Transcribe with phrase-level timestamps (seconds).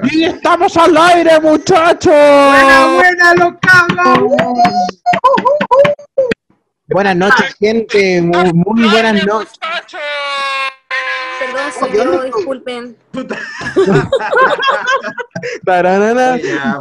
[0.00, 2.06] Y estamos al aire, muchachos.
[2.06, 4.32] Buena, buena, los cabros.
[6.88, 8.22] Buenas noches, gente.
[8.22, 9.58] Muy, muy buenas noches.
[11.38, 12.96] Perdón, soy yo, disculpen.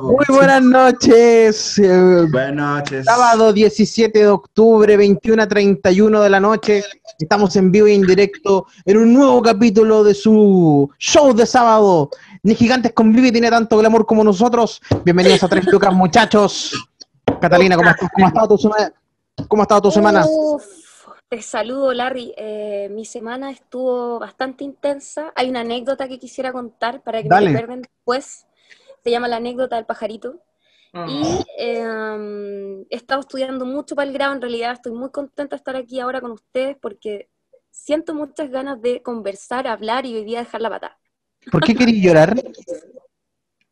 [0.01, 1.81] Muy buenas noches.
[2.31, 3.05] Buenas noches.
[3.05, 6.83] Sábado 17 de octubre, 21 a 31 de la noche.
[7.19, 12.09] Estamos en vivo y en directo en un nuevo capítulo de su show de sábado.
[12.43, 14.81] Ni Gigantes convive tiene tanto glamour como nosotros.
[15.05, 16.89] Bienvenidos a Tres Lucas, muchachos.
[17.39, 18.09] Catalina, ¿cómo, estás?
[18.11, 18.93] ¿Cómo ha estado tu semana?
[19.47, 20.25] ¿Cómo ha estado tu semana?
[20.27, 20.65] Uf,
[21.29, 22.33] te saludo, Larry.
[22.35, 25.31] Eh, mi semana estuvo bastante intensa.
[25.35, 27.51] Hay una anécdota que quisiera contar para que Dale.
[27.51, 28.47] me recuerden después.
[29.03, 30.41] Se llama la anécdota del pajarito.
[30.93, 31.05] Ah.
[31.07, 34.33] Y eh, he estado estudiando mucho para el grado.
[34.33, 37.29] En realidad estoy muy contenta de estar aquí ahora con ustedes porque
[37.69, 40.97] siento muchas ganas de conversar, hablar y hoy día dejar la patada.
[41.49, 42.35] ¿Por qué querías llorar?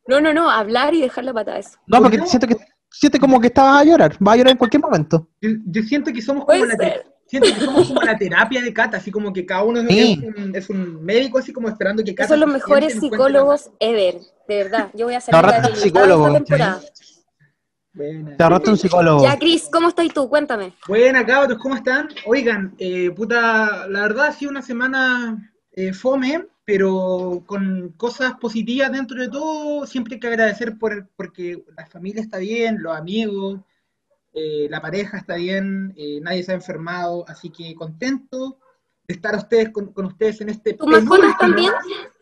[0.07, 1.77] No, no, no, hablar y dejar la patada, eso.
[1.85, 2.57] No, porque siento que
[2.89, 4.15] siente como que estabas a llorar.
[4.25, 5.27] Va a llorar en cualquier momento.
[5.41, 7.05] Yo, yo siento que somos como la te- ser.
[7.27, 10.19] siento que somos como la terapia de Cata, así como que cada uno es, Sí.
[10.35, 12.29] un, es un médico, así como esperando que Cata.
[12.29, 14.15] Son los mejores psicólogos ever,
[14.47, 14.89] de verdad.
[14.95, 16.81] Yo voy a Te salir rehabilitada psicólogo, temporada.
[17.93, 18.37] Buena.
[18.37, 19.23] Te ahorraste un psicólogo.
[19.23, 20.29] Ya, Cris, ¿cómo estás tú?
[20.29, 20.73] Cuéntame.
[20.87, 22.07] Buena, cabros, ¿cómo están?
[22.25, 28.91] Oigan, eh, puta, la verdad ha sido una semana eh, fome, pero con cosas positivas
[28.91, 29.87] dentro de todo.
[29.87, 33.59] Siempre hay que agradecer por, porque la familia está bien, los amigos,
[34.33, 38.59] eh, la pareja está bien, eh, nadie se ha enfermado, así que contento
[39.07, 41.73] de estar ustedes, con, con ustedes en este ¿Tus mascotas también?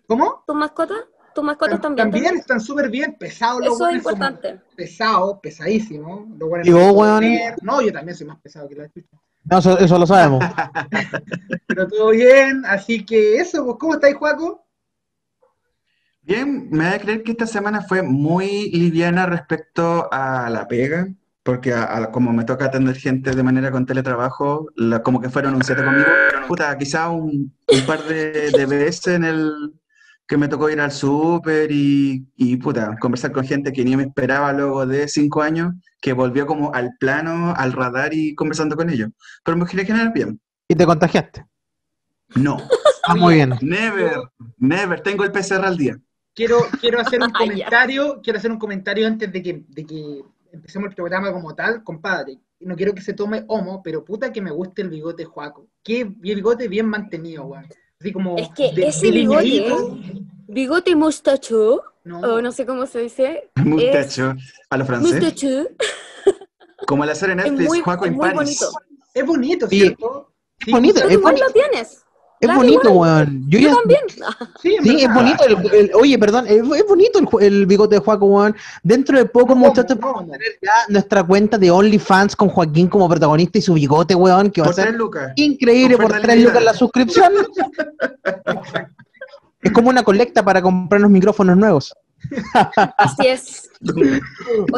[0.07, 0.45] ¿Cómo?
[0.47, 0.99] ¿Tus mascotas?
[1.35, 2.09] ¿Tus mascotas también?
[2.09, 4.61] También están súper bien, pesados los Eso es importante.
[4.77, 6.21] Pesados, pesadísimos.
[6.39, 7.23] Los buenos ¿Y vos, no pueden weón?
[7.23, 7.55] comer.
[7.63, 9.17] No, yo también soy más pesado que la chucha.
[9.49, 10.43] No, eso, eso lo sabemos.
[11.67, 14.65] Pero todo bien, así que eso, pues, ¿cómo estáis, Juaco?
[16.21, 21.07] Bien, me da a creer que esta semana fue muy liviana respecto a la pega,
[21.43, 25.29] porque a- a- como me toca atender gente de manera con teletrabajo, la- como que
[25.29, 26.07] fueron un siete conmigo.
[26.47, 29.73] Puta, quizá un, un par de, de veces en el
[30.27, 34.03] que me tocó ir al súper y, y, puta, conversar con gente que ni me
[34.03, 38.89] esperaba luego de cinco años, que volvió como al plano, al radar y conversando con
[38.89, 39.09] ellos.
[39.43, 40.39] Pero me quiere generar bien.
[40.67, 41.45] Y te contagiaste.
[42.35, 42.57] No,
[43.07, 43.53] Ah, muy bien.
[43.61, 44.19] never,
[44.57, 45.97] never, tengo el PCR al día.
[46.35, 50.89] Quiero, quiero hacer un comentario, quiero hacer un comentario antes de que, de que empecemos
[50.89, 52.37] el programa como tal, compadre.
[52.59, 55.69] No quiero que se tome homo, pero puta que me guste el bigote Juaco.
[55.83, 57.65] Qué bigote bien mantenido, weón.
[57.99, 59.73] Así como Es que de- ese bigote,
[60.47, 63.49] bigote mustacho, No, o no sé cómo se dice.
[63.55, 64.35] Muchacho,
[64.69, 65.13] a lo francés.
[65.13, 65.67] Mustacho.
[66.85, 68.59] Como la serie Netflix, muy, Juaco es en muy París.
[68.61, 68.71] bonito.
[69.13, 69.79] es bonito, Sí.
[69.79, 70.31] ¿cierto?
[70.65, 71.45] Es bonito, Pero es bonito.
[71.47, 72.03] lo tienes.
[72.39, 73.25] Es Claro, bonito, igual.
[73.25, 73.43] weón.
[73.49, 74.01] Yo Yo ya- también.
[74.61, 75.43] Sí, es bonito.
[75.43, 78.55] El, el- oye, perdón, es, es bonito el, el bigote de Juaco, weón.
[78.83, 82.49] Dentro de poco, No, muchachos, no, vamos a tener ya nuestra cuenta de OnlyFans con
[82.49, 85.31] Joaquín como protagonista y su bigote, weón, que va a Por ser tres lucas.
[85.35, 87.33] increíble por 3 lucas la suscripción.
[89.61, 91.93] es como una colecta para comprarnos micrófonos nuevos.
[92.97, 93.69] Así es.
[93.81, 94.21] Oye,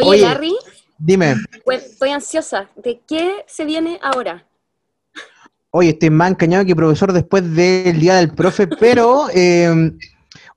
[0.08, 0.22] Oye.
[0.22, 0.56] Larry,
[0.98, 2.68] Dime, pues, estoy ansiosa.
[2.76, 4.46] ¿De qué se viene ahora?
[5.72, 9.92] Oye, estoy más encañado que profesor después del día del profe, pero eh,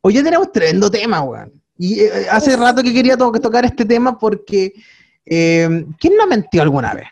[0.00, 1.52] hoy ya tenemos tremendo tema, weón.
[1.78, 4.72] Y eh, hace rato que quería to- tocar este tema porque
[5.26, 7.06] eh, ¿quién no ha mentido alguna vez?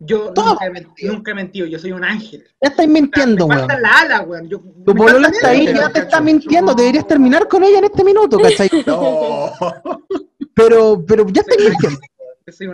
[0.00, 2.44] Yo nunca he, mentido, nunca he mentido, yo soy un ángel.
[2.60, 3.66] Ya estáis mintiendo, weón.
[3.68, 4.48] la ala, weón.
[4.48, 8.04] Yo, Tu polola está ahí, ya te está mintiendo, deberías terminar con ella en este
[8.04, 8.68] minuto, ¿cachai?
[8.86, 9.50] No.
[10.52, 11.98] Pero, pero ya estáis mintiendo.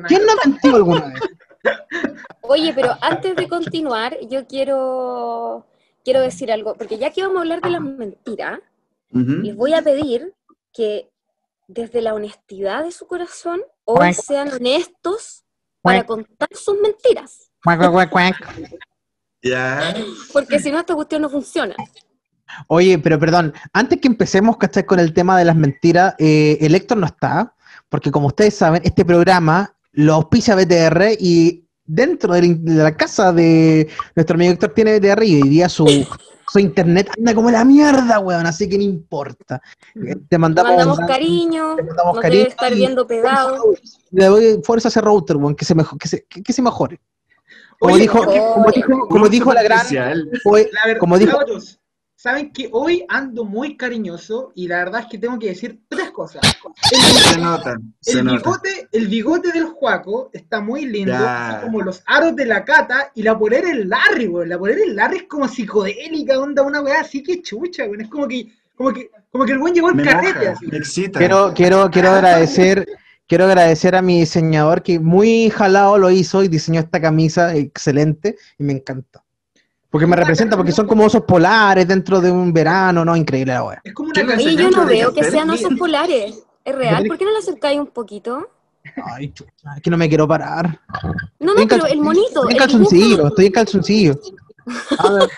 [0.09, 1.21] ¿Quién no ha mentido alguna vez?
[2.43, 5.67] Oye, pero antes de continuar, yo quiero,
[6.05, 8.61] quiero decir algo, porque ya que vamos a hablar de las mentiras,
[9.13, 10.35] les voy a pedir
[10.73, 11.11] que
[11.67, 14.15] desde la honestidad de su corazón hoy Cuac.
[14.15, 15.45] sean honestos
[15.83, 18.79] para contar sus mentiras, Cuac, cuac, cuac, cuac.
[19.43, 19.95] Ya.
[20.33, 21.75] porque si no esta cuestión no funciona.
[22.67, 24.85] Oye, pero perdón, antes que empecemos, ¿cachai?
[24.85, 27.55] Con el tema de las mentiras, eh, el Héctor no está,
[27.89, 32.97] porque como ustedes saben, este programa lo auspicia BTR y dentro de la, de la
[32.97, 35.85] casa de nuestro amigo Héctor tiene BTR y hoy día su,
[36.53, 39.61] su internet anda como la mierda, weón, así que no importa.
[39.97, 43.65] Eh, Te mandamos, mandamos un- cariño, te mandamos nos cariño debe estar viendo pegado.
[44.13, 46.63] Le doy fuerza a ese router, weón, que se, mejo- que se, que, que se
[46.63, 47.01] mejore.
[47.79, 50.31] Como Oye, dijo, yo- como dijo, como dijo la gran, Oficial.
[50.43, 51.39] fue- La verdad, como dijo,
[52.21, 56.11] saben que hoy ando muy cariñoso y la verdad es que tengo que decir tres
[56.11, 56.43] cosas.
[56.83, 58.37] Se El, nota, se el nota.
[58.37, 63.11] bigote, el bigote del Juaco está muy lindo, así como los aros de la cata
[63.15, 64.51] y la polera del Larry, weón.
[64.51, 68.03] La polera del Larry es como psicodélica, onda, una weá así que chucha, weón.
[68.03, 70.67] Es como que, como que Como que el buen llegó al Me carrete moja, así.
[70.67, 71.19] me excita.
[71.21, 72.87] Quiero, quiero, quiero agradecer,
[73.27, 78.37] quiero agradecer a mi diseñador que muy jalado lo hizo y diseñó esta camisa excelente
[78.59, 79.25] y me encanta.
[79.91, 83.17] Porque me representa, porque son como osos polares dentro de un verano, ¿no?
[83.17, 83.81] Increíble la wea.
[83.83, 84.55] Es como una ¿Quién lo canción.
[84.55, 86.45] Oye, yo no veo que sean osos polares.
[86.65, 87.07] ¿Es real?
[87.07, 88.49] ¿Por qué no lo acercáis un poquito?
[89.05, 90.79] Ay, chucha, es que no me quiero parar.
[91.39, 92.43] No, no, pero el monito.
[92.49, 94.21] Estoy en calzoncillo, estoy en calzoncillo.
[94.99, 95.31] A ver.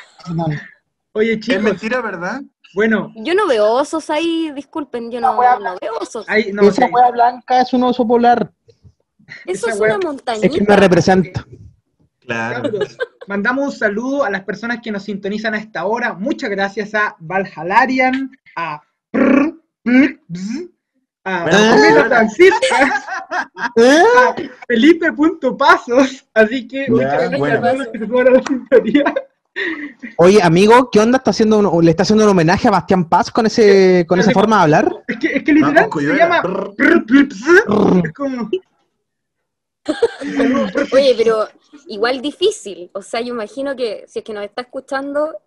[1.15, 2.41] Oye, Es chicos, mentira, ¿verdad?
[2.75, 6.27] bueno, Yo no veo osos ahí, disculpen, yo no, no veo osos.
[6.29, 6.93] ahí, no, Esa sí.
[6.93, 8.51] wea blanca es un oso polar.
[9.47, 10.49] Eso es una Es montañita.
[10.49, 11.47] que me representa.
[12.27, 12.63] Claro.
[12.63, 16.13] Cabros, Mandamos un saludo a las personas que nos sintonizan a esta hora.
[16.15, 18.81] Muchas gracias a Valhalarian, a
[19.11, 20.69] Prr, Prr, Bzz,
[21.25, 23.05] a Pamela Francisca,
[23.77, 24.03] ¿Eh?
[24.29, 24.35] a
[24.67, 26.27] Felipe.pasos.
[26.35, 27.59] Así que muchas gracias bueno.
[27.59, 29.05] a todos los que se sumaron a la sintonía.
[30.17, 31.19] Oye, amigo, ¿qué onda?
[31.19, 34.33] ¿Está haciendo un- ¿Le está haciendo un homenaje a Bastián Paz con ese, con esa
[34.33, 34.93] forma de hablar?
[35.07, 36.43] Es que, es que literal Vamos, se llama.
[36.43, 37.29] Prr, Prr.
[38.05, 38.37] Es como.
[38.37, 38.61] Un saludo, Prr, Prr.
[40.93, 41.49] Oye, pero
[41.89, 42.91] igual difícil.
[42.95, 45.39] O sea, yo imagino que si es que nos está escuchando,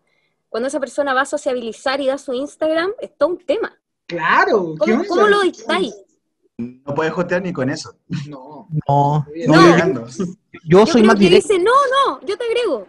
[0.50, 3.78] cuando esa persona va a sociabilizar y da su Instagram, es todo un tema.
[4.08, 4.76] Claro.
[4.84, 5.96] ¿qué ¿Cómo, lo dictáis?
[6.58, 7.96] No puedes jotear ni con eso.
[8.30, 8.68] No.
[8.88, 10.06] No, No, no,
[10.64, 11.48] yo, soy creo más que directo.
[11.50, 12.88] dice, no, no, yo te agrego.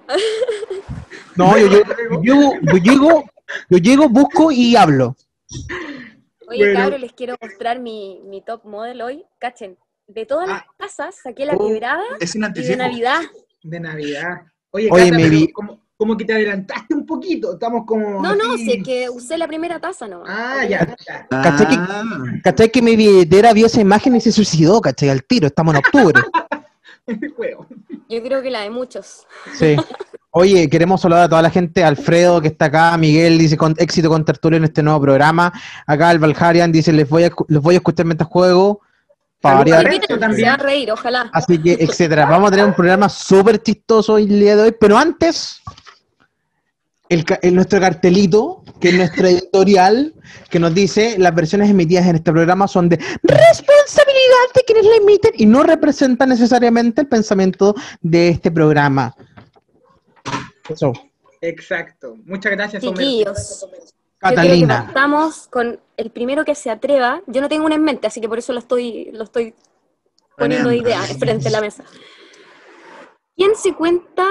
[1.35, 1.69] No, yo,
[2.23, 3.25] yo, yo llego,
[3.69, 5.17] yo llego, busco y hablo.
[6.49, 6.81] Oye, Bueno.
[6.81, 9.25] cabrón, les quiero mostrar mi, mi top model hoy.
[9.39, 9.77] Cachen,
[10.07, 10.67] de todas las Ah.
[10.79, 12.77] casas saqué la Oh, quebrada Es un y de.
[12.77, 13.21] Navidad.
[13.63, 14.43] De Navidad.
[14.71, 17.55] Oye, Oye, Cata, me pero vi- como, como que te adelantaste un poquito.
[17.55, 18.23] Estamos como.
[18.23, 20.29] No, no, así- si es que usé la primera taza nomás.
[20.31, 20.97] Ah, ya.
[21.07, 21.27] ya.
[21.29, 22.03] ¿Cachai que- Ah,
[22.45, 25.09] ¿Cachai que mi billetera vio esa imagen y se suicidó, cachai?
[25.09, 26.21] Al tiro, estamos en octubre.
[27.07, 27.67] Este juego.
[28.09, 29.27] Yo creo que la de muchos.
[29.55, 29.77] Sí.
[30.33, 34.09] Oye, queremos saludar a toda la gente, Alfredo que está acá, Miguel dice con éxito
[34.09, 35.53] con Tertulio en este nuevo programa,
[35.87, 38.81] acá el Valharian dice les voy a, les voy a escuchar mientras juego,
[39.47, 40.19] para variar.
[40.19, 40.49] También.
[40.49, 41.31] a reír, ojalá.
[41.33, 42.27] así que, etcétera.
[42.27, 45.61] Vamos a tener un programa súper chistoso el día de hoy, pero antes,
[47.09, 50.15] el, nuestro cartelito, que es nuestro editorial,
[50.51, 54.97] que nos dice las versiones emitidas en este programa son de responsabilidad de quienes la
[54.97, 59.15] emiten y no representan necesariamente el pensamiento de este programa.
[60.69, 60.93] Eso.
[61.41, 62.17] Exacto.
[62.25, 62.83] Muchas gracias.
[62.83, 63.61] Chiquillos.
[63.61, 64.85] Yo creo que Catalina.
[64.87, 67.23] partamos con el primero que se atreva.
[67.27, 69.55] Yo no tengo una en mente, así que por eso lo estoy, lo estoy
[70.37, 71.85] poniendo de idea frente a la mesa.
[73.35, 74.27] ¿Quién se cuenta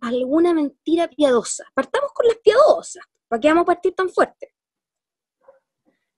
[0.00, 1.64] alguna mentira piadosa?
[1.74, 3.04] Partamos con las piadosas.
[3.28, 4.52] ¿Para qué vamos a partir tan fuerte?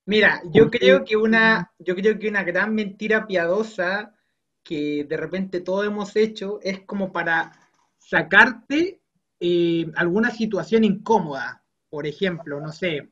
[0.06, 4.14] Mira, yo creo que una, yo creo que una gran mentira piadosa
[4.62, 7.52] que de repente todos hemos hecho es como para
[7.98, 9.02] sacarte
[9.40, 11.62] eh, alguna situación incómoda.
[11.90, 13.10] Por ejemplo, no sé.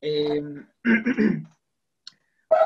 [0.00, 0.42] eh,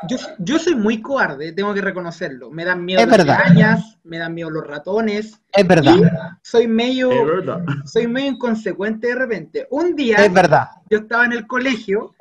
[0.07, 2.51] yo, yo soy muy cobarde, tengo que reconocerlo.
[2.51, 3.35] Me dan miedo Es las verdad.
[3.41, 5.39] arañas, me dan miedo los ratones.
[5.51, 6.03] Es verdad, Y
[6.47, 7.65] soy medio, es verdad.
[7.85, 9.67] soy medio inconsecuente de repente.
[9.71, 10.69] Un día es verdad.
[10.89, 12.13] yo estaba en el colegio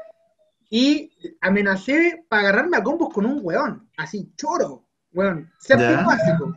[0.71, 1.11] y
[1.41, 6.57] amenacé para agarrarme a combos con un weón, así, choro, weón, séptimo básico.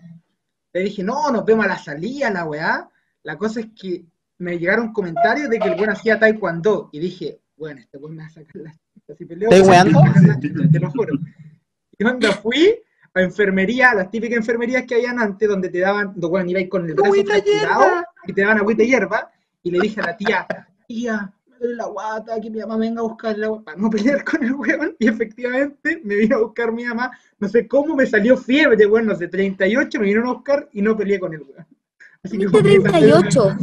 [0.72, 2.90] Le dije, no, nos vemos a la salida, la weá.
[3.24, 4.06] La cosa es que
[4.40, 6.90] me llegaron comentarios de que el weón hacía taekwondo.
[6.92, 8.74] Y dije, bueno, este weón me va a sacar la
[9.18, 11.14] si peleo, te lo juro.
[11.98, 12.76] Y cuando fui
[13.14, 16.96] a enfermería, las típicas enfermerías que habían antes, donde te daban, weón, ibas con el
[16.96, 19.32] brazo fracturado y te daban agüita y hierba,
[19.62, 20.48] y le dije a la tía,
[20.88, 23.90] tía, me duele la guata, que mi mamá venga a buscar la guata, para no
[23.90, 27.96] pelear con el weón, y efectivamente me vino a buscar mi mamá, no sé cómo
[27.96, 31.34] me salió fiebre, weón, no sé, 38, me vinieron a buscar y no peleé con
[31.34, 31.68] el weón.
[32.24, 33.58] Así que Tuviste fue- 38.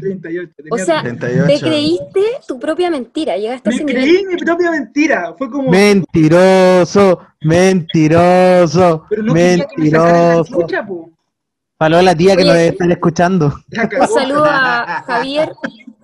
[0.00, 0.52] 38.
[0.70, 1.46] O sea, 38.
[1.46, 4.26] te creíste tu propia mentira, llegaste a me creí nivel.
[4.28, 10.54] mi propia mentira, fue como, Mentiroso, mentiroso, pero no quería que la mentiroso.
[12.02, 13.46] la tía que nos debe estar escuchando.
[14.00, 15.52] Un saludo a Javier,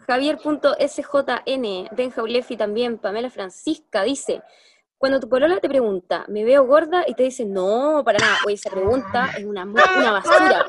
[0.07, 4.43] Javier.sjn, Benja Ulefi también, Pamela Francisca, dice,
[4.99, 7.05] cuando tu polola te pregunta, ¿me veo gorda?
[7.07, 8.39] Y te dice, no, para nada.
[8.47, 10.65] Oye, esa pregunta es una, basura.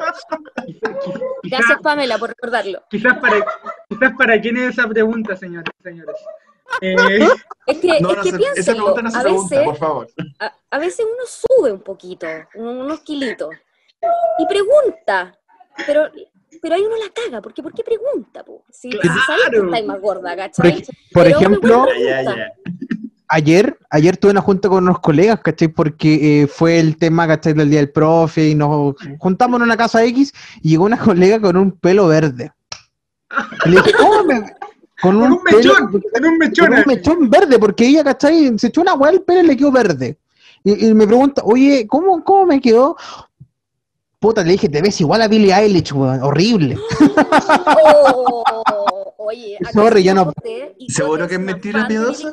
[1.44, 2.84] Gracias, Pamela, por recordarlo.
[2.90, 3.38] quizás para,
[3.90, 6.16] quizás para quién es esa pregunta, señores, señores.
[6.82, 6.96] Eh,
[7.68, 9.66] Es que, No, es no que se- esa piénsenlo, pregunta no se a pregunta, veces,
[9.66, 10.08] por favor.
[10.40, 13.50] a, a veces uno sube un poquito, un- unos kilitos,
[14.40, 15.38] y pregunta,
[15.86, 16.10] pero,
[16.62, 18.44] pero ahí uno la caga, porque ¿por qué pregunta?
[18.46, 18.64] Po?
[18.70, 20.84] Si, si sabes que estáis más gorda, Por, ¿cachai?
[21.12, 21.86] por ejemplo,
[23.30, 25.68] ayer, ayer tuve una junta con unos colegas, ¿cachai?
[25.68, 27.54] Porque eh, fue el tema, ¿cachai?
[27.54, 31.40] Del día del profe y nos juntamos en una casa X y llegó una colega
[31.40, 32.52] con un pelo verde.
[33.66, 34.40] Y le dije, ¿cómo me,
[35.02, 36.74] Con Con un, mechón, en un con mechón.
[36.74, 38.58] un mechón verde, porque ella, ¿cachai?
[38.58, 40.18] Se echó una hueá al pelo y le quedó verde.
[40.64, 42.96] Y, y me pregunta, oye, ¿cómo, ¿cómo me quedó?
[44.20, 46.76] Puta, le dije, te ves igual a Billie Eilish, weón, horrible.
[47.86, 50.34] Oh, oye, Sorry, ya no-
[50.88, 52.32] ¿Seguro que es mentira piadosa?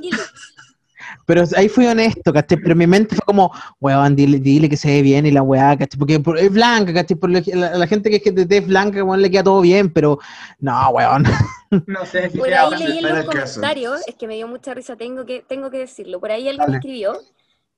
[1.26, 2.58] Pero ahí fui honesto, ¿cachai?
[2.62, 5.76] Pero mi mente fue como, weón, dile, dile que se ve bien y la weá,
[5.76, 5.98] ¿cachai?
[5.98, 7.16] Porque por- es blanca, ¿cachai?
[7.16, 7.40] Por la,
[7.76, 10.18] la gente que es que de tez blanca, weón, le queda todo bien, pero
[10.60, 11.24] no, weón.
[11.86, 13.60] No sé si Por ahí leí en los el caso.
[13.60, 16.20] comentarios, es que me dio mucha risa, tengo que, tengo que decirlo.
[16.20, 16.76] Por ahí alguien Dale.
[16.78, 17.20] escribió,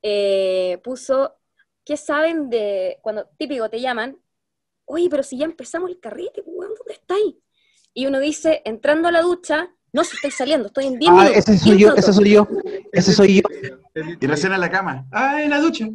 [0.03, 1.35] eh, puso,
[1.85, 4.19] ¿qué saben de cuando típico te llaman?
[4.87, 7.37] Oye, pero si ya empezamos el carrete, weón, ¿dónde estáis?
[7.95, 11.15] Y uno dice, entrando a la ducha, no, si estoy saliendo, estoy en 10 Ah,
[11.15, 11.37] minutos.
[11.39, 12.05] ese soy 10 yo, minutos".
[12.05, 12.49] ese soy yo,
[12.93, 13.43] ese soy yo.
[14.21, 15.07] Y recién a la cama.
[15.11, 15.87] Ah, en la ducha.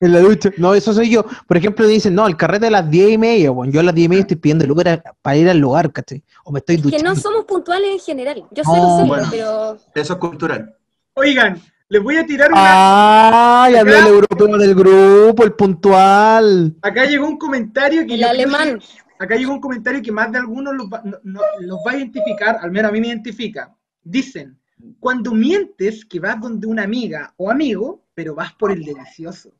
[0.00, 0.50] En la ducha.
[0.58, 1.24] No, eso soy yo.
[1.48, 3.72] Por ejemplo, dicen, no, el carrete a las 10 y media, weón.
[3.72, 5.92] Yo a las 10 y media estoy pidiendo el Uber a- para ir al lugar,
[5.92, 6.22] ¿cachai?
[6.44, 7.08] O me estoy Que duchando.
[7.10, 8.44] no somos puntuales en general.
[8.52, 9.26] Yo lo sé, bueno.
[9.28, 10.72] pero Eso es cultural.
[11.14, 13.64] Oigan, les voy a tirar una.
[13.64, 13.74] ¡Ay!
[13.74, 16.76] Habló el europeo del grupo, el puntual.
[16.82, 18.78] Acá llegó un comentario que el alemán.
[18.78, 18.86] que-
[19.18, 21.96] acá llegó un comentario que más de algunos los va, no- no- los va a
[21.96, 23.74] identificar, al menos a mí me identifica.
[24.02, 24.58] Dicen,
[25.00, 29.50] cuando mientes que vas donde una amiga o amigo, pero vas por el delicioso.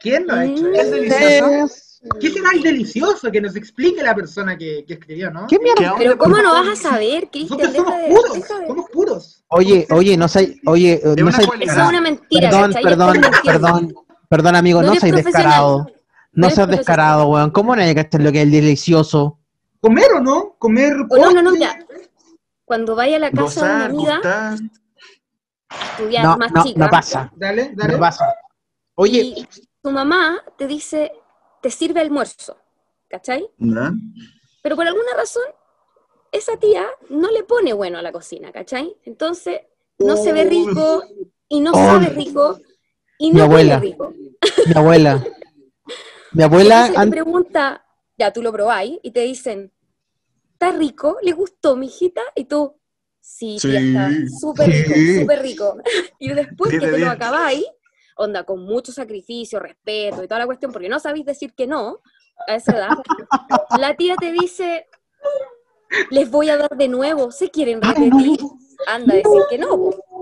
[0.00, 0.74] ¿Quién lo ha hecho Mm.
[0.74, 1.80] ¿Es delicioso?
[2.20, 3.30] ¿Qué será el delicioso?
[3.32, 5.46] Que nos explique la persona que, que escribió, ¿no?
[5.46, 5.74] ¿Qué mierda?
[5.80, 7.72] ¿Qué onda, Pero ¿cómo no vas a saber, Cristian?
[7.72, 9.44] Somos de- puros, de- somos puros.
[9.48, 11.42] Oye, oye, no sé, oye, Es no una sé.
[11.44, 12.82] Eso es una mentira, perdón, ¿cachai?
[12.82, 13.94] perdón, perdón,
[14.28, 15.24] perdón, amigo, No profesional.
[15.24, 15.86] descarado.
[16.34, 17.50] No seas descarado, weón.
[17.50, 19.38] ¿Cómo no hacer lo que es el delicioso?
[19.80, 20.56] ¿Comer o no?
[20.58, 21.78] ¿Comer O no, no, no, mira.
[22.64, 24.56] Cuando vaya a la casa de una amiga,
[25.92, 27.92] estudiar No, más no, chica, no pasa, Dale, dale.
[27.94, 28.34] no pasa.
[28.94, 29.48] Oye, y
[29.82, 31.12] tu mamá te dice,
[31.60, 32.56] te sirve almuerzo,
[33.08, 33.46] ¿cachai?
[33.58, 33.92] ¿No?
[34.62, 35.42] Pero por alguna razón,
[36.32, 38.96] esa tía no le pone bueno a la cocina, ¿cachai?
[39.04, 39.60] Entonces,
[39.98, 41.02] no se ve rico,
[41.48, 41.74] y no Oh.
[41.74, 42.58] sabe rico,
[43.18, 44.12] y no huele rico.
[44.66, 45.22] mi abuela,
[46.34, 47.84] mi abuela, te pregunta,
[48.18, 49.72] ya tú lo probáis, y te dicen,
[50.52, 51.18] ¿está rico?
[51.22, 52.22] ¿Le gustó, mijita?
[52.34, 52.76] Y tú,
[53.20, 53.86] sí, tía, Sí.
[53.88, 54.10] está
[54.40, 55.76] súper rico, súper rico.
[56.18, 57.64] y después que te lo acabáis,
[58.16, 62.00] onda, con mucho sacrificio, respeto y toda la cuestión, porque no sabéis decir que no
[62.46, 62.96] a esa edad,
[63.78, 64.86] la tía te dice,
[66.10, 68.38] les voy a dar de nuevo, ¿se quieren repetir?
[68.86, 69.68] Anda a decir que no,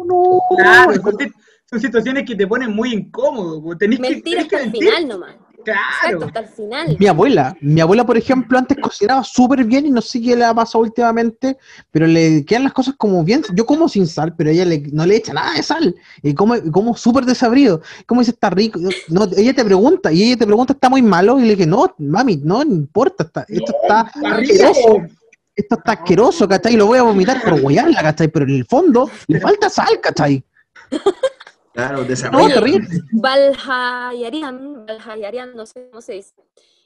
[0.07, 1.35] no, Claro, son, sit-
[1.69, 3.76] son situaciones que te ponen muy incómodo.
[3.76, 4.88] Tenés que, mentira tenés que hasta el mentir.
[4.90, 5.37] final nomás.
[5.71, 6.26] Exacto, Claro.
[6.26, 6.97] hasta el final.
[6.99, 10.45] Mi abuela, mi abuela, por ejemplo, antes cocinaba súper bien y no sé qué le
[10.45, 11.57] ha pasado últimamente,
[11.90, 13.42] pero le quedan las cosas como bien.
[13.54, 16.54] Yo como sin sal, pero ella le- no le echa nada de sal y como,
[16.71, 17.81] como súper desabrido.
[18.07, 18.78] Como dice, está rico.
[19.09, 21.38] No, ella te pregunta y ella te pregunta, ¿está muy malo?
[21.38, 25.07] Y le dije, no, mami, no, no importa, está- esto está Está asqueroso.
[25.54, 26.73] Esto está asqueroso, ¿cachai?
[26.73, 28.28] Y lo voy a vomitar por huearla, ¿cachai?
[28.28, 30.42] Pero en el fondo le falta sal, ¿cachai?
[31.73, 32.45] Claro, No, desarrollo.
[32.45, 32.88] Oye, terrible.
[33.12, 36.35] Valjayarian, Valjayarian, no sé cómo se dice.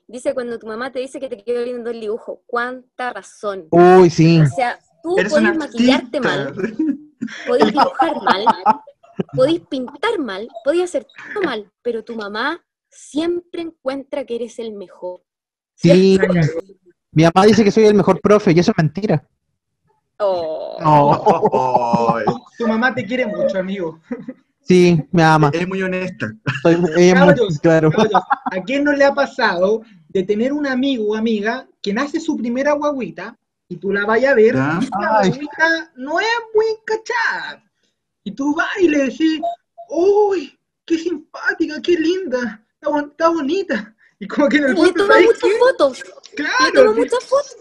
[0.08, 2.42] Dice cuando tu mamá te dice que te quedó lindo el dibujo.
[2.46, 3.66] ¿Cuánta razón?
[3.70, 4.40] Uy, sí.
[4.40, 6.54] O sea, tú Eres podés maquillarte mal,
[7.46, 8.44] podés dibujar mal,
[9.34, 14.72] podés pintar mal, podés hacer todo mal, pero tu mamá siempre encuentra que eres el
[14.72, 15.22] mejor.
[15.74, 16.18] Sí.
[17.10, 19.26] Mi mamá dice que soy el mejor profe y eso es mentira.
[20.18, 20.78] Oh.
[20.80, 22.14] No.
[22.16, 22.24] Ay,
[22.58, 24.00] Tu mamá te quiere mucho, amigo.
[24.66, 25.50] Sí, me ama.
[25.52, 26.32] es muy honesta.
[26.62, 27.90] Soy, ella es muy- Cabros, claro.
[27.90, 32.18] cabros, ¿A quién no le ha pasado de tener un amigo o amiga que nace
[32.20, 33.36] su primera guaguita
[33.68, 34.78] y tú la vayas a ver ¿Ya?
[34.82, 37.62] y la guaguita no es muy encachada?
[38.24, 39.40] Y tú vas y le decís,
[39.88, 40.58] ¡Uy!
[40.84, 41.80] ¡Qué simpática!
[41.80, 42.64] ¡Qué linda!
[42.74, 43.94] Está, bon- está bonita!
[44.18, 45.58] Y como que en el Le fondo, toma ¿sabes muchas qué?
[45.58, 47.56] fotos, le Claro, toma sí, muchas fotos.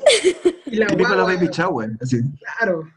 [0.66, 1.92] y la guagua, baby shower.
[2.02, 2.18] Así.
[2.58, 2.90] claro.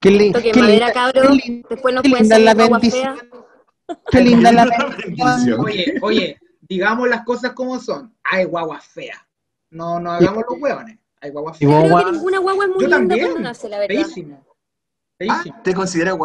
[0.00, 1.26] Qué, li- qué madera, linda, cabros.
[1.28, 3.18] qué lin- Después nos qué linda la bendición.
[3.18, 3.98] feas.
[4.10, 5.60] qué linda la bendición.
[5.60, 8.14] Oye, oye, digamos las cosas como son.
[8.24, 9.18] Hay guaguas feas.
[9.70, 10.98] No, no hagamos los hueones.
[11.20, 11.84] Hay guaguas Y Yo feas.
[11.92, 13.20] creo que ninguna guagua es muy Yo linda también.
[13.26, 13.94] cuando nace, la verdad.
[13.94, 14.46] Feísimo.
[15.18, 15.54] Feísimo.
[15.58, 16.16] Ah, ¿Te consideras?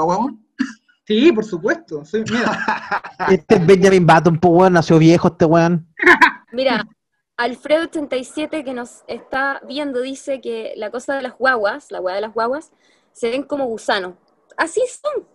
[1.06, 2.06] Sí, por supuesto.
[2.06, 2.58] Soy, mira,
[3.30, 5.86] Este es Benjamin Button, pues weón, nació viejo este weón.
[6.54, 6.88] Mira,
[7.38, 12.22] Alfredo87 que nos está viendo dice que la cosa de las guaguas, la hueá de
[12.22, 12.72] las guaguas,
[13.16, 14.16] se ven como gusanos.
[14.58, 15.26] Así son.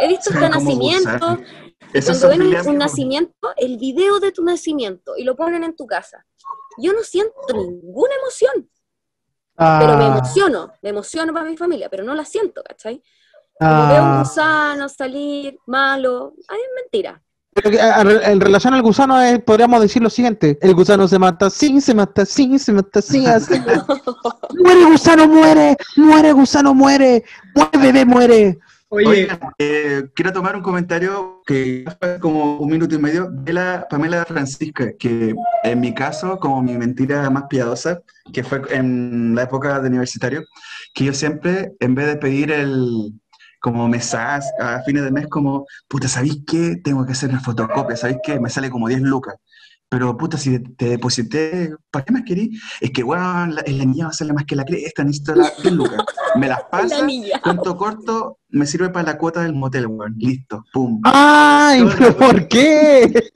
[0.00, 1.38] He visto hasta como nacimiento.
[2.04, 6.26] Cuando ven un, nacimiento, el video de tu nacimiento y lo ponen en tu casa.
[6.78, 8.70] Yo no siento ninguna emoción,
[9.54, 13.02] pero me Ah, emociono, me emociono para mi familia, pero no la siento, ¿cachai?
[13.54, 17.22] Cuando veo un ah, gusano salir malo, ay, es mentira.
[17.56, 21.08] Pero que, a- a- en relación al gusano, eh, podríamos decir lo siguiente: el gusano
[21.08, 23.54] se mata así, se mata así, se mata así, así.
[24.62, 28.58] muere gusano, muere, muere gusano, muere, muere bebé, muere.
[28.88, 33.52] Oye, Oigan, eh, quiero tomar un comentario que fue como un minuto y medio de
[33.52, 35.34] la Pamela Francisca, que
[35.64, 38.00] en mi caso, como mi mentira más piadosa,
[38.32, 40.44] que fue en la época de universitario,
[40.94, 43.12] que yo siempre, en vez de pedir el
[43.66, 46.76] como mesas a fines de mes, como, puta, ¿sabéis qué?
[46.84, 48.38] Tengo que hacer una fotocopia, ¿sabéis qué?
[48.38, 49.34] Me sale como 10 lucas.
[49.88, 52.56] Pero, puta, si te deposité, ¿para qué más querí?
[52.80, 55.60] Es que, weón, la, la niña va a salir más que la cresta, necesito las
[55.60, 56.04] 10 lucas.
[56.36, 57.06] Me las La pasa,
[57.42, 60.14] cuento corto, me sirve para la cuota del motel, weón.
[60.16, 61.00] Listo, pum.
[61.02, 61.84] ¡Ay!
[61.98, 63.30] ¿Pero por qué?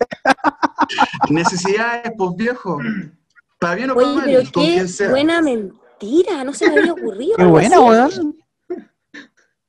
[1.28, 2.78] Necesidades, pues viejo.
[3.58, 5.10] Para bien o para mal, con quien sea.
[5.10, 7.34] buena mentira, no se me había ocurrido.
[7.36, 8.36] ¡Qué buena, weón!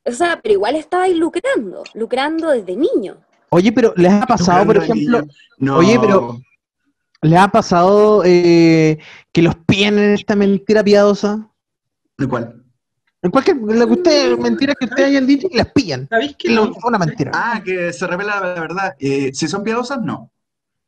[0.04, 3.18] O sea, pero igual estabais lucrando, lucrando desde niño.
[3.50, 5.22] Oye, pero ¿les ha pasado, por ejemplo.
[5.58, 5.78] No.
[5.78, 6.40] Oye, pero-
[7.22, 8.98] les ha pasado eh,
[9.32, 11.48] que los pillen en esta mentira piadosa?
[12.18, 12.64] ¿De cuál?
[13.22, 16.08] En cualquier lo que usted, mentira que ustedes hayan dicho y las pillan.
[16.10, 16.72] ¿sabéis que no?
[16.84, 17.32] una mentira.
[17.36, 18.96] Ah, que se revela la verdad.
[19.00, 20.32] Eh, si son piadosas, no.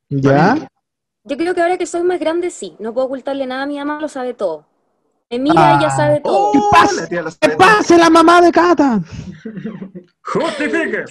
[0.10, 0.67] ¿Ya?
[1.25, 2.75] Yo creo que ahora que soy más grande, sí.
[2.79, 4.65] No puedo ocultarle nada a mi mamá, lo sabe todo.
[5.30, 5.77] En mí Ah.
[5.80, 6.51] ella sabe todo.
[6.51, 7.01] ¿Qué pasa?
[7.01, 9.01] la tía lo ¿Qué sabe pasa la mamá de Cata?
[10.24, 11.06] ¡Justifique!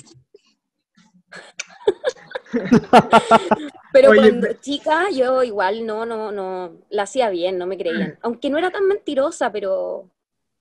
[3.92, 8.18] Pero Oye, cuando chica, yo igual no, no, no, la hacía bien, no me creían.
[8.22, 10.10] Aunque no era tan mentirosa, pero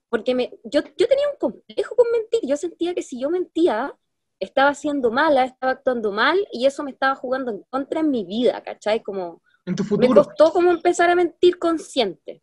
[0.10, 2.41] porque me, yo, yo tenía un complejo con mentir.
[2.43, 3.93] Yo sentía que si yo mentía,
[4.39, 8.25] estaba siendo mala, estaba actuando mal, y eso me estaba jugando en contra en mi
[8.25, 9.01] vida, ¿cachai?
[9.03, 10.24] Como En tu me futuro.
[10.25, 12.41] costó como empezar a mentir consciente.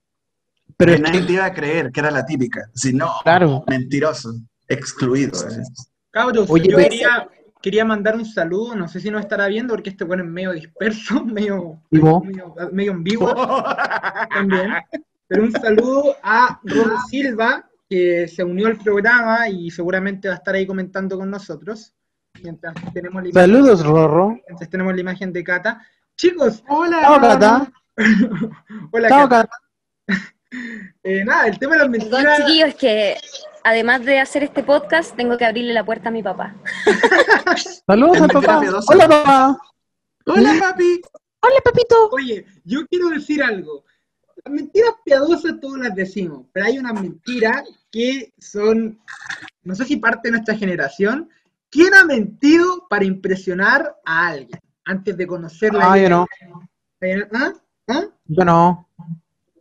[0.79, 2.71] Pero es nadie que, te iba a creer, que era la típica.
[2.75, 3.65] Si no, claro.
[3.67, 4.33] mentiroso,
[4.69, 5.33] excluido.
[5.51, 5.63] eh.
[6.11, 7.29] Cabros, Oye, yo pero- quería,
[7.61, 10.53] quería mandar un saludo, no sé si nos estará viendo, porque este bueno es medio
[10.53, 12.23] disperso, medio, ¿Vivo?
[12.25, 13.35] medio, medio ambiguo
[14.31, 14.73] también.
[15.27, 20.39] Pero un saludo a Ron Silva, que se unió al programa y seguramente va a
[20.39, 21.93] estar ahí comentando con nosotros.
[22.43, 24.39] Mientras tenemos la imagen, Saludos, Rorro.
[24.47, 25.83] mientras tenemos la imagen de Cata.
[26.17, 27.01] Chicos, Hola.
[27.03, 27.73] Chao, Cata.
[28.93, 29.29] hola Cata.
[29.29, 30.29] Cata.
[31.03, 32.39] Eh, nada, el tema de las Perdón, mentiras.
[32.39, 33.17] chiquillos, es que
[33.65, 36.55] además de hacer este podcast, tengo que abrirle la puerta a mi papá.
[37.87, 38.61] Saludos mentira papá.
[38.61, 38.93] piadosa.
[38.95, 39.59] Hola, papá.
[40.27, 41.01] Hola, papi.
[41.41, 42.09] Hola, papito.
[42.13, 43.85] Oye, yo quiero decir algo.
[44.45, 48.99] Las mentiras piadosas todas las decimos, pero hay unas mentiras que son,
[49.63, 51.29] no sé si parte de nuestra generación.
[51.71, 55.93] ¿Quién ha mentido para impresionar a alguien antes de conocerla?
[55.93, 56.27] Ah, yo no.
[57.35, 57.53] ¿Ah?
[57.89, 58.05] ¿Ah?
[58.25, 58.89] Yo no.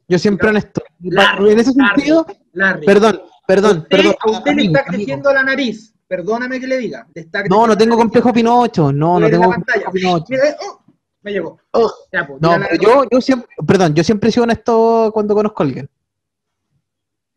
[0.07, 0.81] Yo siempre honesto.
[1.01, 2.85] Larry, En ese sentido, Larry.
[2.85, 4.15] perdón, perdón, Usted- perdón.
[4.21, 4.91] A usted le está amigo.
[4.97, 5.93] creciendo la nariz.
[6.07, 7.05] Perdóname que le diga.
[7.13, 8.93] le está No, no tengo complejo Pinocho.
[8.93, 9.83] No, no tengo la pantalla.
[9.85, 10.25] complejo Pinocho.
[10.29, 10.79] Mira, eh, oh,
[11.23, 11.59] me llegó.
[11.71, 11.91] Oh.
[12.13, 15.61] Ya, pues, No, pero yo, yo siempre, perdón, yo siempre he sido honesto cuando conozco
[15.61, 15.89] a alguien.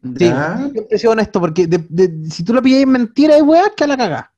[0.03, 0.57] Sí, Ya.
[0.57, 3.73] siempre he sido honesto porque de- de- si tú lo pillas en mentira y weas,
[3.77, 4.33] que a la cagá.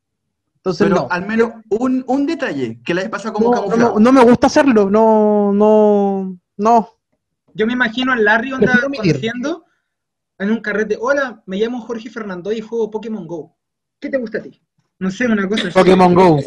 [0.57, 1.09] Entonces Pero no.
[1.11, 4.47] al menos un, un detalle que le haya pasado como No, no, no me gusta
[4.47, 6.89] hacerlo, no, no, no.
[7.55, 9.65] Yo me imagino al Larry onda conociendo
[10.39, 10.97] en un carrete.
[11.01, 13.57] Hola, me llamo Jorge Fernando y juego Pokémon Go.
[14.01, 14.61] ¿Qué te gusta a ti?
[14.99, 15.75] No sé, una cosa así.
[15.75, 16.39] Pokémon Go.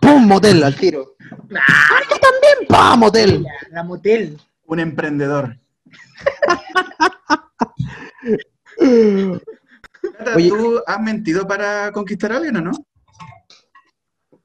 [0.00, 0.26] ¡Pum!
[0.26, 1.16] Motel al tiro.
[1.54, 2.68] Ah, ¡Yo también!
[2.68, 3.00] ¡Pam!
[3.00, 3.42] Motel!
[3.42, 4.38] la, la motel.
[4.66, 5.56] Un emprendedor.
[10.34, 10.48] Oye.
[10.48, 12.72] ¿Tú has mentido para conquistar a alguien o no?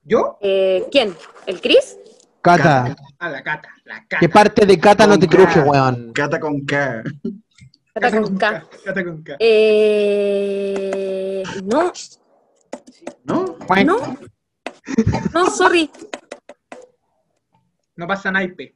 [0.03, 0.37] ¿Yo?
[0.41, 1.15] Eh, ¿Quién?
[1.45, 1.97] ¿El Chris?
[2.43, 3.69] Cata, A la cata.
[3.85, 4.17] La cata.
[4.19, 6.11] ¿qué parte de Cata no te cruje, weón?
[6.11, 7.01] Cata con K.
[7.93, 8.67] Cata con K.
[8.83, 9.35] Cata con K.
[9.39, 11.93] Eh, no,
[13.23, 13.57] ¿No?
[13.85, 14.17] no,
[15.33, 15.89] no, sorry.
[17.95, 18.75] No pasa naipe.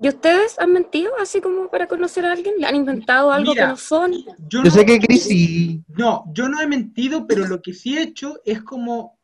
[0.00, 2.54] ¿Y ustedes han mentido así como para conocer a alguien?
[2.58, 3.64] ¿Le han inventado algo Mira.
[3.64, 4.12] que no son?
[4.12, 5.84] Yo, Yo no, sé que Chris sí.
[5.88, 9.18] no, yo no he mentido, pero lo que sí he hecho es como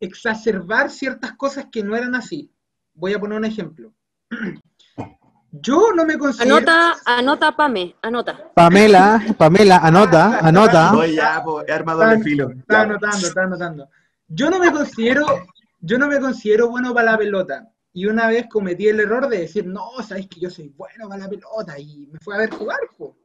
[0.00, 2.52] exacerbar ciertas cosas que no eran así.
[2.98, 3.92] Voy a poner un ejemplo.
[5.50, 6.56] Yo no me considero...
[6.56, 8.50] Anota, anota, Pame, anota.
[8.54, 10.92] Pamela, Pamela, anota, anota.
[10.92, 12.50] Voy ya, po, he armado doble filo.
[12.50, 12.90] Estaba Ya.
[12.90, 13.88] anotando, estaba anotando.
[14.26, 15.24] Yo no me considero,
[15.80, 17.66] yo no me considero bueno para la pelota.
[17.94, 21.22] Y una vez cometí el error de decir, no, sabes que yo soy bueno para
[21.22, 21.78] la pelota.
[21.78, 23.16] Y me fue a ver jugar, po.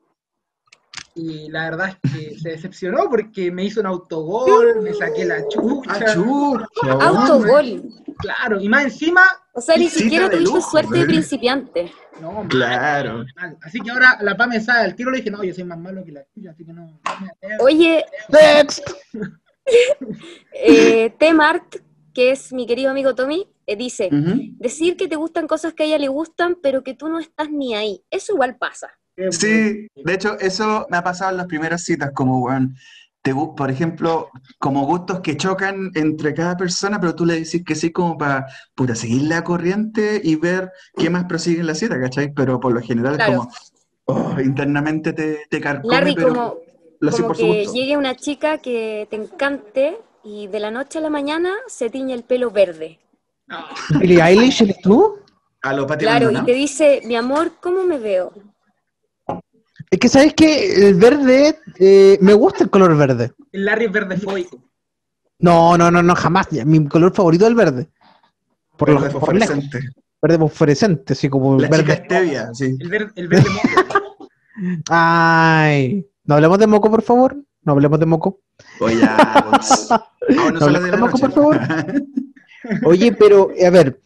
[1.15, 5.45] Y la verdad es que se decepcionó porque me hizo un autogol, me saqué la
[5.49, 5.91] chucha.
[5.93, 6.93] Ah, chucha.
[7.01, 7.83] Autogol.
[8.17, 9.21] Claro, y más encima,
[9.55, 11.91] O sea, ni siquiera tuviste suerte de principiante.
[12.19, 13.23] no, Claro.
[13.35, 13.57] mal.
[13.61, 15.77] Así que ahora la PA me sabe al tiro le dije, no, yo soy más
[15.77, 16.99] malo que la tuya, así que no.
[17.59, 18.89] Oye, Next.
[20.53, 21.75] eh, T-Mart,
[22.13, 24.09] que es mi querido amigo Tommy, eh, dice,
[24.57, 27.49] decir que te gustan cosas que a ella le gustan, pero que tú no estás
[27.49, 28.03] ni ahí.
[28.09, 28.89] Eso igual pasa.
[29.29, 32.75] Sí, de hecho, eso me ha pasado en las primeras citas, como, weón,
[33.23, 37.73] te, por ejemplo, como gustos que chocan entre cada persona, pero tú le decís que
[37.73, 41.99] sí como para, puta, seguir la corriente y ver qué más prosigue en la cita,
[41.99, 42.33] ¿cachai?
[42.33, 43.31] Pero por lo general Claro.
[43.31, 43.51] es como,
[44.35, 46.55] oh, internamente te, te carcome, Larry, pero como,
[46.99, 47.73] lo hace como por su que gusto.
[47.73, 52.13] llegue una chica que te encante y de la noche a la mañana se tiñe
[52.13, 52.99] el pelo verde.
[54.01, 55.15] Billie Eilish, ¿eres tú?
[55.61, 58.33] A lo Claro, y te dice, mi amor, ¿cómo me veo?
[59.93, 63.31] Es que sabes que el verde, eh, me gusta el color verde.
[63.51, 64.59] El Larry es verde fóbico.
[65.37, 66.47] No, no, no, no, jamás.
[66.65, 67.89] Mi color favorito es el verde.
[68.75, 69.79] Por, lo, Verde fosforescente.
[70.19, 72.05] Verde fosforescente, así como La chica verde.
[72.05, 72.75] stevia, sí.
[72.79, 74.29] El verde, el verde moco.
[74.89, 77.37] Ay, no hablemos de moco, por favor.
[77.61, 78.39] No hablemos de moco.
[78.79, 79.07] Oye,
[79.51, 79.89] pues.
[80.29, 81.19] No No de noche.
[81.21, 81.59] por favor.
[82.85, 84.01] Oye, pero, a ver,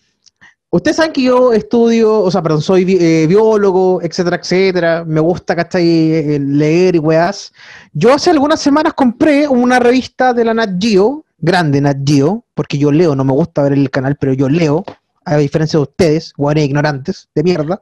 [0.69, 5.05] ustedes saben que yo estudio, o sea, perdón, soy eh, biólogo, etcétera, etcétera.
[5.05, 5.85] Me gusta, ¿cachai?
[5.85, 7.53] Eh, Leer y weas.
[7.93, 12.77] Yo hace algunas semanas compré una revista de la Nat Geo, grande Nat Geo, porque
[12.77, 14.83] yo leo, no me gusta ver el canal, pero yo leo,
[15.25, 17.81] a diferencia de ustedes, weones ignorantes, de mierda.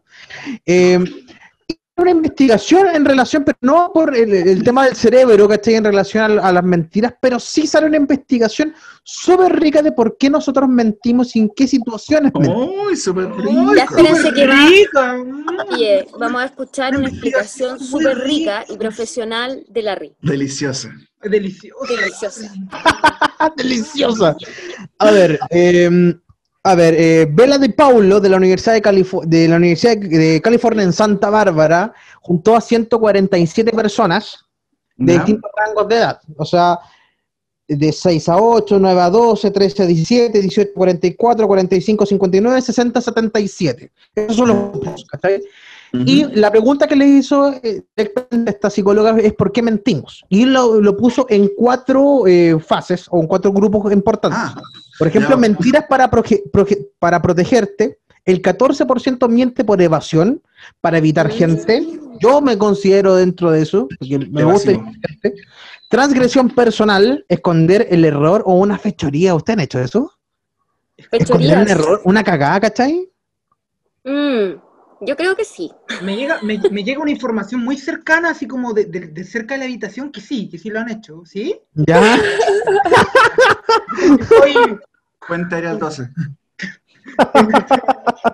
[0.66, 1.00] Eh,
[1.98, 5.76] una investigación en relación, pero no por el, el tema del cerebro, ¿cachai?
[5.76, 10.18] En relación a, a las mentiras, pero sí sale una investigación súper rica de por
[10.18, 12.70] qué nosotros mentimos y en qué situaciones mentimos.
[12.88, 13.88] Uy, súper ¡Ay, Ya
[14.34, 14.68] que va.
[14.68, 15.18] rica!
[15.72, 18.62] Oye, vamos a escuchar una explicación súper rica.
[18.62, 20.14] rica y profesional de Larry.
[20.22, 20.92] Deliciosa.
[21.24, 21.86] Delicioso.
[21.88, 22.54] Deliciosa.
[23.58, 24.36] ¡Deliciosa!
[25.00, 26.16] A ver, eh,
[26.68, 30.84] a ver, eh, Bela de Paulo de la Universidad de, de la Universidad de California
[30.84, 34.44] en Santa Bárbara juntó a 147 personas
[34.96, 35.20] de ¿Ya?
[35.20, 36.20] distintos rangos de edad.
[36.38, 36.80] O sea,
[37.68, 42.08] de 6 a 8, 9 a 12, 13 a 17, 18 a 44, 45 a
[42.08, 43.92] 59, 60 a 77.
[44.16, 45.44] Esos son los grupos, ¿cachai?
[46.06, 50.24] Y la pregunta que le hizo eh, esta psicóloga es ¿por qué mentimos?
[50.30, 54.40] Y lo, lo puso en cuatro eh, fases o en cuatro grupos importantes.
[54.42, 54.62] Ah,
[54.98, 58.00] Por ejemplo, mentiras para, proge- proge- para protegerte.
[58.26, 60.42] El 14% miente por evasión,
[60.82, 61.86] para evitar gente.
[62.20, 65.36] Yo me considero dentro de eso, porque me gusta gente.
[65.90, 69.36] Transgresión personal, esconder el error o una fechoría.
[69.36, 70.12] ¿Ustedes han hecho eso?
[70.98, 71.70] Esconder un Fechorías.
[71.70, 73.12] error, una cagada, ¿cachai?
[74.04, 74.60] Mm,
[75.02, 75.72] yo creo que sí.
[76.04, 79.54] Me llega, me, me llega una información muy cercana, así como de, de- de cerca
[79.56, 81.60] de la habitación, que sí, que sí lo han hecho, ¿sí?
[81.74, 82.18] Ya.
[84.20, 84.80] Estoy
[85.28, 86.10] cuenta era el 12.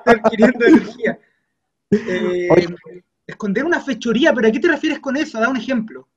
[0.05, 1.19] adquiriendo energía.
[1.91, 2.47] Eh,
[3.27, 5.39] esconder una fechoría, ¿pero a qué te refieres con eso?
[5.39, 6.07] Da un ejemplo.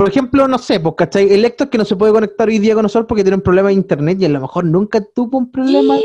[0.00, 1.30] Por ejemplo, no sé, pues, ¿cachai?
[1.30, 3.68] El Héctor que no se puede conectar hoy día con nosotros porque tiene un problema
[3.68, 5.96] de internet y a lo mejor nunca tuvo un problema.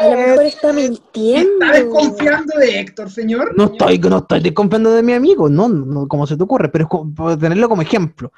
[0.00, 1.64] A lo mejor está mintiendo.
[1.64, 3.56] ¿Está desconfiando de Héctor, señor?
[3.56, 6.86] No estoy, no estoy desconfiando de mi amigo, no, no, como se te ocurre, pero
[6.86, 8.32] es como tenerlo como ejemplo.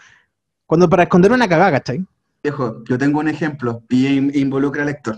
[0.66, 2.04] Cuando para esconder una cagada, ¿cachai?
[2.42, 5.16] Viejo, yo tengo un ejemplo y in- involucra al lector.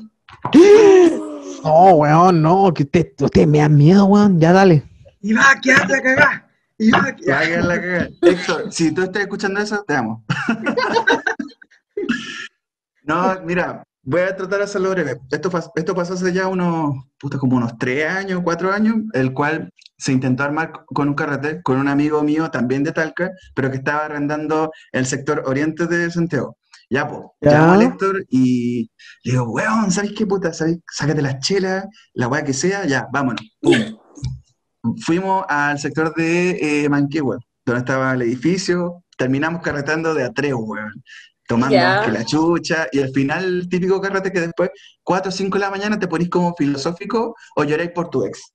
[1.65, 4.85] No, weón, no, que usted, usted me da miedo, weón, ya dale.
[5.21, 6.49] Y va a quedar la cagá.
[6.79, 7.17] Y la.
[8.23, 10.25] Héctor, si tú estás escuchando eso, te amo.
[13.07, 15.21] No, mira, voy a tratar de hacerlo breve.
[15.31, 19.33] Esto, pas- esto pasó hace ya unos, puta, como unos tres años, cuatro años, el
[19.35, 23.71] cual se intentó armar con un carrete con un amigo mío también de Talca, pero
[23.71, 26.57] que estaba arrendando el sector oriente de Santiago.
[26.91, 27.53] Ya, pues, Ya.
[27.61, 28.91] llamo al Héctor y
[29.25, 30.53] le digo, weón, ¿sabes qué puta?
[30.53, 30.79] ¿Sabes?
[30.91, 31.85] Sácate las chelas,
[32.15, 33.43] la weá que sea, ya, vámonos.
[33.61, 33.75] Pum.
[35.05, 40.53] Fuimos al sector de eh, Manquehue, donde estaba el edificio, terminamos carretando de a tres,
[40.55, 41.03] weón,
[41.47, 41.97] tomando Ya.
[41.97, 44.71] más que la chucha, y al final, el típico carrete que después,
[45.03, 48.53] 4 o 5 de la mañana, te ponís como filosófico o lloráis por tu ex.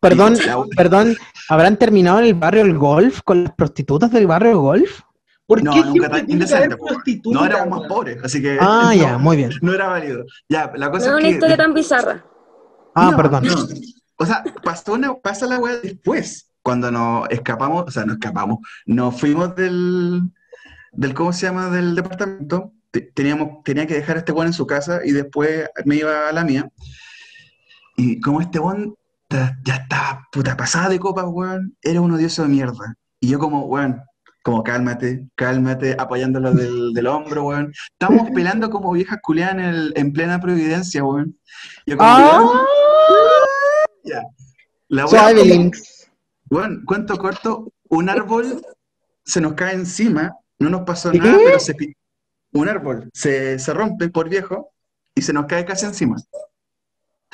[0.00, 0.36] Perdón,
[0.76, 1.16] perdón,
[1.48, 5.00] ¿habrán terminado en el barrio El Golf con las prostitutas del barrio El Golf?
[5.46, 6.76] ¿Por No, qué nunca tan indecente?
[7.24, 9.50] No éramos más pobres, así que Ah, no, ya, muy bien.
[9.62, 10.24] no era válido.
[10.48, 11.30] Ya, la No cosa es es una que...
[11.30, 12.24] historia tan bizarra.
[12.94, 13.44] Ah, No, perdón.
[13.46, 13.54] no.
[14.18, 18.58] O sea, pasó una, pasa la weá después, cuando nos escapamos, o sea, nos escapamos,
[18.84, 20.22] nos fuimos del,
[20.92, 21.68] del ¿cómo se llama?
[21.70, 22.72] Del departamento.
[22.90, 26.28] Te- Teníamos, tenía que dejar a este weón en su casa y después me iba
[26.28, 26.68] a la mía.
[27.96, 28.94] Y como este weón
[29.30, 32.94] ya estaba puta pasada de copas, weón, era un odioso de mierda.
[33.20, 34.00] Y yo como, weón,
[34.42, 37.72] como cálmate, cálmate, apoyándolo del, del hombro, weón.
[37.92, 41.36] Estamos peleando como viejas culiadas en, el- en plena providencia, weón.
[41.86, 42.64] Yo como, Ah.
[44.04, 44.22] Ya.
[44.88, 45.70] La Evelyn.
[46.46, 48.62] bueno, cuento corto, un árbol
[49.24, 51.18] se nos cae encima, no nos pasó ¿Qué?
[51.18, 51.74] nada, pero se
[52.52, 54.72] un árbol se, se rompe por viejo
[55.14, 56.16] y se nos cae casi encima.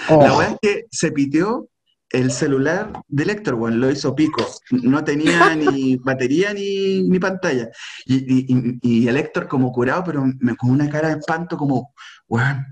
[0.09, 1.68] Oh, La weá es que se piteó
[2.11, 4.44] el celular de Héctor, weón, lo hizo pico.
[4.70, 7.68] No tenía ni batería ni, ni pantalla.
[8.07, 11.57] Y, y, y- y el Héctor como curado, pero me, con una cara de espanto
[11.57, 11.94] como,
[12.29, 12.64] weón,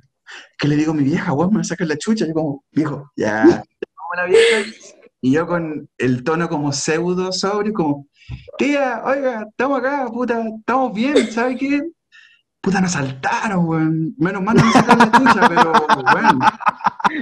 [0.62, 1.32] ¿qué le digo a mi vieja?
[1.32, 2.24] Weón, me va a sacar la chucha.
[2.24, 3.64] Y como, viejo, ya.
[5.24, 8.08] Y yo con el tono como pseudo sobrio, como,
[8.58, 11.80] tía, oiga, estamos acá, puta, estamos bien, ¿sabe qué?
[12.60, 14.14] Puta, nos saltaron, weón.
[14.18, 15.72] Menos mal no me sacaron la chucha, pero,
[16.12, 16.40] weón.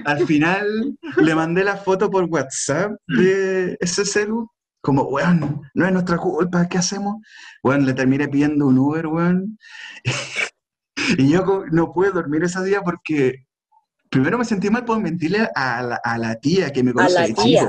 [0.06, 4.50] Al final le mandé la foto por WhatsApp de ese celu.
[4.80, 7.16] Como, weón, no es nuestra culpa, ¿qué hacemos?
[7.62, 9.58] Weón, le terminé pidiendo un Uber, weón.
[11.18, 13.46] Y yo no pude dormir ese día porque
[14.10, 17.34] primero me sentí mal por mentirle a la, a la tía que me conoce de
[17.34, 17.68] chico.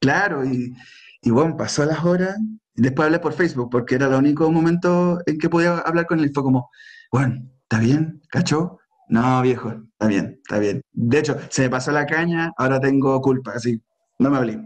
[0.00, 0.74] Claro, y,
[1.22, 2.36] y bueno, pasó las horas.
[2.74, 6.20] Y después hablé por Facebook porque era el único momento en que podía hablar con
[6.20, 6.30] él.
[6.32, 6.70] Fue como,
[7.10, 8.22] bueno, ¿está bien?
[8.30, 8.78] ¿Cachó?
[9.08, 10.80] No, viejo, está bien, está bien.
[10.90, 13.78] De hecho, se me pasó la caña, ahora tengo culpa, así,
[14.18, 14.58] no me hablé.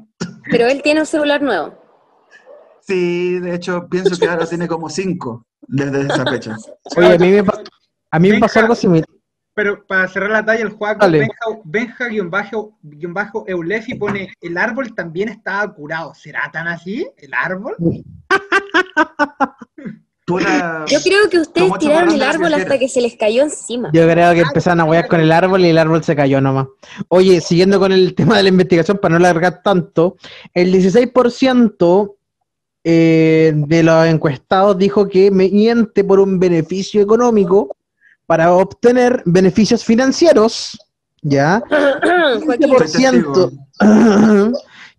[0.49, 1.77] Pero él tiene un celular nuevo.
[2.81, 6.57] Sí, de hecho, pienso que ahora tiene como cinco desde esa fecha.
[6.97, 7.45] Oye, a mí me,
[8.11, 9.07] a mí me pasó algo similar.
[9.55, 11.01] Pero para cerrar la talla, el juego.
[11.65, 12.57] Benja, Benja-Eulefi
[13.47, 16.13] Eulefi pone, el árbol también estaba curado.
[16.15, 17.09] ¿Será tan así?
[17.17, 17.75] ¿El árbol?
[20.29, 23.91] Yo creo que ustedes tiraron el árbol hasta que se les cayó encima.
[23.93, 26.67] Yo creo que empezaron a huear con el árbol y el árbol se cayó nomás.
[27.09, 30.17] Oye, siguiendo con el tema de la investigación, para no alargar tanto,
[30.53, 32.16] el 16%
[32.89, 37.77] eh, de los encuestados dijo que miente por un beneficio económico
[38.27, 40.79] para obtener beneficios financieros,
[41.21, 41.61] ¿ya?
[41.69, 43.51] Joaquín, Soy testigo.
[43.81, 44.53] 15%,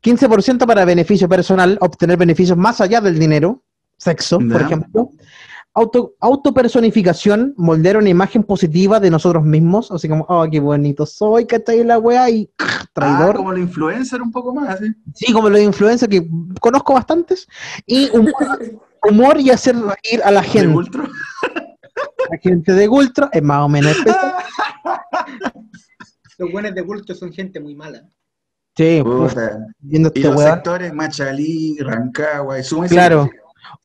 [0.04, 3.64] 15% para beneficio personal, obtener beneficios más allá del dinero,
[3.96, 5.12] sexo, por ejemplo.
[5.80, 11.46] Auto, autopersonificación, moldear una imagen positiva de nosotros mismos, así como, oh, qué bonito soy,
[11.46, 13.36] que está ahí la weá y ah, traidor.
[13.36, 14.88] como el influencer un poco más, ¿sí?
[15.14, 16.28] Sí, como los influencers que
[16.60, 17.48] conozco bastantes.
[17.86, 18.34] Y humor,
[19.08, 20.76] humor y hacer reír a la De gente.
[20.76, 21.04] Ultro.
[22.32, 23.96] La gente de Ultra es más o menos.
[26.40, 28.08] Los buenos de culto son gente muy mala.
[28.76, 29.66] Sí, Puta.
[29.80, 30.54] viendo Y este los weón.
[30.54, 33.30] sectores, Machalí, Rancagua, y Claro.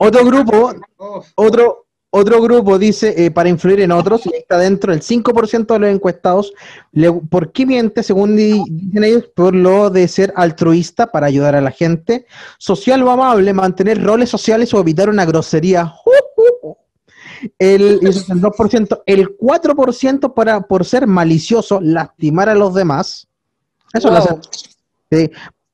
[0.05, 0.73] Otro grupo,
[1.37, 5.81] otro, otro grupo dice, eh, para influir en otros, y está dentro el 5% de
[5.81, 6.53] los encuestados,
[6.93, 8.03] le- ¿por qué miente?
[8.03, 12.27] Según di- dicen ellos, por lo de ser altruista para ayudar a la gente,
[12.59, 15.93] social o amable, mantener roles sociales o evitar una grosería.
[17.59, 23.27] El, es el 2%, el 4% para, por ser malicioso, lastimar a los demás.
[23.93, 24.23] Eso lo Wow.
[24.23, 24.41] hacen.
[25.11, 25.31] Sí.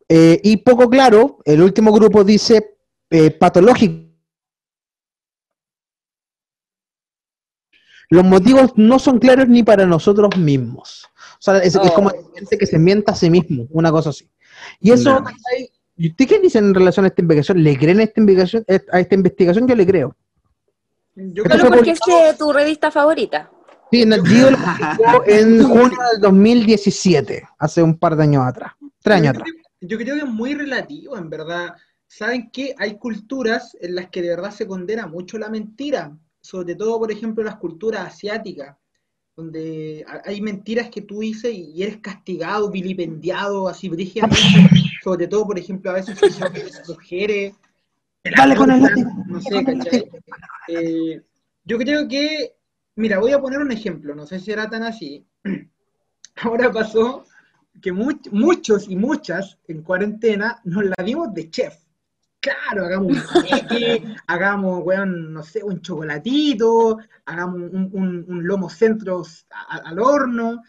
[0.08, 2.74] Eh, y poco claro, el último grupo dice
[3.10, 4.07] eh, patológico.
[8.10, 11.06] Los motivos no son claros ni para nosotros mismos.
[11.34, 14.28] O sea, es, es como gente que se mienta a sí mismo, una cosa así.
[14.80, 15.26] Y eso, No.
[16.00, 17.62] ¿Y ¿usted qué dicen en relación a esta investigación?
[17.62, 18.64] ¿Le creen a esta investigación?
[18.92, 20.16] A esta investigación yo le creo.
[21.16, 23.50] yo creo porque es tu revista favorita.
[23.90, 29.16] Sí, en el publicó en junio del 2017, hace un par de años atrás, tres
[29.16, 29.54] años yo atrás.
[29.80, 31.74] yo creo que es muy relativo, en verdad.
[32.06, 32.74] ¿Saben qué?
[32.78, 36.16] Hay culturas en las que de verdad se condena mucho la mentira,
[36.50, 38.74] sobre todo, por ejemplo, las culturas asiáticas,
[39.36, 44.40] donde ha- hay mentiras que tú dices y eres castigado, vilipendiado, así brígidamente,
[45.04, 47.52] sobre todo, por ejemplo, a veces las mujeres.
[48.34, 48.80] Dale con el.
[49.26, 50.08] No sé, ¿cachai?
[50.68, 51.20] Eh,
[51.64, 52.54] yo creo que,
[52.96, 55.26] mira, voy a poner un ejemplo, no sé si era tan así.
[56.42, 57.24] Ahora pasó
[57.82, 61.74] que much- muchos y muchas en cuarentena nos la dimos de chef.
[62.40, 68.70] Claro, hagamos un queque, hagamos, weón, no sé, un chocolatito, hagamos un, un- un lomo
[68.70, 70.62] centro a- al horno.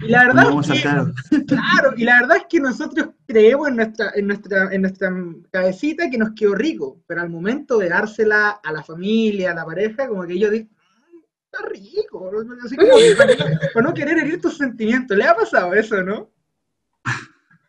[0.00, 1.06] Y la verdad Vamos es que, a
[1.46, 5.10] claro, y la verdad es que nosotros creemos en nuestra, en nuestra, en nuestra
[5.50, 9.64] cabecita que nos quedó rico, pero al momento de dársela a la familia, a la
[9.64, 12.30] pareja, como que yo digo, "Mm, está rico,
[12.62, 12.90] así como,
[13.72, 15.16] para, no, querer herir tus sentimientos.
[15.16, 16.28] ¿Le ha pasado eso, no?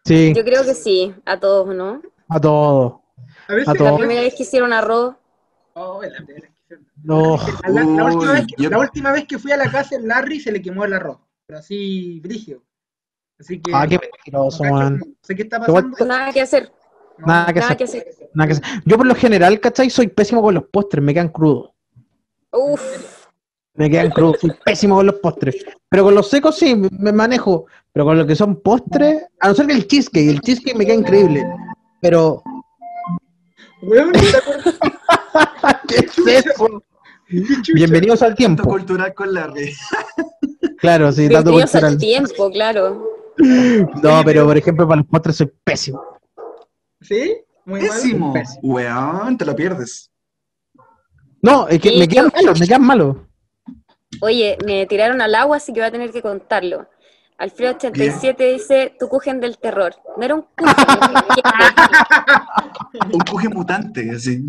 [0.04, 2.02] Sí, Yo creo que sí, a todos, ¿no?
[2.28, 3.05] a todo.
[3.48, 4.00] A veces, A La todos.
[4.00, 5.16] primera vez que hicieron arroz,
[5.78, 7.38] Oh, la primera vez que- No.
[7.68, 10.08] La, la última vez que, yo- la última vez que fui a la casa del
[10.08, 12.62] Larry se le quemó el arroz, pero así brígido.
[13.40, 15.00] Así que Ah, qué mentiroso, man.
[15.00, 16.06] no sé qué está pasando.
[16.06, 16.72] nada que hacer.
[17.18, 17.78] No, Nada que Nada hacer.
[17.78, 18.30] que hacer.
[18.34, 18.66] Nada que hacer.
[18.86, 19.90] Yo por lo general, ¿cachai?
[19.90, 21.72] Soy pésimo con los postres, me quedan crudos.
[22.52, 22.82] Uf,
[23.78, 25.66] Me quedan crudos, soy pésimo con los postres.
[25.90, 27.66] Pero con los secos sí, me manejo.
[27.92, 30.86] Pero con lo que son postres, a no ser que el cheesecake, el cheesecake me
[30.86, 31.46] queda increíble.
[32.02, 32.42] Pero,
[33.86, 34.80] Weón, ¿te acuerdas?
[35.88, 36.84] ¿qué es eso?
[37.28, 37.74] Qué chucha.
[37.76, 38.64] Bienvenidos al tiempo.
[38.64, 39.74] cultural con Larry.
[40.78, 43.02] Claro, sí, dato Bienvenidos al tiempo, claro.
[43.38, 46.04] No, pero por ejemplo, para los postres soy pésimo.
[47.02, 47.38] ¿Sí?
[47.64, 47.90] Muy mal.
[47.90, 48.34] Pésimo.
[48.34, 48.60] Pésimo.
[48.62, 50.12] Weón, te lo pierdes.
[51.42, 53.18] No, es que Sí, me quedan malos, me quedan malos.
[54.22, 56.88] Oye, me tiraron al agua, así que voy a tener que contarlo.
[57.38, 59.96] Alfredo87 dice, tu cujen del terror.
[60.18, 60.76] No era un cujen.
[63.12, 64.46] Un cuje mutante, así.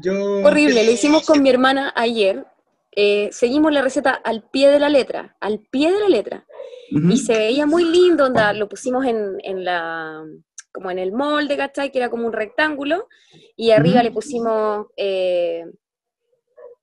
[0.00, 0.42] Yo...
[0.42, 2.46] Horrible, lo hicimos con mi hermana ayer.
[2.92, 6.46] Eh, seguimos la receta al pie de la letra, al pie de la letra.
[6.88, 10.24] Y se veía muy lindo, onda, lo pusimos en, en la,
[10.72, 11.90] como en el molde, ¿cachai?
[11.90, 13.08] Que era como un rectángulo,
[13.56, 15.64] y arriba le pusimos eh,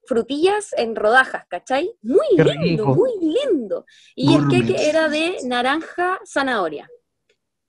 [0.06, 1.94] frutillas en rodajas, ¿cachai?
[2.02, 2.96] Muy Qué lindo, rico.
[2.96, 3.86] muy lindo.
[4.16, 6.90] Y el queque era de naranja zanahoria.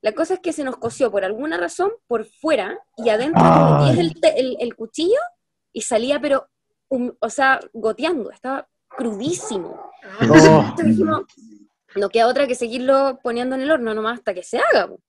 [0.01, 3.99] La cosa es que se nos coció por alguna razón por fuera y adentro metías
[3.99, 5.18] el, te- el- el cuchillo
[5.73, 6.47] y salía, pero,
[6.88, 9.90] um, o sea, goteando, estaba crudísimo.
[10.03, 10.61] Ah, Oh.
[10.61, 11.23] Entonces dijimos,
[11.97, 14.88] no queda otra que seguirlo poniendo en el horno nomás hasta que se haga.
[14.88, 15.01] po.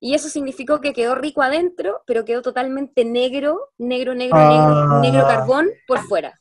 [0.00, 4.98] Y eso significó que quedó rico adentro, pero quedó totalmente negro, negro, negro, negro, Ah.
[5.00, 6.38] negro carbón por fuera.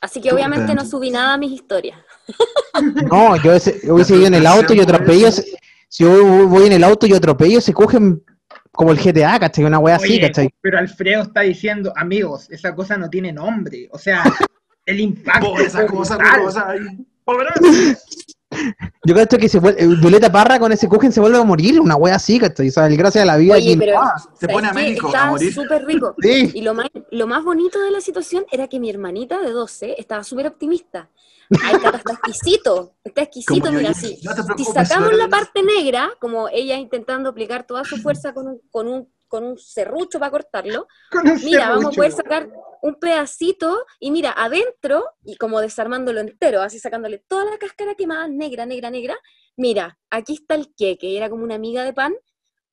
[0.00, 1.98] Así que obviamente no subí nada a mis historias.
[3.10, 5.30] No, yo ese- yo hubiese ido en el auto y atropello.
[5.32, 8.22] Si yo voy en el auto y atropello, se cogen
[8.72, 9.64] como el GTA, ¿cachai?
[9.64, 10.48] Una wea así, ¿cachai?
[10.60, 13.88] pero Alfredo está diciendo, amigos, esa cosa no tiene nombre.
[13.92, 14.22] O sea,
[14.86, 16.80] el impacto Pobre esa cosa, cosa ahí.
[17.24, 17.46] Pobre.
[19.04, 21.80] Yo creo que se vuelve, eh, Violeta Parra con ese cogen se vuelve a morir,
[21.80, 22.68] una wea así, ¿cachai?
[22.68, 23.54] O sea, el gracias a la vida.
[23.54, 25.54] Oye, aquí- pero Ah, se ¿sabes pone a Estaba morir.
[25.54, 26.14] súper rico.
[26.20, 26.50] sí.
[26.54, 29.94] Y lo más, lo más bonito de la situación era que mi hermanita de 12
[29.98, 31.08] estaba súper optimista.
[31.64, 34.20] Ay, está exquisito, está exquisito, Como mira, yo, sí.
[34.22, 38.60] no Si sacamos la parte negra, como ella intentando aplicar toda su fuerza con un,
[38.70, 42.50] con un, con un serrucho para cortarlo, Con mira, vamos a poder sacar
[42.82, 48.26] un pedacito y mira, adentro, y como desarmándolo entero, así sacándole toda la cáscara quemada,
[48.26, 49.16] negra, negra, negra,
[49.56, 52.12] mira, aquí está el queque, era como una miga de pan,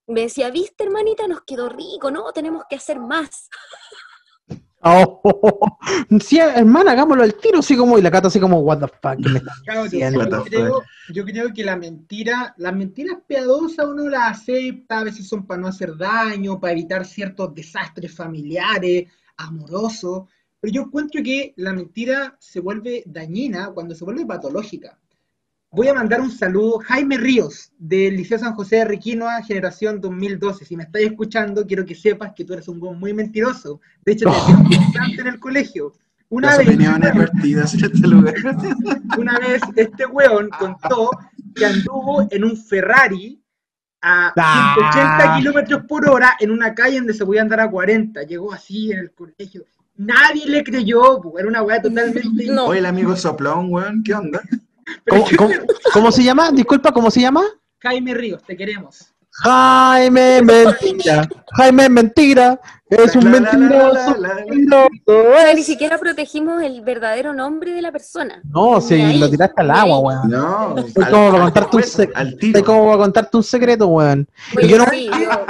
[0.07, 2.31] me decía, viste hermanita, nos quedó rico, ¿no?
[2.33, 3.49] Tenemos que hacer más.
[4.87, 5.77] Oh,
[6.21, 9.17] Sí, hermana, hagámoslo al tiro, así como, y la cata así como, what the fuck,
[9.19, 9.33] yo,
[9.89, 15.27] the creo, yo creo que la mentira, las mentiras piadosas uno las acepta, a veces
[15.27, 20.23] son para no hacer daño, para evitar ciertos desastres familiares, amorosos,
[20.59, 24.97] pero yo encuentro que la mentira se vuelve dañina cuando se vuelve patológica.
[25.77, 30.65] Voy a mandar un saludo, Jaime Ríos, del Liceo San José de Requinoa, generación 2012.
[30.65, 33.79] Si me estás escuchando, quiero que sepas que tú eres un muy mentiroso.
[34.03, 35.93] De hecho, te hacían bastante en el colegio.
[36.29, 38.33] Una Las vez, opiniones vertidas en este lugar.
[39.19, 41.11] una vez este weón contó
[41.53, 43.39] que anduvo en un Ferrari
[44.01, 44.73] a Ah.
[44.79, 48.23] 180 kilómetros por hora en una calle donde se podía andar a 40.
[48.23, 49.63] Llegó así en el colegio.
[49.95, 52.47] Nadie le creyó, po, era una weá totalmente.
[52.47, 52.65] No.
[52.65, 54.41] Oye, el amigo soplón, weón, ¿qué onda?
[55.09, 55.49] ¿Cómo, cómo,
[55.93, 56.51] cómo se llama?
[56.51, 57.43] Disculpa, ¿cómo se llama?
[57.79, 59.13] Jaime Ríos, te queremos.
[59.31, 61.27] Jaime Mentira.
[61.55, 62.59] Jaime Mentira.
[62.89, 64.15] Es un mentiroso.
[65.55, 68.41] ni siquiera protegimos el verdadero nombre de la persona.
[68.49, 70.29] No, si ahí, lo tiraste al agua, weón.
[70.29, 72.63] No, al- como para contarte un juez, sec- al Sé tiro.
[72.63, 74.27] cómo va a contarte un secreto, weón.
[74.55, 75.45] Oye, yo no- sí, yo-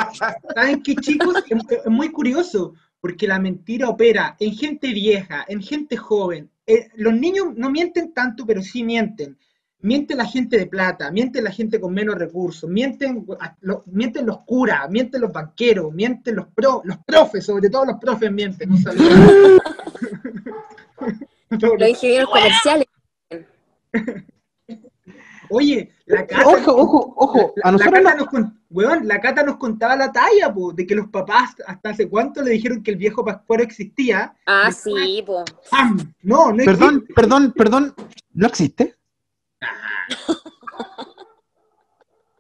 [0.56, 1.36] ¿Saben qué, chicos?
[1.47, 6.50] Es muy curioso, porque la mentira opera en gente vieja, en gente joven.
[6.67, 9.38] Eh, los niños no mienten tanto, pero sí mienten.
[9.80, 14.25] Miente la gente de plata, miente la gente con menos recursos, mienten, a- lo- mienten
[14.25, 18.69] los curas, mienten los banqueros, mienten los, pro, los profes, sobre todo los profes mienten.
[21.49, 22.88] Los- ingenieros comerciales.
[25.50, 27.54] Oye, la Cata, Ojo, ojo, ojo.
[27.56, 30.54] la, A la nosotros Cata nos- nos, con- weón, la Cata nos contaba la talla,
[30.54, 34.36] po, de que los papás hasta hace cuánto le dijeron que el viejo Pascuero existía.
[34.46, 35.44] Ah, Después, sí, po.
[35.72, 36.14] ¡pam!
[36.24, 37.14] No, no Perdón, existe.
[37.14, 37.96] perdón, perdón.
[38.34, 38.96] ¿No existe?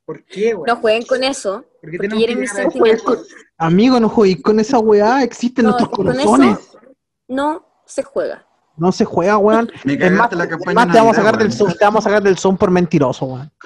[0.05, 0.63] ¿Por qué, weón?
[0.67, 2.71] No jueguen con eso, ¿Por qué porque tenemos hieren que mis llegar a eso?
[2.71, 3.27] sentimientos.
[3.57, 5.23] Amigo, no juegues con esa weá.
[5.23, 6.59] Existen No, nuestros con corazones.
[6.59, 6.79] eso
[7.27, 8.46] no se juega.
[8.77, 9.71] No se juega, weón.
[9.83, 11.51] Me Es más, la campaña más, te vamos a sacar del.
[11.51, 13.51] Zoom, te vamos a sacar del Zoom por mentiroso, weón.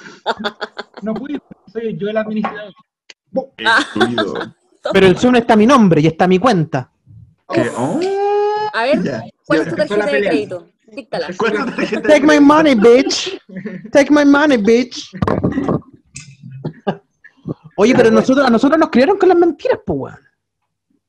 [1.01, 2.73] No pude, soy yo el administrador.
[4.93, 6.91] Pero el Zoom está mi nombre y está mi cuenta.
[7.51, 7.71] ¿Qué?
[7.75, 7.99] Oh,
[8.73, 9.23] A ver, ya.
[9.47, 10.67] ¿cuál es tu tarjeta de crédito?
[10.87, 11.27] Díctala.
[11.37, 13.35] ¿Cuál es la tarjeta de Take my money, bitch.
[13.91, 15.09] Take my money, bitch.
[17.77, 20.19] Oye, pero nosotros, a nosotros nos criaron con las mentiras, pues, weón.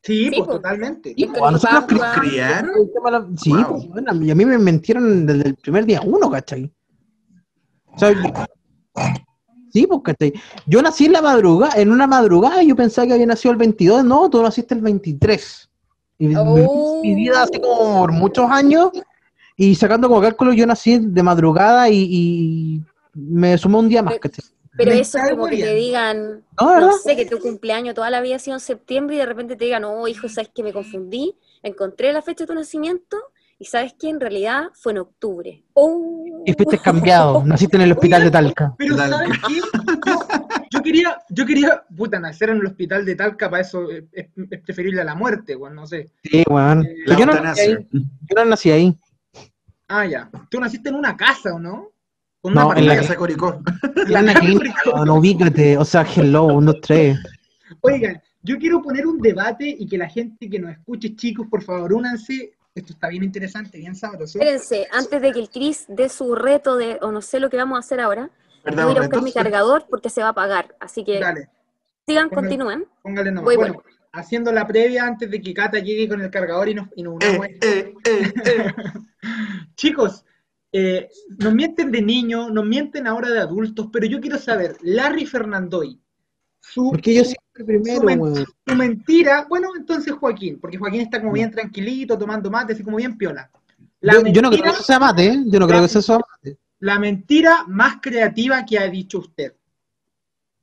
[0.04, 0.54] Sí, Sí, pues po.
[0.54, 1.14] totalmente.
[1.16, 2.70] Sí, pues, a nosotros nos criaron.
[2.72, 3.26] ¿Criar?
[3.36, 3.88] Sí, Wow.
[3.92, 6.70] pues, weón, y a mí me mentieron desde el primer día uno, ¿cachai?
[7.94, 8.32] O sea, yo-
[9.72, 10.32] sí, pues, ¿cachai?
[10.66, 13.58] Yo nací en la madrugada, en una madrugada, y yo pensaba que había nacido el
[13.58, 15.68] 22, no, tú naciste el 23.
[16.18, 17.00] Y mi- Oh.
[17.02, 18.90] mi vida, así como por muchos años,
[19.58, 22.82] Y sacando como cálculo, yo nací de madrugada y, y
[23.14, 24.42] me sumó un día más, ¿cachai?
[24.76, 28.36] Pero eso es como que te digan, No, sé, que tu cumpleaños toda la vida
[28.36, 31.36] ha sido en septiembre y de repente te digan, oh, hijo, ¿sabes que me confundí?
[31.62, 33.18] Encontré la fecha de tu nacimiento
[33.58, 35.62] y ¿sabes que En realidad fue en octubre.
[35.74, 36.42] Oh.
[36.44, 38.74] Y fuiste cambiado, naciste en el hospital de Talca.
[38.76, 39.18] Pero Talca.
[39.18, 39.60] ¿sabes qué?
[40.04, 40.18] Yo,
[40.70, 44.26] yo quería, yo quería, puta, nacer en el hospital de Talca, para eso es,
[44.64, 46.10] preferible a la muerte, weón, no sé.
[46.24, 46.84] Sí, weón.
[46.84, 47.64] Eh, La Yo no, nací eutanasia.
[47.64, 48.98] ahí, yo no nací ahí.
[49.86, 50.30] Ah, ya.
[50.50, 51.91] Tú naciste en una casa, ¿o no?
[52.42, 53.62] Con No, una En la casa de Curicó.
[53.94, 55.78] En la clínica, weón, ubícate.
[55.78, 57.16] O sea, hello, un, dos, tres.
[57.82, 61.62] Oigan, yo quiero poner un debate y que la gente que nos escuche, chicos, por
[61.62, 62.52] favor, únanse.
[62.74, 64.38] Esto está bien interesante, bien sabroso.
[64.38, 67.58] Espérense, antes de que el Chris dé su reto de, o no sé lo que
[67.58, 68.30] vamos a hacer ahora,
[68.64, 69.22] ¿Verdad, voy a buscar Retos?
[69.22, 70.74] mi cargador porque se va a apagar.
[70.80, 71.48] Así que Dale,
[72.06, 72.48] sigan, Póngale.
[72.48, 72.86] continúen.
[73.02, 73.44] póngale nomás.
[73.44, 73.82] Voy, bueno,
[74.12, 77.14] haciendo la previa antes de que Cata llegue con el cargador y nos, y nos
[77.22, 78.74] Eh, eh, eh, eh.
[79.76, 80.24] Chicos,
[80.72, 81.08] eh,
[81.38, 86.00] nos mienten de niño, nos mienten ahora de adultos, pero yo quiero saber, Larry Fernandoy,
[86.60, 88.46] su, Porque yo siempre primero, su men- weón.
[88.66, 92.96] su mentira, bueno, entonces Joaquín, porque Joaquín está como bien tranquilito, tomando mate, así como
[92.96, 93.50] bien piola.
[94.00, 95.42] La, Yo, yo no creo mentira, que eso sea mate, ¿eh?
[95.46, 96.58] Yo no creo que eso sea mate.
[96.80, 99.54] la mentira más creativa que ha dicho usted.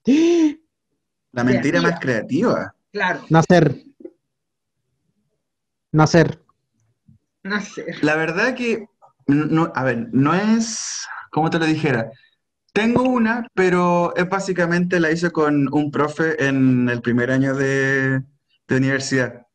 [1.32, 1.92] La mentira Creativa.
[1.92, 2.76] más creativa.
[2.92, 3.84] Claro, Nacer.
[5.92, 6.40] Nacer.
[7.62, 7.86] sé.
[8.02, 8.88] La verdad que,
[9.30, 12.12] no, a ver, no es, ¿cómo te lo dijera?
[12.74, 18.22] Tengo una, pero es básicamente la hice con un profe en el primer año de,
[18.68, 19.46] de universidad,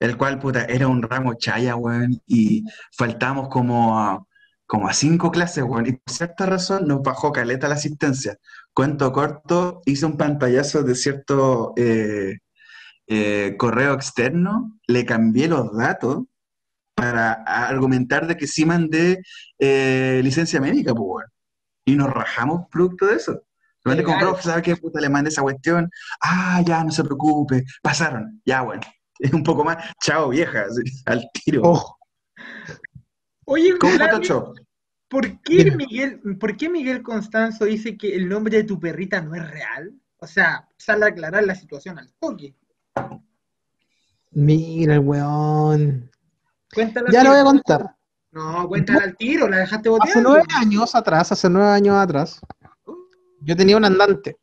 [0.00, 2.64] el cual, puta, era un ramo chaya, weón, y
[2.96, 4.24] faltamos como a,
[4.66, 8.36] como a cinco clases, weón, y por cierta razón nos bajó caleta la asistencia.
[8.72, 12.38] Cuento corto, hice un pantallazo de cierto eh,
[13.06, 16.24] eh, correo externo, le cambié los datos
[16.94, 19.22] para argumentar de que sí mandé
[19.58, 21.30] eh, licencia médica, pues, weón.
[21.86, 23.42] Y nos rajamos producto de eso.
[23.84, 25.90] Realmente con profe, ¿sabes qué puta le mandé esa cuestión?
[26.22, 28.82] Ah, ya, no se preocupe, pasaron, ya, bueno.
[29.18, 31.62] Es un poco más, chao vieja, así, al tiro.
[31.62, 31.98] Ojo.
[33.46, 34.56] Oye, Photoshop.
[35.08, 39.34] ¿por qué Miguel, por qué Miguel Constanzo dice que el nombre de tu perrita no
[39.34, 39.92] es real?
[40.16, 42.56] O sea, sale a aclarar la situación al toque.
[44.32, 46.10] Mira el weón.
[46.74, 47.96] Cuéntala Ya lo voy a contar.
[48.32, 50.30] No, cuéntala al tiro, la dejaste Hace boteando.
[50.30, 52.40] nueve años atrás, hace nueve años atrás,
[53.40, 54.36] yo tenía un andante.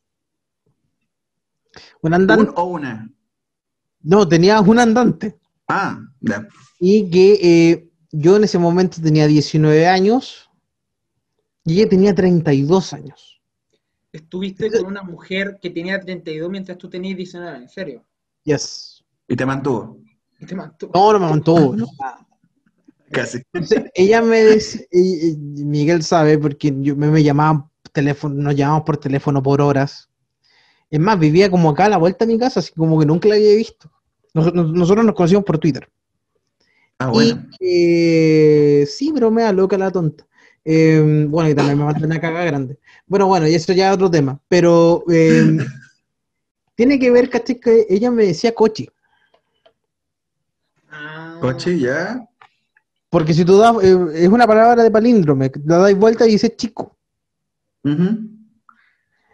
[2.01, 2.49] Un andante.
[2.49, 3.11] ¿Un o una?
[4.01, 5.37] No, tenía un andante.
[5.67, 6.47] Ah, ya.
[6.79, 10.49] Y que eh, yo en ese momento tenía 19 años
[11.63, 13.41] y ella tenía 32 años.
[14.11, 18.05] Estuviste con una mujer que tenía 32 mientras tú tenías 19, en serio.
[18.43, 19.03] Yes.
[19.27, 20.00] Y te mantuvo,
[20.41, 20.91] Y te mantuvo.
[20.93, 21.75] No, no me mantuvo.
[21.75, 21.87] no.
[23.11, 23.41] casi.
[23.53, 28.55] Entonces, ella me decía, y- y Miguel sabe, porque yo me, me llamaban teléfono, nos
[28.55, 30.09] llamábamos por teléfono por horas.
[30.89, 33.27] Es más, vivía como acá a la vuelta de mi casa, así como que nunca
[33.29, 33.91] la había visto.
[34.33, 35.89] Nos- nos- nosotros nos conocimos por Twitter.
[36.99, 37.45] Ah, bueno.
[37.59, 40.25] Y eh, sí, bromea, loca la tonta.
[40.63, 42.77] Eh, bueno, y también me mandó una caga grande.
[43.07, 44.39] Bueno, bueno, y eso ya es otro tema.
[44.47, 45.57] Pero eh,
[46.75, 47.59] tiene que ver, ¿cachai?
[47.59, 48.87] Que ella me decía cochi.
[51.41, 52.27] Coche, ya.
[53.09, 56.55] Porque si tú das, eh, es una palabra de palíndrome, la dais vuelta y dices
[56.55, 56.97] chico.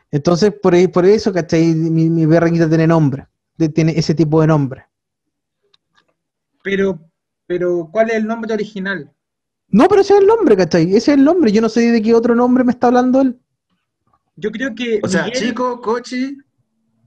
[0.09, 1.75] Entonces, por, ahí- por eso, ¿cachai?
[1.75, 3.27] Mi, mi tiene nombre.
[3.73, 4.85] Tiene ese tipo de nombre.
[6.63, 6.99] Pero,
[7.45, 9.11] pero, ¿cuál es el nombre original?
[9.69, 10.83] No, pero ese es el nombre, ¿cachai?
[10.89, 11.51] Ese es el nombre.
[11.51, 13.39] Yo no sé de qué otro nombre me está hablando él.
[14.35, 16.35] Yo creo que O sea, Miguel, chico, coche.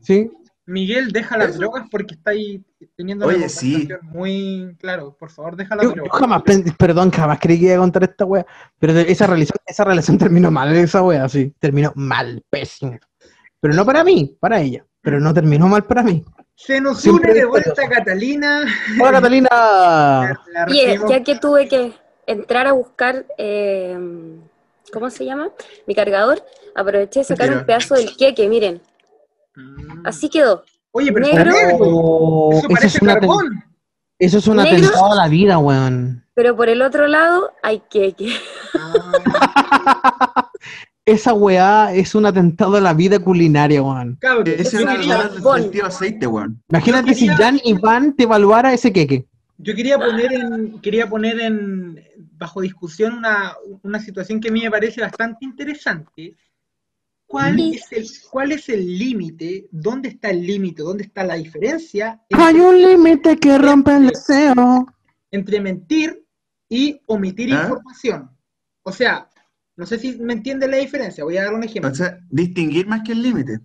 [0.00, 0.30] ¿Sí?
[0.70, 1.58] Miguel deja las Eso.
[1.58, 2.62] drogas porque está ahí
[2.96, 3.72] teniendo una Oye, sí.
[3.88, 5.16] conversación muy claro.
[5.18, 6.20] Por favor, deja las Yo, yo drogas.
[6.20, 6.42] jamás,
[6.78, 8.46] perdón, jamás creí que iba a contar esta wea.
[8.78, 11.52] Pero esa relación, esa relación terminó mal, esa wea, sí.
[11.58, 12.98] Terminó mal, pésimo.
[13.60, 14.84] Pero no para mí, para ella.
[15.02, 16.24] Pero no terminó mal para mí.
[16.54, 18.64] Se nos Siempre une de vuelta Catalina.
[19.00, 19.48] Hola, Catalina.
[20.52, 21.92] La Y ya que tuve que
[22.26, 23.98] entrar a buscar, eh,
[24.92, 25.50] ¿cómo se llama?
[25.86, 26.44] Mi cargador,
[26.74, 27.60] aproveché de sacar Mira.
[27.60, 28.80] un pedazo del queque, miren.
[30.04, 30.64] Así quedó.
[30.92, 31.54] Oye, pero Negro.
[31.80, 33.64] Oh, Eso es un aten- carbón.
[34.18, 34.72] eso es un Negro.
[34.76, 36.24] atentado a la vida, weón.
[36.34, 38.32] Pero por el otro lado hay queque.
[38.74, 40.50] Ah,
[41.06, 44.16] Esa weá es un atentado a la vida culinaria, weón.
[44.20, 46.62] cabrón, Ese Es tío aceite, weón.
[46.68, 49.26] Imagínate si Jan y Van te evaluara ese queque.
[49.58, 52.00] Yo quería poner en, quería poner en
[52.32, 53.52] bajo discusión una,
[53.82, 56.34] una situación que a mí me parece bastante interesante.
[57.30, 59.68] ¿Cuál es el, cuál es el límite?
[59.70, 60.82] ¿Dónde está el límite?
[60.82, 64.84] ¿Dónde está la diferencia Hay un límite que rompe el deseo.
[65.30, 66.26] entre mentir
[66.68, 67.62] y omitir ¿Ah?
[67.62, 68.36] información.
[68.82, 69.30] O sea,
[69.76, 71.92] no sé si me entienden la diferencia, voy a dar un ejemplo.
[71.92, 73.60] O sea, distinguir más que el límite.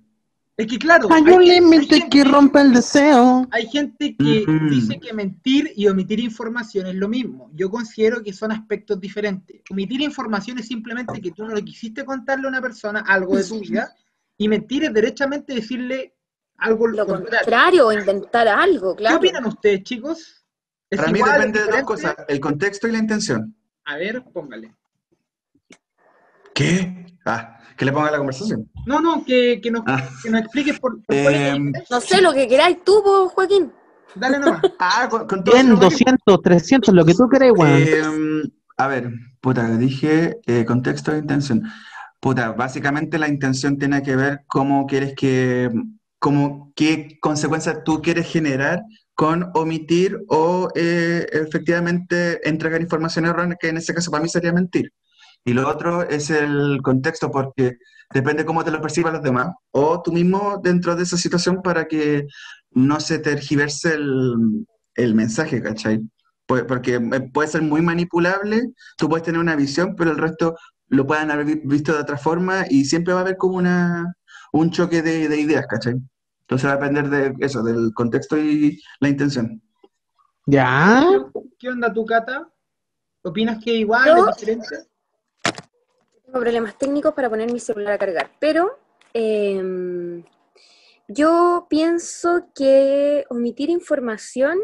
[0.57, 3.45] Es que claro, Hay hay un límite que rompe el deseo.
[3.51, 7.49] Hay gente que dice que mentir y omitir información es lo mismo.
[7.53, 9.61] Yo considero que son aspectos diferentes.
[9.69, 13.43] Omitir información es simplemente que tú no le quisiste contarle a una persona algo de
[13.43, 13.93] tu vida
[14.37, 16.15] y mentir es derechamente decirle
[16.57, 17.39] algo Lo contrario.
[17.39, 20.45] contrario, o inventar algo, ¿Qué opinan ustedes, chicos?
[20.89, 23.53] ¿Es Para mí igual, depende de dos cosas, el contexto y la intención.
[23.83, 24.73] A ver, póngale.
[26.53, 27.05] ¿Qué?
[27.25, 28.69] Ah, que le ponga la conversación.
[28.85, 30.07] No, no, que, que, nos, Ah.
[30.23, 31.71] que nos expliques por, por Em.
[31.89, 33.01] No sé lo que queráis tú,
[33.33, 33.71] Joaquín.
[34.15, 34.61] Dale nomás.
[34.79, 35.89] Ah, con, con todo 100, ese rollo.
[35.89, 37.81] 200, 300, lo que tú querés, weón.
[37.81, 39.09] Eh, a ver,
[39.41, 41.63] puta, dije eh, contexto e intención.
[42.19, 45.69] Puta, básicamente la intención tiene que ver cómo quieres que,
[46.19, 48.81] cómo, qué consecuencias tú quieres generar
[49.13, 54.51] con omitir o eh, efectivamente entregar información errónea, que en ese caso para mí sería
[54.51, 54.91] mentir.
[55.45, 57.77] Y lo otro es el contexto, porque
[58.11, 61.85] depende cómo te lo perciban los demás, o tú mismo dentro de esa situación para
[61.87, 62.25] que
[62.71, 64.65] no se tergiverse el,
[64.95, 66.01] el mensaje, ¿cachai?
[66.47, 66.99] Porque
[67.33, 70.55] puede ser muy manipulable, tú puedes tener una visión, pero el resto
[70.87, 74.13] lo pueden haber vi- visto de otra forma y siempre va a haber como una,
[74.51, 75.95] un choque de, de ideas, ¿cachai?
[76.41, 79.61] Entonces va a depender de eso, del contexto y la intención.
[80.45, 81.03] ¿Ya?
[81.57, 82.47] ¿Qué onda tu Cata?
[83.23, 84.75] ¿Opinas que igual, Yo- es diferente?
[86.35, 88.77] Problemas técnicos para poner mi celular a cargar, pero
[89.13, 90.21] em,
[91.07, 94.59] yo pienso que omitir información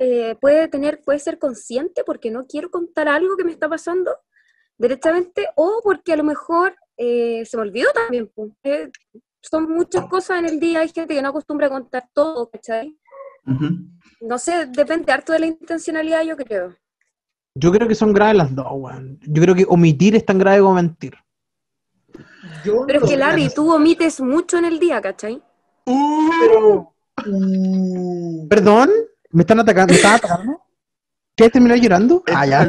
[0.00, 4.10] eh, puede tener, puede ser consciente porque no quiero contar algo que me está pasando
[4.76, 8.28] directamente o porque a lo mejor eh, se me olvidó también.
[8.64, 8.90] Eh,
[9.40, 12.98] son muchas cosas en el día, hay gente que no acostumbra a contar todo, ¿cachai?
[14.20, 16.76] No sé, depende harto de la intencionalidad, yo creo.
[17.54, 19.18] Yo creo que son graves las dos, weón.
[19.26, 21.14] Yo creo que omitir es tan grave como mentir.
[22.64, 25.42] Yo Pero es que Larry, tú omites mucho en el día, ¿cachai?
[25.84, 26.94] Pero,
[27.26, 28.90] Uh, ¿Perdón?
[29.32, 29.90] ¿Me están atacando?
[29.90, 30.62] ¿Me están atacando?
[31.36, 32.22] ¿Qué terminó llorando?
[32.32, 32.66] Ah, ya.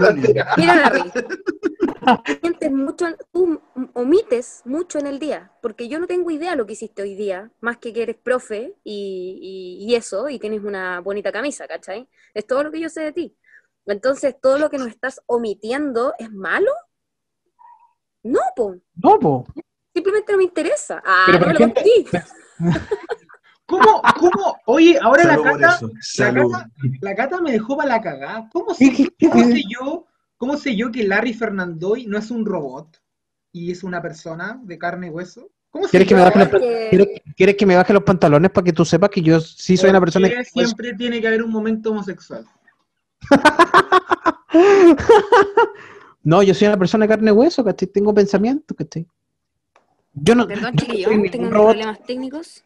[0.57, 1.11] Mira, Larry,
[2.71, 3.61] mucho, tú
[3.93, 7.51] omites mucho en el día, porque yo no tengo idea lo que hiciste hoy día,
[7.61, 12.07] más que que eres profe y, y- y eso, y tienes una bonita camisa, ¿cachai?
[12.33, 13.35] Es todo lo que yo sé de ti.
[13.93, 16.71] Entonces, ¿todo lo que nos estás omitiendo es malo?
[18.23, 19.45] No, po, No, po.
[19.93, 21.01] simplemente no me interesa.
[21.05, 22.05] Ah, Pero, no me lo conté.
[23.65, 24.57] ¿Cómo, cómo?
[24.65, 25.79] Oye, ahora la Cata, la.
[25.79, 26.69] Cata,
[27.01, 28.49] la Cata me dejó para la cagada.
[28.51, 30.05] ¿Cómo ¿Qué- sé, cómo yo,
[30.37, 32.99] cómo sé yo que Larry Fernandoy no es un robot
[33.51, 35.51] y es una persona de carne y hueso?
[35.69, 38.65] ¿Cómo ¿Quieres que me baje los Que- ¿Quieres, quieres que me baje los pantalones para
[38.65, 40.43] que tú sepas que yo sí soy una persona que...
[40.45, 42.43] siempre tiene que haber un momento homosexual?
[46.23, 47.87] No, yo soy una persona de carne y hueso, ¿cachai?
[47.87, 49.07] Tengo pensamientos, ¿cachai?
[50.13, 50.47] Yo no...
[50.47, 51.71] Perdón, yo no tengo robot.
[51.71, 52.63] problemas técnicos.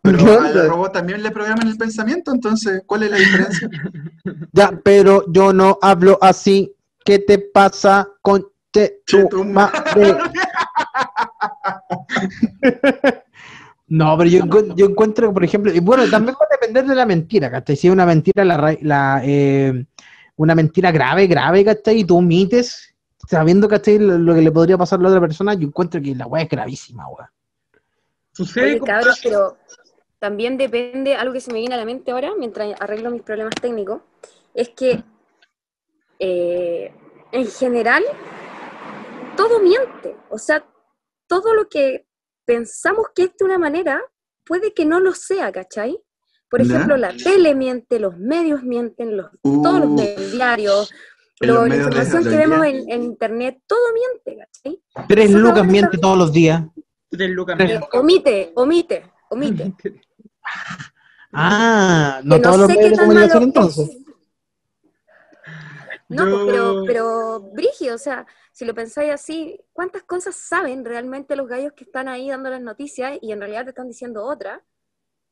[0.00, 3.68] Pero ¿Qué al robot también le programan el pensamiento, entonces, ¿cuál es la diferencia?
[4.52, 6.74] Ya, pero yo no hablo así.
[7.04, 10.16] ¿Qué te pasa con te, tu madre?
[13.86, 17.04] No, pero yo, yo encuentro, por ejemplo, y bueno, también va a depender de la
[17.04, 17.76] mentira, ¿cachai?
[17.76, 19.84] Si es una mentira, la, la, eh,
[20.36, 22.00] una mentira grave, grave, ¿cachai?
[22.00, 22.94] Y tú omites,
[23.28, 23.98] sabiendo, ¿cachai?
[23.98, 26.44] Lo, lo que le podría pasar a la otra persona, yo encuentro que la weá
[26.44, 27.30] es gravísima, weá.
[28.32, 29.58] Sucede cabros, pero
[30.18, 33.54] también depende, algo que se me viene a la mente ahora, mientras arreglo mis problemas
[33.60, 34.00] técnicos,
[34.54, 35.04] es que
[36.18, 36.92] eh,
[37.32, 38.02] en general
[39.36, 40.16] todo miente.
[40.30, 40.64] O sea,
[41.26, 42.06] todo lo que
[42.44, 44.00] pensamos que es de una manera,
[44.44, 45.98] puede que no lo sea, ¿cachai?
[46.48, 46.74] Por ¿Ya?
[46.74, 50.92] ejemplo, la tele miente, los medios mienten, los, todos los Uh, medios diarios,
[51.40, 55.06] los la información que vemos en, en internet, todo miente, ¿cachai?
[55.08, 56.62] Tres Eso lucas miente todos los días.
[57.10, 57.88] Tres lucas Tres- menos.
[57.92, 59.72] Omite, omite, omite.
[61.36, 63.88] Ah, no que todos los medios de comunicación malo entonces.
[63.88, 64.03] es.
[66.14, 71.36] No, pues, pero, pero, Brigio, o sea, si lo pensáis así, ¿cuántas cosas saben realmente
[71.36, 74.62] los gallos que están ahí dando las noticias y en realidad te están diciendo otra?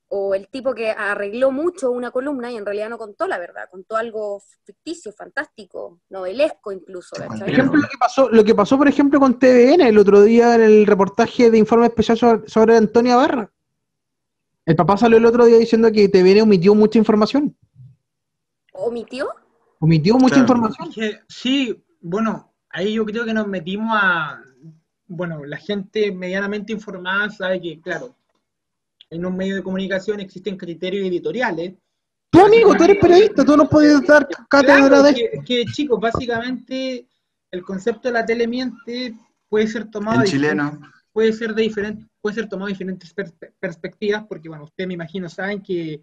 [0.08, 3.68] O el tipo que arregló mucho una columna y en realidad no contó la verdad,
[3.70, 8.88] contó algo ficticio, fantástico, novelesco incluso, Por ejemplo, lo que pasó, lo que pasó, por
[8.88, 13.16] ejemplo, con TVN el otro día en el reportaje de informe especial sobre, sobre Antonia
[13.16, 13.50] Barra.
[14.66, 17.56] El papá salió el otro día diciendo que TVN omitió mucha información.
[18.72, 19.28] ¿Omitió?
[19.82, 20.42] Omitió mucha Claro.
[20.42, 20.90] información.
[21.28, 24.40] Sí, bueno, ahí yo creo que nos metimos a,
[25.08, 28.14] bueno, la gente medianamente informada sabe que, claro,
[29.10, 31.74] en un medio de comunicación existen criterios editoriales
[32.30, 35.98] Tu amigo, tú eres periodista, tú no puedes dar cátedra Claro, de que, que, chicos,
[36.00, 37.08] básicamente
[37.50, 39.16] el concepto de la tele miente
[39.48, 40.80] puede ser tomado En de chileno.
[41.12, 44.94] puede ser de diferente, puede ser tomado de diferentes perspe- perspectivas, porque bueno, ustedes me
[44.94, 46.00] imagino saben que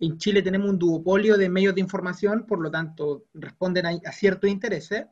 [0.00, 4.12] en Chile tenemos un duopolio de medios de información, por lo tanto responden a, a
[4.12, 5.06] ciertos intereses.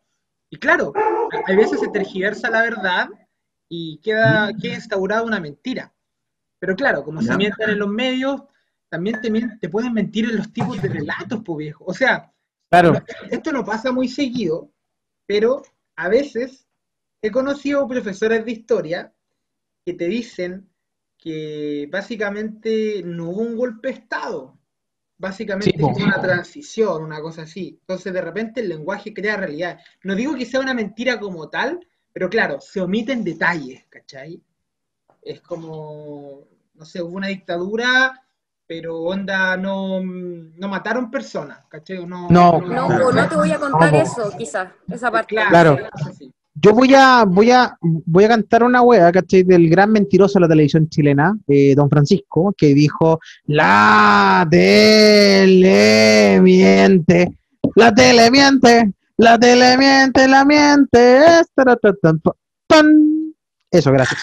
[0.51, 3.09] Y claro, a, a veces se tergiversa la verdad
[3.68, 5.93] y queda, queda instaurada una mentira.
[6.59, 8.43] Pero claro, como se mienten en los medios,
[8.89, 9.30] también te,
[9.61, 11.84] te pueden mentir en los tipos de relatos, pues viejo.
[11.87, 12.32] O sea,
[12.68, 12.95] Claro.
[13.30, 14.72] esto no pasa muy seguido,
[15.26, 15.62] pero
[15.97, 16.66] a veces
[17.22, 19.14] he conocido profesores de historia
[19.84, 20.68] que te dicen
[21.16, 24.59] que básicamente no hubo un golpe de Estado.
[25.18, 27.78] Básicamente Sí, fue una transición, una cosa así.
[27.80, 29.78] Entonces, de repente, el lenguaje crea realidad.
[30.02, 31.80] No digo que sea una mentira como tal,
[32.12, 34.42] pero claro, se omiten detalles, ¿cachai?
[35.22, 38.22] Es como, no sé, hubo una dictadura,
[38.66, 41.98] pero onda, no, no mataron personas, ¿cachai?
[41.98, 42.60] O No, No.
[42.60, 43.08] No, Claro.
[43.08, 45.34] o no te voy a contar No, eso, quizás, esa parte.
[45.34, 45.78] Claro.
[46.16, 46.32] sí.
[46.59, 49.42] Yo voy a, voy a, voy a cantar una wea, ¿cachai?
[49.42, 57.36] Del gran mentiroso de la televisión chilena, eh, don Francisco, que dijo, la tele miente,
[57.74, 61.20] la tele miente, la tele miente, la miente.
[63.70, 64.22] Eso, gracias.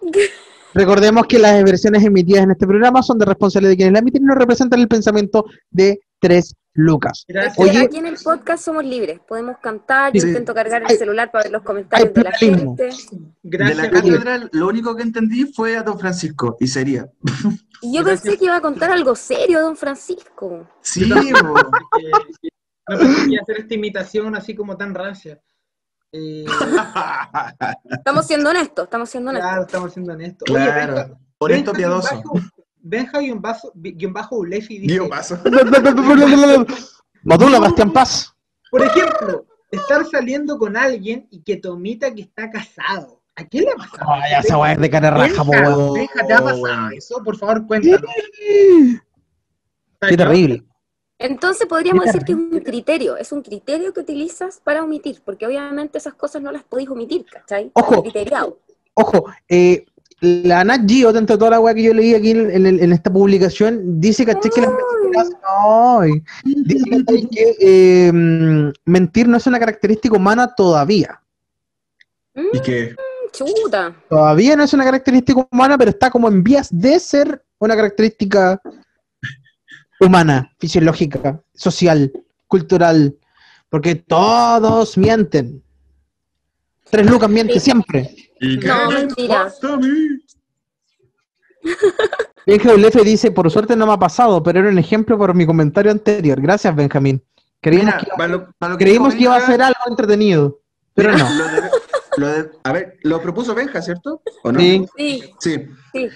[0.74, 4.22] Recordemos que las versiones emitidas en este programa son de responsabilidad de quienes la emiten
[4.22, 7.26] y no representan el pensamiento de tres lucas.
[7.56, 10.28] Oye- aquí en el podcast somos libres, podemos cantar, yo Sí.
[10.28, 12.84] intento cargar el Hay- celular para ver los comentarios de la gente.
[12.84, 12.92] De
[13.42, 13.76] Gracias.
[13.78, 17.08] la cátedra, lo único que entendí fue a Don Francisco, y sería.
[17.82, 18.22] Y yo Gracias.
[18.22, 20.68] pensé que iba a contar algo serio, don Francisco.
[20.80, 21.16] Sí, no
[22.86, 25.40] pensé que hacer esta imitación así como tan rancia.
[26.12, 26.44] Eh,
[27.90, 29.48] Estamos siendo honestos, estamos siendo honestos.
[29.50, 30.48] claro, estamos siendo honestos.
[30.50, 30.94] Oye, claro.
[30.94, 32.14] Benja- Honesto Benja piadoso.
[32.16, 32.40] bajo-
[32.88, 35.38] Benja guion bajo, guion bajo Ulefi dice, Guión paso.
[37.22, 38.34] Modula, Bastián Paz.
[38.70, 43.20] por ejemplo, estar saliendo con alguien y que te omita que está casado.
[43.36, 44.12] ¿A quién le ha pasado?
[44.12, 45.94] Ay, esa weá es de cara raja, po, Benja, weón.
[45.94, 47.22] Benja, ¿te ha Oh, pasado eso?
[47.22, 48.00] Por favor, cuéntanos.
[50.00, 50.64] Qué terrible.
[51.18, 55.46] Entonces podríamos decir que es un criterio, es un criterio que utilizas para omitir, porque
[55.46, 57.70] obviamente esas cosas no las podéis omitir, ¿cachai?
[57.74, 58.02] Ojo.
[58.02, 58.60] Criteriado.
[58.94, 59.84] Ojo, eh,
[60.20, 62.80] la Nat Geo, dentro de toda la weá que yo leí aquí en, en el-
[62.80, 64.50] en esta publicación, dice ¿cachai?
[64.50, 65.30] que las mentiras.
[65.46, 67.28] Ay, dice ¿cachai?
[67.28, 71.20] que eh, mm, mentir no es una característica humana todavía.
[72.52, 72.94] ¿Y qué?
[72.94, 73.94] Mm, Chuta.
[74.08, 78.60] Todavía no es una característica humana, pero está como en vías de ser una característica
[80.00, 82.10] humana, fisiológica, social,
[82.46, 83.14] cultural.
[83.70, 85.62] Porque todos mienten.
[86.90, 87.60] Tres lucas miente Sí.
[87.60, 88.14] siempre.
[88.40, 89.44] ¿Y qué No, me mentira.
[89.44, 90.18] pasa a mí?
[92.46, 95.46] Benja Ulefe dice, por suerte no me ha pasado, pero era un ejemplo por mi
[95.46, 96.40] comentario anterior.
[96.40, 97.22] Gracias, Benjamín.
[97.60, 99.60] Creímos, Mira, que, iba- para lo, para lo que creímos dijo que iba a ser
[99.62, 100.60] algo entretenido,
[100.94, 101.28] pero no.
[101.36, 101.70] Lo de,
[102.16, 104.22] lo de- a ver, lo propuso Benja, ¿cierto?
[104.44, 104.58] ¿O no?
[104.60, 104.86] Sí.
[104.96, 105.66] Sí, Sí.
[105.92, 106.08] sí.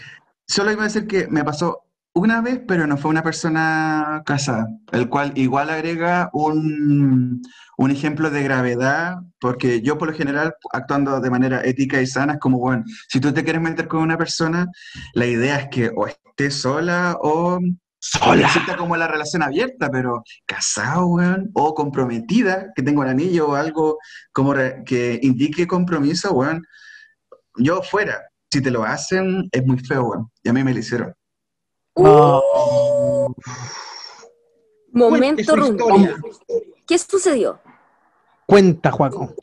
[0.46, 1.82] Solo iba a decir que me pasó
[2.14, 7.42] una vez, pero no fue una persona casada, el cual igual agrega un,
[7.78, 12.34] un ejemplo de gravedad, porque yo por lo general, actuando de manera ética y sana,
[12.34, 14.66] es como, bueno, si tú te quieres meter con una persona,
[15.14, 17.58] la idea es que o estés sola o
[18.04, 18.46] Sola.
[18.46, 23.54] exista como la relación abierta, pero casado, weón, o comprometida, que tenga un anillo o
[23.54, 23.98] algo
[24.32, 24.54] como
[24.84, 26.64] que indique compromiso, weón,
[27.56, 28.20] yo fuera.
[28.50, 30.30] Si te lo hacen, es muy feo, weón.
[30.42, 31.14] Y a mí me lo hicieron.
[31.94, 32.44] Cuente
[34.92, 35.86] Momento rumbo.
[36.86, 37.60] ¿Qué sucedió?
[38.46, 39.34] Cuenta, Juaco.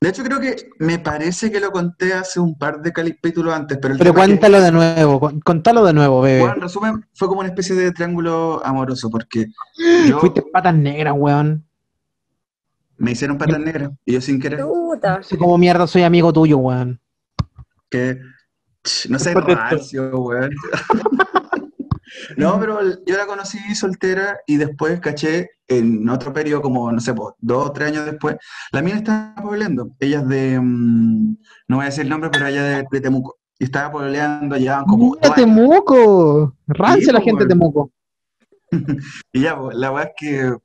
[0.00, 3.78] De hecho, creo que me parece que lo conté hace un par de capítulos antes,
[3.82, 6.42] pero el Pero que, cuéntalo de nuevo, con- contalo de nuevo, bebé.
[6.44, 9.46] weón, en resumen, fue como una especie de triángulo amoroso, porque
[10.06, 11.66] yo Fuiste patas negras, weón.
[12.96, 14.60] me hicieron patas negras y yo sin querer,
[15.22, 17.00] sé cómo mierda soy amigo tuyo, weón.
[17.90, 18.20] que
[19.08, 20.50] no sé, rancio, weón.
[22.36, 27.14] No, pero yo la conocí soltera y después caché en otro periodo, como, no sé,
[27.14, 28.36] pues, dos o tres años después,
[28.72, 29.90] la mina estaba pololeando.
[30.00, 31.36] Ella es de, mm,
[31.68, 33.36] no voy a decir el nombre, pero ella de, de Temuco.
[33.58, 35.34] Y estaba pololeando, llevaban como Mira.
[35.34, 36.56] Temuco.
[36.66, 37.48] Rancia Sí, la gente de.
[37.48, 37.92] Temuco.
[39.32, 40.56] Y ya, pues, la verdad es que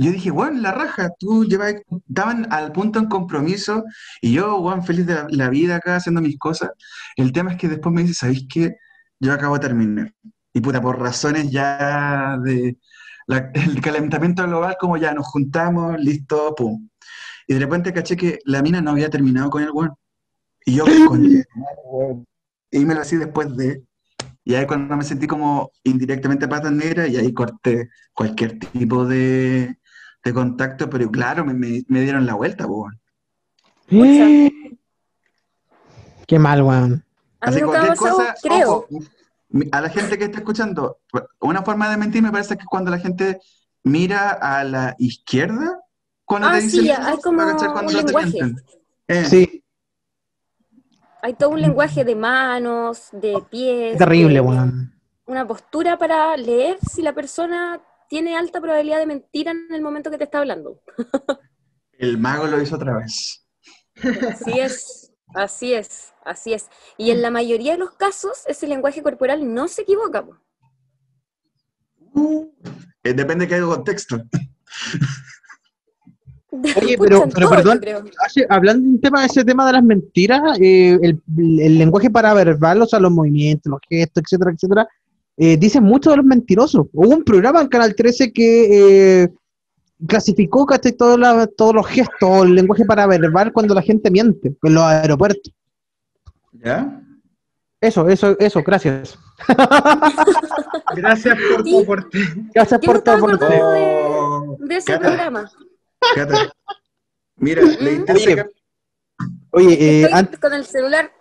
[0.00, 1.74] yo dije, bueno, la raja, tú llevas,
[2.08, 3.84] estaban al punto en compromiso
[4.22, 6.70] y yo, Juan, feliz de la, la vida acá haciendo mis cosas.
[7.16, 8.76] El tema es que después me dice, ¿sabéis qué?
[9.18, 10.14] Yo acabo de terminar.
[10.58, 12.76] Y puta, por razones ya de
[13.28, 16.88] la- el calentamiento global, como ya nos juntamos, listo, pum.
[17.46, 19.94] Y de repente caché que la mina no había terminado con el weón.
[20.66, 21.24] Y yo, con
[22.72, 23.84] y me lo así después de.
[24.44, 29.78] Y ahí cuando me sentí como indirectamente pata negra y ahí corté cualquier tipo de,
[30.24, 32.98] de contacto, pero claro, me, me- me dieron la vuelta, weón.
[36.26, 37.04] Qué mal, weón.
[37.40, 38.70] A mí Así nunca cosa, creo.
[38.72, 38.88] ojo,
[39.72, 41.00] a la gente que está escuchando,
[41.40, 43.40] una forma de mentir me parece que es cuando la gente
[43.82, 45.80] mira a la izquierda
[46.24, 48.38] cuando Ah, te dicen sí, hay como un lenguaje.
[49.08, 49.64] Eh, Sí,
[51.22, 53.92] Hay todo un lenguaje de manos, de pies.
[53.92, 54.94] qué terrible, weón.
[55.24, 60.10] Una postura para leer si la persona tiene alta probabilidad de mentir en el momento
[60.10, 60.80] que te está hablando.
[61.98, 63.46] El mago lo hizo otra vez.
[64.30, 66.68] Así es, así es, así es.
[66.96, 70.24] Y en la mayoría de los casos, ese lenguaje corporal no se equivoca.
[70.24, 70.36] po.
[73.04, 74.20] Eh, depende de qué contexto.
[76.50, 78.10] Oye, pero- pero todo, perdón.
[78.24, 81.20] Hace- hablando de un tema, ese tema de las mentiras, eh, el,
[81.60, 84.88] el lenguaje paraverbal, o sea, los movimientos, los gestos, etcétera, etcétera,
[85.36, 86.86] eh, dicen mucho de los mentirosos.
[86.92, 89.28] Hubo un programa en Canal 13 que eh,
[90.06, 91.18] clasificó casi todos,
[91.56, 95.52] todos los gestos, el lenguaje paraverbal cuando la gente miente en los aeropuertos.
[96.52, 97.00] ¿Ya?
[97.80, 99.16] Eso, eso, eso, gracias.
[100.96, 102.18] Gracias por tu aporte.
[102.54, 103.44] Gracias por tu aporte.
[103.44, 105.50] de, de ese Cata, programa.
[106.14, 106.52] Cata.
[107.36, 108.46] Mira, leíste Oye, ese cap-
[109.50, 111.12] Oye, eh, Estoy an- con el celular.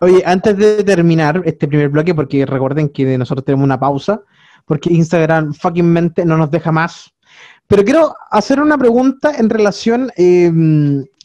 [0.00, 4.20] Oye, antes de terminar este primer bloque, porque recuerden que nosotros tenemos una pausa,
[4.64, 7.12] porque Instagram fucking mente no nos deja más.
[7.66, 10.50] Pero quiero hacer una pregunta en relación eh,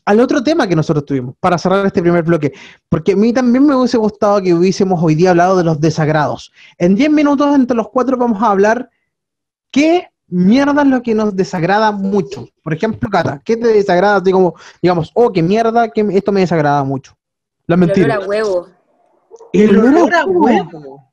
[0.05, 2.53] al otro tema que nosotros tuvimos, para cerrar este primer bloque,
[2.89, 6.51] porque a mí también me hubiese gustado que hubiésemos hoy día hablado de los desagrados.
[6.77, 8.89] En 10 minutos entre los cuatro vamos a hablar
[9.71, 12.47] qué mierda es lo que nos desagrada mucho.
[12.63, 14.17] Por ejemplo, Cata, ¿qué te desagrada?
[14.17, 17.15] Así como, digamos, oh, qué mierda, que esto me desagrada mucho.
[17.67, 18.15] La El mentira.
[18.15, 18.67] olor a huevo.
[19.53, 21.10] El olor a olor a huevo.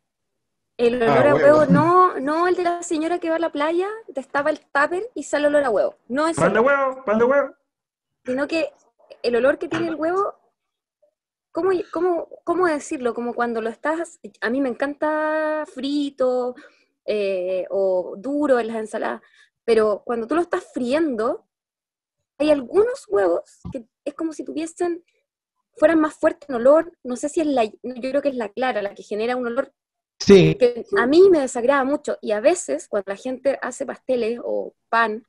[0.79, 1.59] El olor Ah, a huevo.
[1.59, 5.11] huevo, no, no el de la señora que va a la playa, destapa el tupper
[5.15, 5.97] y sale olor a huevo.
[6.09, 7.55] No es Pan de huevo, pan de huevo.
[8.25, 8.71] sino que
[9.23, 10.35] el olor que tiene el huevo,
[11.51, 13.13] ¿cómo, cómo, cómo decirlo?
[13.13, 16.55] Como cuando lo estás, a mí me encanta frito
[17.05, 19.21] eh, o duro en las ensaladas,
[19.65, 21.45] pero cuando tú lo estás friendo,
[22.39, 25.03] hay algunos huevos que es como si tuviesen,
[25.77, 28.49] fueran más fuertes en olor, no sé si es la, yo creo que es la
[28.51, 29.73] clara la que genera un olor
[30.21, 34.41] Sí, que a mí me desagrada mucho y a veces cuando la gente hace pasteles
[34.43, 35.25] o pan,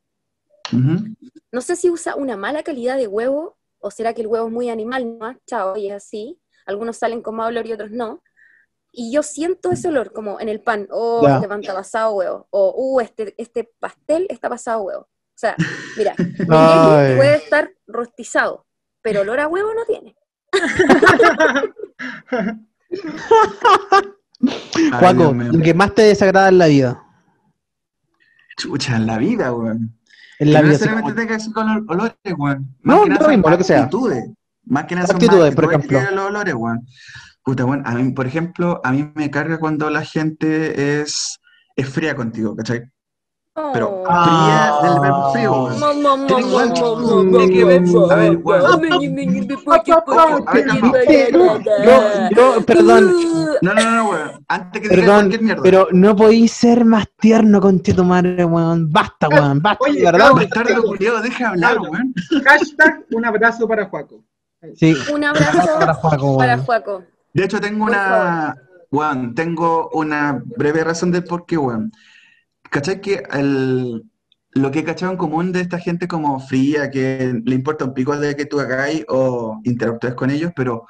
[1.51, 4.53] no sé si usa una mala calidad de huevo o será que el huevo es
[4.53, 5.37] muy animal, ¿no?
[5.47, 6.39] Chao, y es así.
[6.65, 8.21] Algunos salen con más olor y otros no.
[8.91, 11.35] Y yo siento ese olor como en el pan, o Ya.
[11.35, 15.01] este pan está pasado huevo, o uh, este, este pastel está pasado huevo.
[15.03, 15.55] O sea,
[15.97, 16.13] mira,
[16.45, 18.65] puede estar rostizado,
[19.01, 20.15] pero olor a huevo no tiene.
[24.99, 27.03] Juaco, lo que más te desagrada en la vida.
[28.57, 29.95] Chucha, en la vida, weón.
[30.39, 30.75] En la Que no vida.
[30.75, 32.75] así necesariamente como- tenga que ser con ol- olores, weón.
[32.83, 33.83] No, Más que lo nada son mismo, lo que sea.
[33.83, 34.29] actitudes.
[34.65, 35.99] Más que nada son Actitudes, por ejemplo.
[35.99, 36.85] que los olores, weón.
[37.43, 41.39] Puta, weón, a mí, por ejemplo, a mí me carga cuando la gente es,
[41.75, 42.83] es fría contigo, ¿cachai?
[43.73, 44.99] Pero fría del
[48.11, 48.69] a ver, weón.
[52.35, 54.45] Yo, perdón, Uh, No, no, no, no, weón.
[54.47, 55.63] Antes que diga perdón, cualquier mierda.
[55.63, 58.91] pero no podéis ser más tierno con tu madre, weón.
[58.91, 60.31] Basta, weón, basta, Oye, verdad.
[60.33, 62.13] Bastardo deja hablar, weón.
[62.45, 64.23] Hashtag un abrazo para Juaco.
[64.75, 66.65] Sí, Un abrazo para Juaco, para weón.
[66.65, 67.03] Juaco.
[67.33, 68.55] De hecho, tengo una,
[68.91, 71.91] weón, tengo una breve razón del por qué, weón.
[72.69, 74.03] ¿Cachai que el,
[74.51, 77.93] lo que he cachado en común de esta gente como fría, que le importa un
[77.93, 80.87] pico de que tú hagáis o interactúes con ellos, pero,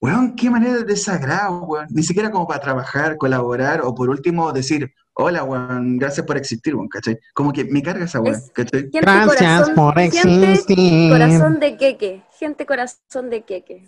[0.00, 1.86] weón, qué manera de desagrado, weón.
[1.90, 6.74] Ni siquiera como para trabajar, colaborar, o por último decir, hola, weón, gracias por existir,
[6.74, 7.18] weón, ¿cachai?
[7.34, 8.80] Como que me carga esa weón, Es- ¿cachai?
[8.82, 11.10] Gente Gracias corazón, por gente existir.
[11.10, 12.22] corazón de queque.
[12.38, 13.86] Gente corazón de queque.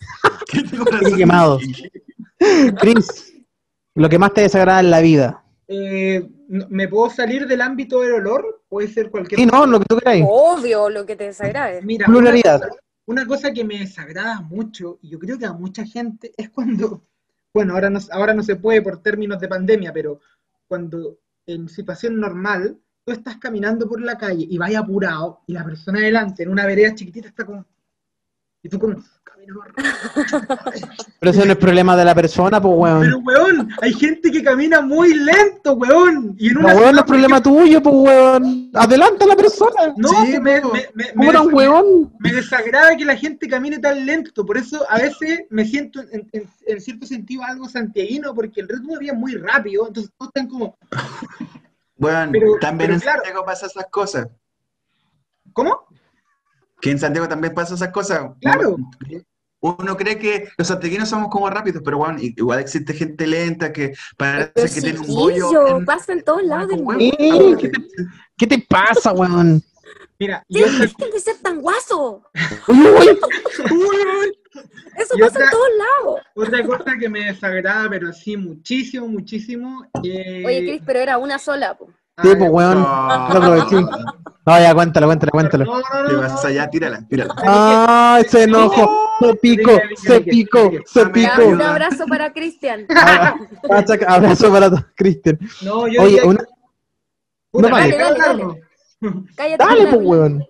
[1.17, 1.63] quemados.
[2.81, 3.33] Chris,
[3.95, 5.43] lo que más te desagrada en la vida.
[5.69, 8.63] Eh, ¿Me puedo salir del ámbito del olor?
[8.69, 10.25] Puede ser cualquier Sí, no, lo que tú queráis.
[10.29, 11.83] Obvio lo que te desagrade.
[11.83, 12.57] Mira, Pluralidad.
[12.57, 16.33] Una, cosa, una cosa que me desagrada mucho, y yo creo que a mucha gente,
[16.37, 17.03] es cuando,
[17.53, 20.21] bueno, ahora no, ahora no se puede por términos de pandemia, pero
[20.69, 25.65] cuando en situación normal, tú estás caminando por la calle y vas apurado, y la
[25.65, 27.65] persona adelante, en una vereda chiquitita, está como,
[28.63, 29.89] Y tú como, camino rápido.
[31.21, 33.01] Pero ese no es problema de la persona, pues, weón.
[33.03, 36.35] Pero, weón, hay gente que camina muy lento, weón.
[36.37, 38.71] Y en No, weón, no es problema tuyo, pues, weón.
[38.75, 39.95] Adelanta a la persona.
[39.97, 42.13] No, Sí, me, me, me, me ¿Cómo tan des- weón?
[42.19, 44.45] me desagrada que la gente camine tan lento.
[44.45, 48.69] Por eso a veces me siento en, en- en cierto sentido algo santiaguino, porque el
[48.69, 49.87] ritmo de vida es muy rápido.
[49.87, 50.77] Entonces todos están como,
[51.97, 53.19] Bueno, Pero- también pero en claro.
[53.23, 54.27] Santiago pasa esas cosas.
[55.53, 55.86] ¿cómo?
[56.81, 58.31] Que en Santiago también pasa esas cosas.
[58.41, 58.77] Claro.
[59.61, 63.95] Uno cree que los santiaguinos somos como rápidos, pero bueno, igual existe gente lenta que
[64.17, 65.79] parece Pero que tiene un bollo.
[65.79, 66.99] en- pasa en todos lados del mundo.
[67.59, 67.79] ¿qué te,
[68.37, 69.63] qué te pasa, weón?
[70.19, 72.23] Mira, y otra, Dejen de ser tan guaso.
[74.97, 76.21] Eso Y pasa en otra- todos lados.
[76.35, 79.87] otra cosa que me desagrada, pero sí, muchísimo, muchísimo.
[80.03, 81.89] eh, Oye, Cris, pero era una sola, po.
[82.23, 82.79] Sí, ay, pues, weón.
[82.81, 83.77] No, No aproveché.
[84.47, 85.65] No, ya, cuéntalo, cuéntalo, cuéntalo.
[85.65, 86.49] No, no, vas no.
[86.49, 87.35] allá, tírala, tírala.
[87.45, 89.07] ¡Ay, se enojó!
[89.19, 91.47] Se picó, se picó, se Ya, picó.
[91.49, 92.87] un abrazo para Cristian.
[93.71, 95.39] Abrazo abrazo para todos, Cristian.
[95.63, 96.45] No, yo Oye, una...
[97.55, 97.97] No, vale.
[99.01, 100.45] ¿me Dale, pues, weón.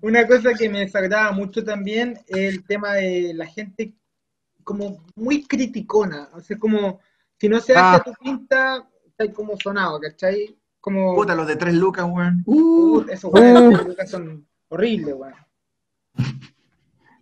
[0.00, 3.94] Una cosa que me desagrada mucho también es el tema de la gente
[4.64, 6.28] como muy criticona.
[6.34, 7.00] O sea, como
[7.38, 7.94] si no se hace Ah.
[7.96, 8.88] a tu pinta,
[9.18, 10.56] está como sonado, ¿cachai?
[10.80, 12.42] Como Puta, los de tres lucas, weón.
[12.46, 15.34] uh, esos weones que son horribles, weón.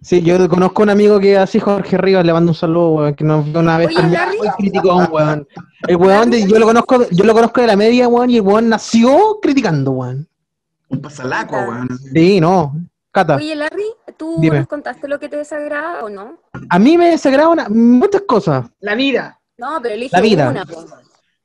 [0.03, 3.15] Sí, yo conozco a un amigo que así, Jorge Rivas, le mando un saludo, weón,
[3.15, 4.21] que nos vio una vez Oye, también
[5.11, 5.49] weón.
[5.89, 8.43] El weón, de- yo lo conozco, yo lo conozco de la media, weón, y el
[8.43, 10.29] weón nació criticando, weón.
[10.89, 11.89] Un pasalaco, weón.
[12.13, 12.77] Sí, no.
[13.11, 13.87] Cata, Oye, Larry,
[14.19, 14.59] ¿tú Dime.
[14.59, 16.39] nos contaste lo que te desagrada o no?
[16.69, 19.41] a mí me desagrada una- muchas cosas, La vida.
[19.59, 20.51] No, pero elige La vida.
[20.51, 20.85] una, po.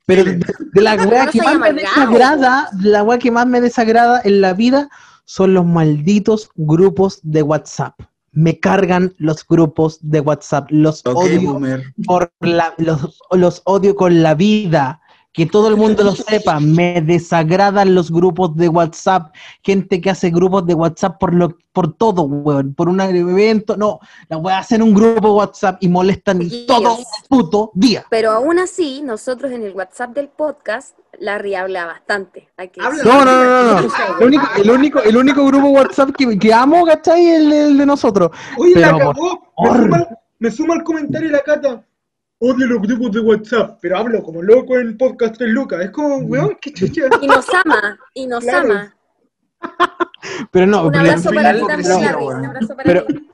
[0.06, 0.36] Pero de,
[0.72, 4.54] de la weá que más me desagrada, la weá que más me desagrada en la
[4.54, 4.88] vida
[5.24, 7.98] son los malditos grupos de WhatsApp.
[8.32, 11.92] Me cargan los grupos de WhatsApp, los odio boomer.
[12.06, 15.01] por la, los, los odio con la vida.
[15.32, 20.28] Que todo el mundo lo sepa, me desagradan los grupos de WhatsApp, gente que hace
[20.30, 24.82] grupos de WhatsApp por lo, por todo, weón, por un evento, no, la weá hacen
[24.82, 26.66] un grupo de WhatsApp y molestan Chiquillos.
[26.66, 28.04] todo el puto día.
[28.10, 32.48] Pero aún así, nosotros en el WhatsApp del podcast, Larry habla bastante.
[32.56, 33.02] Habla.
[33.02, 34.18] No, no, no, no, no.
[34.20, 37.26] El único, el único, el único grupo de WhatsApp que, que amo, ¿cachai?
[37.26, 38.30] Es el, el de nosotros.
[38.58, 39.12] Oye, la Pero,
[39.56, 40.08] por Me suma,
[40.38, 41.82] me suma el comentario la cata.
[42.44, 45.80] Odio los grupos de WhatsApp, pero hablo como loco en podcast de Lucas.
[45.84, 47.02] Es como, weón, qué chucha.
[47.20, 48.72] Y nos ama, y nos Claro.
[48.72, 48.96] ama.
[50.50, 52.24] Pero no, Un pero- abrazo fin, para ti también, Larry.
[52.24, 53.28] Un abrazo para Pero- ti.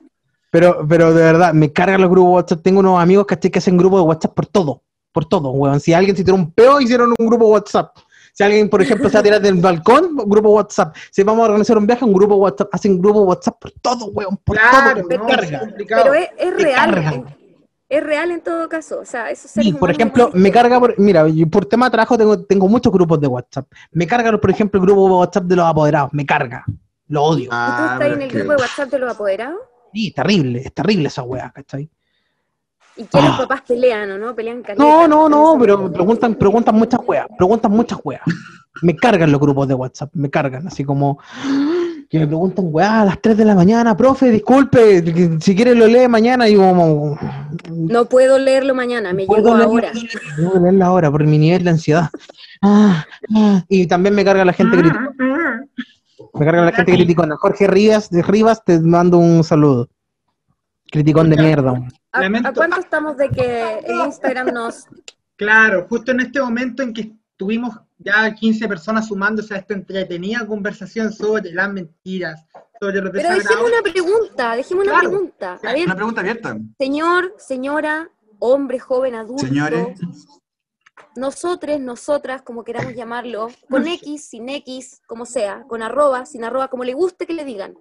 [0.50, 2.62] Pero, pero de verdad, me cargan los grupos de WhatsApp.
[2.62, 3.50] Tengo unos amigos ¿cachai?
[3.50, 4.82] que hacen grupos de WhatsApp por todo.
[5.12, 5.80] Por todo, weón.
[5.80, 7.96] Si alguien se tiró un peo, hicieron un grupo de WhatsApp.
[8.32, 10.94] Si alguien, por ejemplo, se va a tirar del balcón, grupo de WhatsApp.
[11.10, 12.68] Si vamos a organizar un viaje, un grupo de WhatsApp.
[12.72, 14.36] Hacen grupo de WhatsApp por todo, weón.
[14.44, 15.08] Por Claro, todo.
[15.08, 15.56] Me no, carga.
[15.56, 16.02] es complicado.
[16.04, 17.36] Pero es, real.
[17.88, 19.00] Es real en todo caso.
[19.00, 22.18] O sea, eso Sí, por ejemplo, me carga, por, mira, yo por tema de trabajo
[22.18, 23.66] tengo, tengo muchos grupos de WhatsApp.
[23.92, 26.12] Me carga, por ejemplo, el grupo de WhatsApp de los apoderados.
[26.12, 26.64] Me carga.
[27.08, 27.44] Lo odio.
[27.44, 29.60] ¿Y tú Ah, estás en el que- grupo de WhatsApp de los apoderados?
[29.94, 30.60] Sí, terrible.
[30.62, 31.88] Es terrible esa weá, ¿cachai?
[32.96, 33.38] ¿Y que los Ah.
[33.38, 34.34] papás pelean o no?
[34.34, 34.82] Pelean caleta.
[34.84, 38.20] No, no, no, pero me- preguntan, preguntan muchas weas, preguntan muchas weas.
[38.82, 41.18] Me cargan los grupos de WhatsApp, me cargan, así como
[42.08, 45.02] que me preguntan weas a las 3 de la mañana, profe, disculpe,
[45.40, 47.18] si quiere lo lee mañana y como
[47.70, 49.92] No puedo leerlo mañana, me puedo llegó leerlo- ahora.
[50.36, 52.08] tengo que leerlo ahora por mi nivel de ansiedad.
[52.62, 53.04] Ah,
[53.36, 53.62] ah.
[53.68, 55.10] Y también me carga la gente criticona.
[56.34, 57.36] Me carga la gente criticona.
[57.36, 59.88] Jorge Rivas, de Rivas, te mando un saludo.
[60.90, 61.74] Criticón de mierda.
[62.12, 64.86] ¿A, cuánto estamos de que el Instagram nos...
[65.36, 70.46] Claro, justo en este momento en que tuvimos ya 15 personas sumándose a esta entretenida
[70.46, 72.44] conversación sobre las mentiras,
[72.80, 75.58] sobre los Pero dejemos una pregunta, dejemos una pregunta.
[75.62, 76.56] A ver, Una pregunta abierta.
[76.78, 79.98] señor, señora, hombre, joven, adulto, Señores.
[81.16, 86.68] nosotros, nosotras, como queramos llamarlo, con X, sin X, como sea, con arroba, sin arroba,
[86.68, 87.74] como le guste que le digan.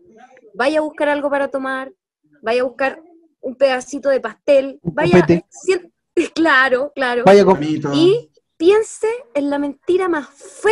[0.56, 1.94] Vaya a buscar algo para tomar,
[2.42, 3.02] vaya a buscar
[3.40, 5.26] un pedacito de pastel, vaya,
[6.34, 7.62] claro, claro, Vaya con.
[7.64, 10.72] Y piense en la mentira más fea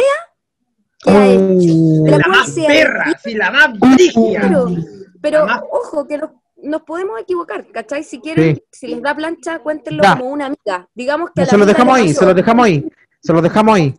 [1.04, 1.44] que ha hecho.
[1.44, 4.40] Uh, de la más perra, sí, la más brígida.
[4.42, 4.68] Claro,
[5.22, 6.32] pero ojo, que nos,
[6.64, 8.04] nos podemos equivocar, ¿cachai?
[8.04, 8.64] Si quieren, Sí.
[8.72, 10.18] si les da plancha, cuéntenlo Ya.
[10.18, 10.88] como una amiga.
[10.94, 12.90] Digamos que a la Se lo amiga dejamos ahí, se lo dejamos ahí.
[13.22, 13.96] Se lo dejamos ahí.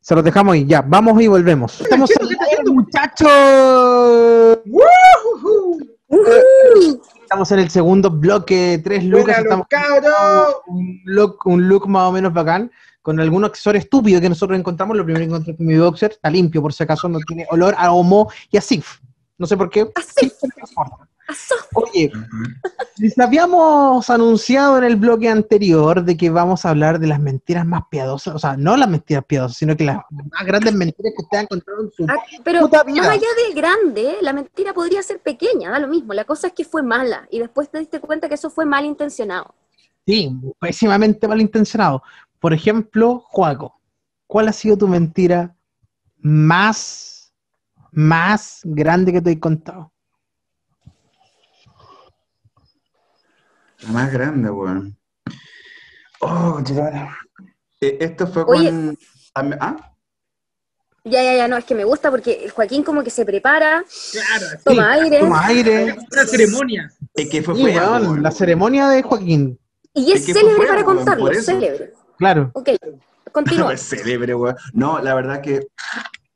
[0.00, 0.64] Se lo dejamos ahí.
[0.66, 1.80] Ya, vamos y volvemos.
[1.80, 3.28] Estamos al aire, muchachos.
[4.66, 5.78] ¡Woohoo!
[6.08, 7.02] Ujú.
[7.22, 9.44] Estamos en el segundo bloque, tres lucas.
[9.44, 12.70] Buena, Estamos los un look, un look más o menos bacán,
[13.08, 14.94] con algún accesorio estúpido que nosotros encontramos.
[14.94, 17.74] Lo primero que encontré con mi boxer, está limpio por si acaso, no tiene olor
[17.78, 18.98] a homo y a sif.
[19.38, 19.80] No sé por qué.
[19.80, 21.08] Importa.
[21.26, 21.54] así.
[21.72, 22.12] Oye,
[22.98, 27.64] les habíamos anunciado en el bloque anterior de que vamos a hablar de las mentiras
[27.64, 31.22] más piadosas, o sea, no las mentiras piadosas, sino que las más grandes mentiras que
[31.22, 33.00] usted ha encontrado en su Ah, Pero Puta vida.
[33.00, 36.12] más allá de grande, la mentira podría ser pequeña, da lo mismo.
[36.12, 38.84] La cosa es que fue mala y después te diste cuenta que eso fue mal
[38.84, 39.54] intencionado.
[40.06, 42.02] Sí, pésimamente malintencionado.
[42.40, 43.80] Por ejemplo, Juaco,
[44.26, 45.56] ¿cuál ha sido tu mentira
[46.18, 47.32] más,
[47.90, 49.92] más grande que te he contado?
[53.80, 54.96] La más grande, weón.
[56.20, 56.60] Oh.
[57.80, 58.70] Eh, Esto fue Oye.
[58.70, 58.98] con.
[59.60, 59.94] ¿Ah?
[61.04, 64.46] Ya, ya, ya, no, es que me gusta porque Joaquín como que se prepara, Claro,
[64.64, 65.96] toma aire Toma aire.
[66.12, 66.92] Una ceremonia.
[67.14, 67.62] Es que fue Sí,
[68.20, 69.58] la ceremonia de Joaquín,
[69.94, 71.94] y es Es que fue célebre para contarlo, por célebre.
[72.18, 72.50] Claro.
[72.54, 72.70] Ok,
[73.32, 73.76] continúa.
[73.78, 74.56] Célebre, weón.
[74.72, 75.68] No, la verdad que,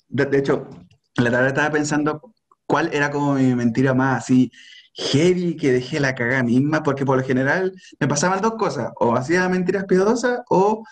[0.09, 0.69] de, de hecho,
[1.17, 2.33] la verdad estaba pensando
[2.67, 4.51] cuál era como mi mentira más así
[4.95, 9.15] heavy que dejé la cagada misma, porque por lo general me pasaban dos cosas, o
[9.15, 10.85] hacía mentiras piadosas o,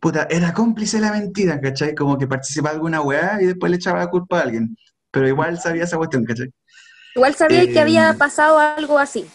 [0.00, 1.94] puta, era cómplice de la mentira, ¿cachai?
[1.94, 4.76] Como que participaba alguna weá y después le echaba la culpa a alguien,
[5.10, 6.50] pero igual sabía esa cuestión, ¿cachai?
[7.14, 9.26] Igual sabía que había pasado algo así.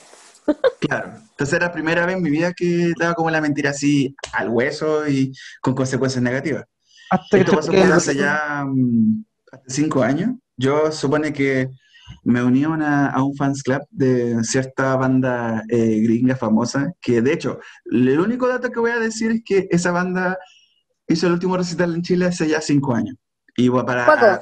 [0.79, 4.15] Claro, entonces era la primera vez en mi vida que daba como la mentira así
[4.33, 5.31] al hueso y
[5.61, 6.65] con consecuencias negativas.
[7.09, 9.23] Hasta Esto pasó hace ya mm,
[9.67, 10.31] cinco años.
[10.57, 11.69] Yo supone que
[12.23, 17.21] me uní a, una- a un fans club de cierta banda eh, gringa famosa, que
[17.21, 20.37] de hecho, el único dato que voy a decir es que esa banda
[21.07, 23.15] hizo el último recital en Chile hace ya cinco años.
[23.55, 24.39] Y para...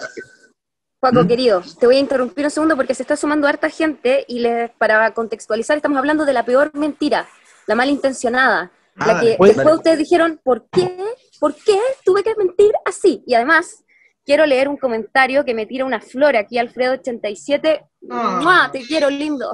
[0.99, 1.27] Juaco, ¿Mm?
[1.27, 4.69] querido, te voy a interrumpir un segundo porque se está sumando harta gente y les,
[4.71, 7.27] para contextualizar estamos hablando de la peor mentira,
[7.67, 8.71] la malintencionada,
[9.01, 9.75] Ah, la que Oye, después dale.
[9.77, 10.97] ustedes dijeron, ¿por qué?
[11.39, 13.23] ¿Por qué tuve que mentir así?
[13.25, 13.85] Y además,
[14.25, 17.79] quiero leer un comentario que me tira una flor aquí, Alfredo87.
[18.11, 18.39] Ah.
[18.43, 18.69] ¡Mua!
[18.73, 19.53] Te quiero, lindo.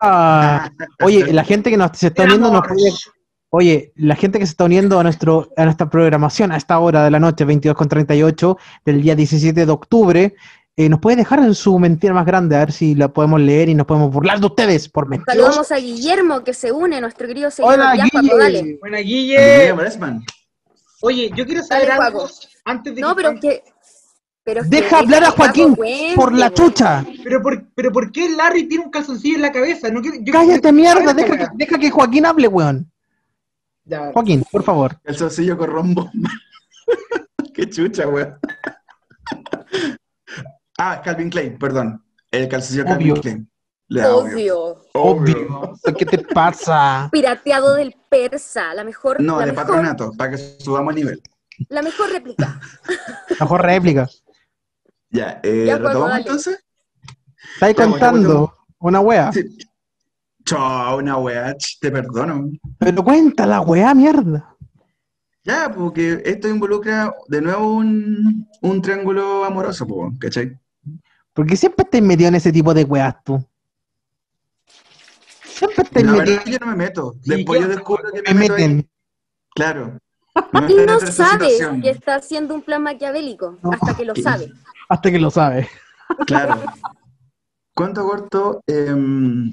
[0.00, 0.70] Ah,
[1.02, 2.92] oye, la gente que nos se está uniendo nos puede-
[3.50, 7.02] Oye, la gente que se está uniendo a nuestro a nuestra programación a esta hora
[7.04, 10.34] de la noche, 22.38 del día 17 de octubre,
[10.76, 13.68] eh, nos puede dejar en su mentira más grande, a ver si la podemos leer
[13.68, 15.36] y nos podemos burlar de ustedes por mentiras.
[15.36, 17.74] Saludamos a Guillermo que se une, nuestro querido seguidor.
[17.80, 18.36] Hola, Guille.
[18.38, 18.78] dale.
[18.80, 19.74] Buena, Guille.
[21.02, 22.28] Oye, yo quiero saber Dale, algo
[22.64, 23.22] antes de No, que...
[23.22, 23.62] pero que...
[24.46, 27.02] Pero es Deja que hablar a que Joaquín cuente, por la chucha.
[27.22, 29.88] Pero por, pero ¿por qué Larry tiene un calzoncillo en la cabeza?
[29.90, 32.90] No quiero- yo- Cállate, yo- mierda, deja que, deja que Joaquín hable, weón.
[33.86, 34.12] Ya.
[34.12, 34.98] Joaquín, por favor.
[35.04, 36.10] El solcillo con rombo.
[37.54, 38.34] Qué chucha, weón.
[40.78, 42.04] Ah, Calvin Klein, perdón.
[42.30, 43.22] El calcillo Calvin Obvio.
[43.22, 43.50] Klein.
[43.88, 44.58] Le da obvio.
[44.94, 45.46] Obvio.
[45.60, 45.78] Obvio.
[45.96, 47.08] ¿Qué te pasa?
[47.12, 51.22] Pirateado del persa, la mejor, No, la de mejor, patronato, para que subamos el nivel.
[51.68, 52.60] la mejor réplica.
[53.40, 54.08] Mejor réplica.
[55.10, 56.20] Ya, eh, Ya, ¿retomamos dale.
[56.22, 56.64] entonces?
[57.54, 59.32] Estáis Ya, contando una wea.
[59.32, 59.44] Sí.
[60.44, 62.50] Chao, una ch, te perdono.
[62.78, 64.56] Pero cuéntala, wea, mierda.
[65.44, 69.86] Ya, porque esto involucra de nuevo un, un triángulo amoroso,
[70.18, 70.58] ¿cachai?
[71.34, 73.44] Porque siempre estáis metido en ese tipo de weas tú.
[75.44, 76.38] Siempre La verdad metido.
[76.38, 77.14] es que yo no me meto.
[77.24, 78.62] Después yo descubro que Me me meto ahí.
[78.68, 78.90] meten.
[79.54, 79.98] Claro.
[80.52, 81.80] Me en no sabe situación.
[81.82, 83.70] que está haciendo un plan maquiavélico, No.
[83.72, 84.52] hasta que lo sabe.
[84.88, 85.68] Hasta que lo sabes.
[86.26, 86.60] Claro.
[87.74, 89.52] Cuento corto, em,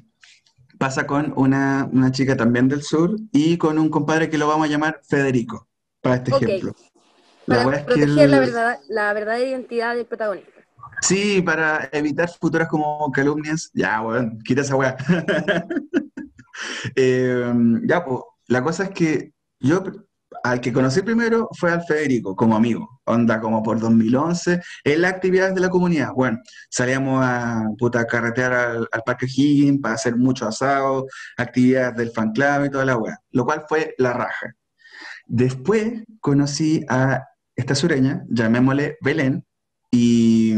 [0.78, 4.68] pasa con una, una chica también del sur y con un compadre que lo vamos
[4.68, 5.68] a llamar Federico,
[6.02, 6.76] para este ejemplo.
[7.48, 10.52] La Para wea es que proteger la, verdad, la verdadera identidad del protagonista.
[11.02, 13.72] Sí, para evitar futuras como calumnias.
[13.74, 14.96] Ya, weón, quita esa weá.
[16.96, 19.84] Em, ya, pues, la cosa es que yo
[20.44, 23.02] al que conocí primero fue al Federico, como amigo.
[23.06, 26.12] Onda, como por 2011, en las actividades de la comunidad.
[26.14, 26.40] Bueno,
[26.70, 32.32] salíamos a puta, carretear al, al Parque Higgins para hacer mucho asado, actividades del fan
[32.32, 34.54] club y toda la weá, lo cual fue la raja.
[35.26, 37.24] Después conocí a
[37.56, 39.46] esta sureña, llamémosle Belén,
[39.92, 40.51] y,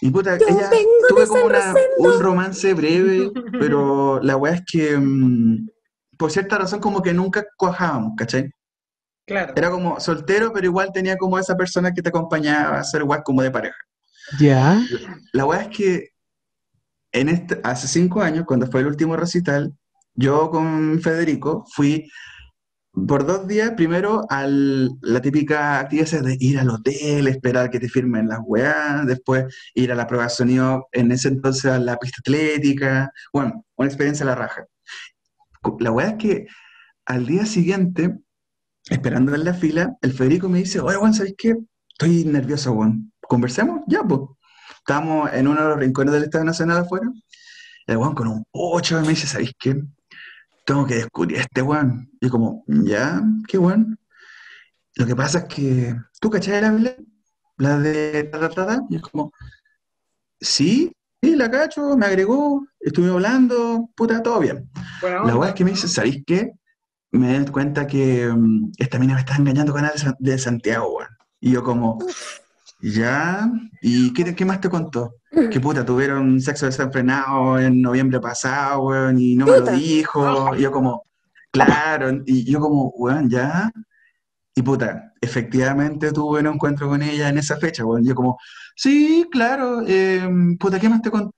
[0.00, 0.70] y puta, Yo ella
[1.08, 5.68] tuve como una- un romance breve, pero la weá es que mm,
[6.16, 8.50] por cierta razón como que nunca cuajábamos, ¿cachai?
[9.26, 9.54] Claro.
[9.56, 13.22] Era como soltero, pero igual tenía como esa persona que te acompañaba a hacer weas
[13.24, 13.76] como de pareja.
[14.38, 14.80] Ya.
[15.32, 16.08] La weá es que
[17.12, 19.72] en este, hace cinco años, cuando fue el último recital,
[20.14, 22.08] yo con Federico fui
[22.94, 27.80] por dos días, primero a la típica actividad esa de ir al hotel, esperar que
[27.80, 31.78] te firmen las weas, después ir a la prueba de sonido, en ese entonces a
[31.78, 34.66] la pista atlética, bueno, una experiencia a la raja.
[35.80, 36.46] La weá es que
[37.06, 38.16] al día siguiente,
[38.88, 41.54] esperando en la fila, el Federico me dice, oye, Juan, ¿sabes qué?
[41.88, 43.12] Estoy nervioso, Juan.
[43.22, 43.80] ¿Conversemos?
[43.88, 44.20] Ya, pues.
[44.78, 47.10] estábamos en uno de los rincones del Estadio Nacional afuera,
[47.86, 49.74] el weón con un pocho me dice, ¿sabéis qué?
[50.64, 52.10] Tengo que descubrir a este weón.
[52.20, 53.98] Y como, ya, qué weón.
[54.96, 56.96] Lo que pasa es que, ¿tú cachai la Biblia?
[57.58, 58.80] La de ta, ta, ta, ta?
[58.90, 59.32] Y es como,
[60.40, 60.92] sí,
[61.22, 64.68] sí, la cacho, me agregó, estuvimos hablando, puta, todo bien.
[65.26, 66.52] La weá es que me dice, ¿sabéis qué?
[67.12, 70.96] Me doy cuenta que mm, esta mina me está engañando con de San- de Santiago,
[70.96, 71.08] weón.
[71.40, 71.98] Y yo como,
[72.92, 75.16] ya, ¿y qué, qué más te contó?
[75.50, 80.54] Que puta, tuvieron sexo desenfrenado en noviembre pasado, weón, y no me lo dijo.
[80.54, 81.04] Y yo como,
[81.50, 83.70] claro, y yo como, weón, ya.
[84.54, 88.04] Y puta, efectivamente tuve un encuentro con ella en esa fecha, weón.
[88.04, 88.38] Yo como,
[88.76, 90.28] sí, claro, eh,
[90.60, 91.34] puta, ¿qué más te contó?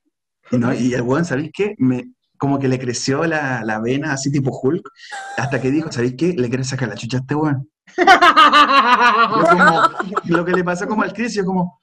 [0.50, 1.74] Y, no, y el weón, ¿sabéis qué?
[1.78, 4.88] Me, como que le creció la, la vena así tipo Hulk,
[5.36, 6.34] hasta que dijo, ¿sabéis qué?
[6.34, 7.68] Le quiere sacar la chucha a este weón.
[7.96, 9.82] Como,
[10.26, 11.80] lo que le pasó como al Chris, yo como,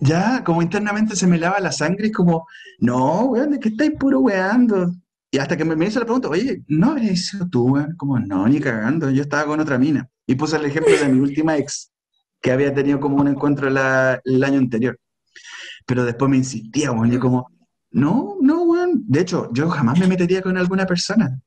[0.00, 2.46] ya, como internamente se me lava la sangre, y como,
[2.80, 4.92] no, weón, ¿de qué estáis puro weando?
[5.30, 7.94] Y hasta que me, me hizo la pregunta, oye, ¿no habrías sido tú, weón?
[7.96, 10.08] Como, no, ni cagando, yo estaba con otra mina.
[10.26, 11.92] Y puse el ejemplo de mi última ex,
[12.40, 14.98] que había tenido como un encuentro la- el año anterior.
[15.86, 17.48] Pero después me insistía, weón, y yo como,
[17.90, 19.02] no, no, weón.
[19.06, 21.38] De hecho, yo jamás me metería con alguna persona.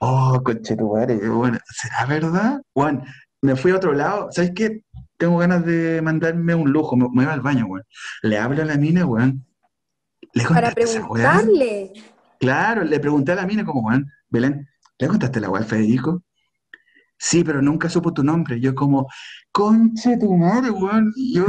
[0.00, 2.62] Oh, conchetumare, bueno, ¿será verdad?
[2.72, 3.04] Juan,
[3.42, 4.82] me fui a otro lado, ¿sabes qué?
[5.16, 7.84] Tengo ganas de mandarme un lujo, me, me voy al baño, weón.
[8.22, 9.44] Le hablo a la mina, weón.
[10.32, 11.92] ¿Le Para esa preguntarle.
[12.40, 14.66] Claro, le pregunté a la mina como, weón, Belén,
[14.98, 16.22] ¿le contaste la weá Federico?
[17.18, 18.58] Sí, pero nunca supo tu nombre.
[18.58, 19.06] Yo como,
[19.52, 21.12] conche tu madre, weón.
[21.32, 21.46] Yo,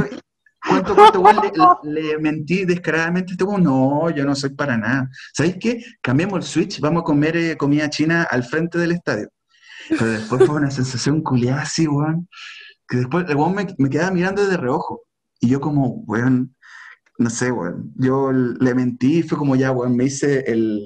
[0.68, 1.36] ¿cuánto, cuánto weón
[1.82, 3.32] le, le mentí descaradamente?
[3.32, 5.08] Este no, yo no soy para nada.
[5.32, 5.84] ¿Sabéis qué?
[6.00, 9.28] Cambiamos el switch, vamos a comer eh, comida china al frente del estadio.
[9.88, 12.28] Pero después fue una sensación culiada así, weón.
[12.88, 15.02] Que después el weón me, quedaba mirando de reojo.
[15.40, 16.54] Y yo como, weón,
[17.18, 17.92] no sé, weón.
[17.96, 20.84] Yo le mentí y fue como ya, weón, me hice el...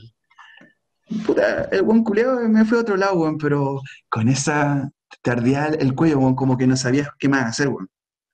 [1.24, 4.90] Puta, el buen culeado me fue a otro lado, weón, pero con esa
[5.22, 7.88] te ardía el, el cuello, weón, como que no sabías qué más hacer, weón.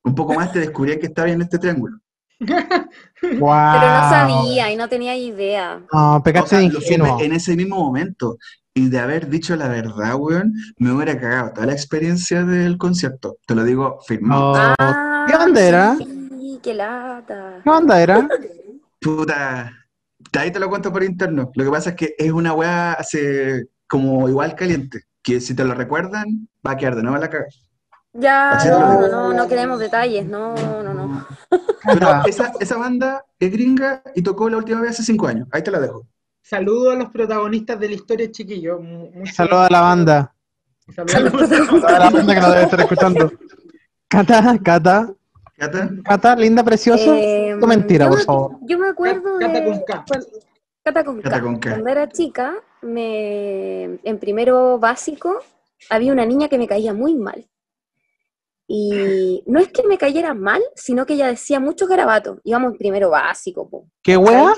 [0.04, 1.98] Un poco más te descubrí que estaba en este triángulo.
[2.38, 5.80] Pero no sabía y no tenía idea.
[5.92, 7.20] No, O pecaste sea, ingenuo.
[7.20, 8.36] en ese mismo momento.
[8.74, 13.36] Y de haber dicho la verdad, weón, me hubiera cagado toda la experiencia del concierto.
[13.46, 14.52] Te lo digo firmado.
[14.52, 15.96] Oh, Ah, ¿Qué onda era?
[15.96, 17.60] Sí, qué lata.
[17.62, 18.28] ¿Qué onda era?
[19.00, 19.72] Puta,
[20.32, 21.50] de ahí te lo cuento por interno.
[21.54, 25.64] Lo que pasa es que es una weá hace como igual caliente, que si te
[25.64, 27.46] lo recuerdan, va a quedar de nuevo en la caga.
[28.16, 31.26] Ya, no, no, no queremos detalles, no, no, no.
[31.84, 35.48] Pero esa, esa banda es gringa y tocó la última vez hace cinco años.
[35.50, 36.06] Ahí te la dejo.
[36.40, 38.30] Saludo a los protagonistas de la historia,
[38.78, 40.34] mucho- Saludos a la banda.
[40.94, 41.84] Saludos.
[41.84, 43.32] A la banda que nos debe estar escuchando.
[44.06, 45.12] Cata, Cata,
[45.56, 45.90] ¿Cata?
[46.04, 47.14] Cata, linda, precioso.
[47.14, 48.56] Eh, Tu mentira, yo por me- favor.
[48.62, 49.64] Yo me acuerdo Cata de...
[49.64, 50.04] con K.
[50.84, 51.42] Cata con Cata K.
[51.42, 51.70] con K.
[51.70, 55.40] Cuando era chica, me, en primero básico,
[55.90, 57.44] había una niña que me caía muy mal.
[58.66, 62.38] Y no es que me cayera mal, sino que ella decía muchos garabatos.
[62.44, 63.90] Íbamos en primero básico, po.
[64.02, 64.54] ¿Qué wea?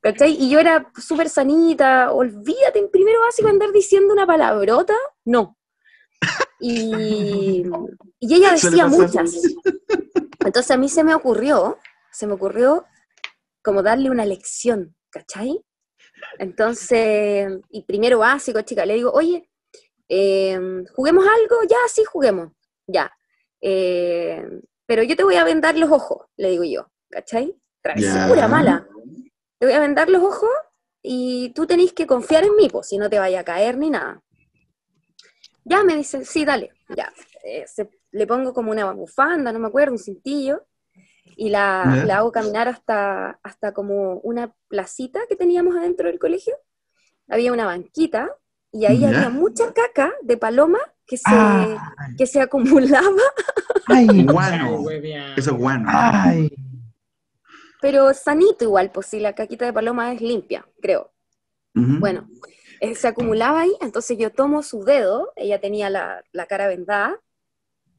[0.00, 0.36] ¿Cachai?
[0.38, 4.94] Y yo era súper sanita, olvídate en primero básico andar diciendo una palabrota,
[5.24, 5.56] no.
[6.60, 7.64] Y,
[8.20, 9.32] y ella decía muchas.
[10.40, 11.78] Entonces a mí se me ocurrió,
[12.12, 12.84] se me ocurrió
[13.62, 15.64] como darle una lección, ¿cachai?
[16.38, 19.48] Entonces, y primero básico, chica, le digo, oye,
[20.08, 20.58] eh,
[20.94, 21.56] ¿juguemos algo?
[21.68, 22.52] Ya, sí, juguemos,
[22.86, 23.12] ya.
[23.60, 24.44] Eh,
[24.86, 27.54] pero yo te voy a vendar los ojos, le digo yo, ¿cachai?
[27.82, 28.48] Travesura Ya.
[28.48, 28.88] mala.
[29.58, 30.50] Te voy a vendar los ojos
[31.02, 33.90] y tú tenés que confiar en mí, pues, si no te vaya a caer ni
[33.90, 34.22] nada.
[35.64, 37.12] Ya me dice, sí, dale, ya.
[37.42, 40.66] Eh, se- le pongo como una bufanda, no me acuerdo, un cintillo,
[41.36, 46.54] y la, la hago caminar hasta, hasta como una placita que teníamos adentro del colegio.
[47.28, 48.36] Había una banquita
[48.74, 49.08] y ahí Ya.
[49.08, 51.94] había mucha caca de paloma que se, Ah.
[52.18, 53.22] que se acumulaba,
[53.86, 54.84] Ay, Guano.
[55.36, 55.86] Eso es guano.
[55.90, 56.50] ay.
[57.80, 61.12] pero sanito igual, pues si la caquita de paloma es limpia, creo.
[61.74, 62.28] Bueno,
[62.80, 67.20] eh, se acumulaba ahí, entonces yo tomo su dedo, ella tenía la, la cara vendada,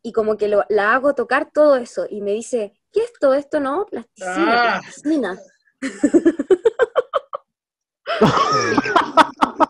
[0.02, 3.36] y como que lo- la hago tocar todo eso, y me dice, ¿qué es todo
[3.36, 3.60] esto?
[3.60, 4.82] No, plasticina, Ah.
[4.82, 5.40] plasticina.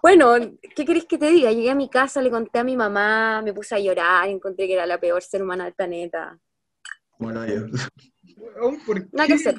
[0.02, 0.34] bueno,
[0.76, 1.52] ¿qué querés que te diga?
[1.52, 4.74] Llegué a mi casa, le conté a mi mamá, me puse a llorar, encontré que
[4.74, 6.38] era la peor ser humana del planeta.
[7.18, 7.66] Bueno, yo.
[8.38, 9.10] Weón, ¿Por qué?
[9.14, 9.56] Nada que hacer.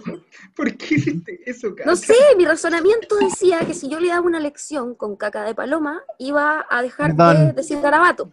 [0.54, 1.90] ¿Por qué hiciste eso, cara?
[1.90, 5.54] No sé, mi razonamiento decía que si yo le daba una lección con caca de
[5.54, 8.32] paloma, iba a dejar de decir garabato.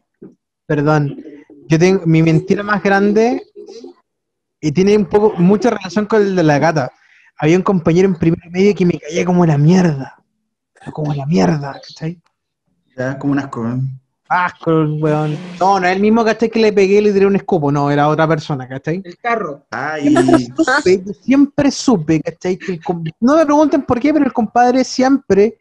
[0.65, 1.24] Perdón.
[1.68, 3.41] Yo tengo mi mentira más grande
[4.60, 6.91] y tiene un poco, mucha relación con el de la gata.
[7.38, 10.23] Había un compañero en primer medio que me caía como la mierda.
[10.91, 12.22] Como la mierda, ¿cachai?
[12.97, 13.80] Ya, como unas cosas.
[14.30, 15.38] Asco, weón.
[15.60, 16.49] No, no es el mismo, ¿cachai?
[16.49, 19.01] Que le pegué y le tiré un escupo, no, era otra persona, ¿cachai?
[19.03, 19.65] El carro.
[19.69, 20.15] Ay,
[20.55, 22.57] Supe, yo siempre supe, ¿cachai?
[22.57, 22.81] Que el
[23.19, 25.57] no me pregunten por qué, pero el compadre siempre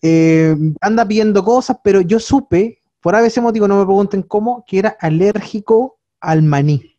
[0.00, 4.78] eh, anda pidiendo cosas, pero yo supe, por ese motivo, no me pregunten cómo, que
[4.78, 6.96] era alérgico al maní.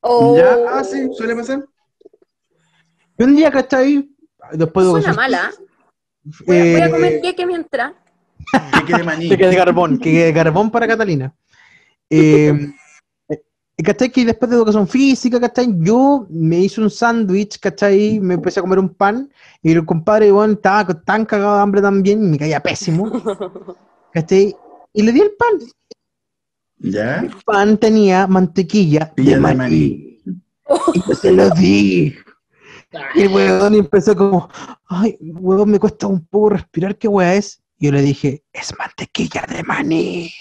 [0.00, 1.64] Oh, ya, ah, sí, suele pasar.
[3.16, 4.10] Y un día, ¿cachai?
[4.52, 5.50] Después de Suena mala.
[6.46, 7.92] Voy a, voy a eh, comer queque mientras.
[8.52, 9.28] Que quede maní.
[9.28, 11.34] Que quede carbón, que quede carbón para Catalina.
[12.10, 12.72] Eh,
[13.28, 13.42] eh,
[13.84, 14.10] ¿Cachai?
[14.10, 15.74] Que después de educación física, ¿cachai?
[15.78, 18.20] Yo me hice un sándwich, ¿cachai?
[18.20, 19.30] Me empecé a comer un pan
[19.62, 23.10] y el compadre, bueno, estaba tan cagado de hambre también y me caía pésimo,
[24.12, 24.54] ¿cachai?
[24.92, 25.58] Y le di el pan.
[26.78, 29.56] Ya, El pan tenía mantequilla Pilla de de maní.
[29.56, 30.18] maní.
[30.94, 32.14] Y yo se lo di.
[33.14, 34.48] Y el weón empezó como,
[34.86, 37.62] ay, weón, me cuesta un poco respirar, ¿qué weá es?
[37.78, 40.32] Y yo le dije, es mantequilla de maní.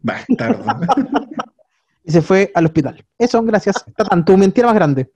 [0.00, 0.64] bastardo.
[2.04, 3.04] y se fue al hospital.
[3.18, 3.84] Eso, gracias.
[3.96, 5.12] Tatán, tu mentira más grande.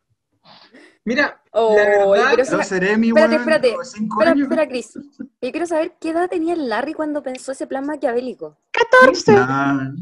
[1.05, 2.07] Mira, Oh, la verdad,
[2.37, 3.75] pero No esa- seré mi Espérate, weón, espérate.
[3.83, 4.93] Espera, espera, Cris.
[4.95, 8.57] Yo quiero saber qué edad tenía el Larry cuando pensó ese plan maquiavélico.
[8.71, 9.33] 14.
[9.33, 9.93] No,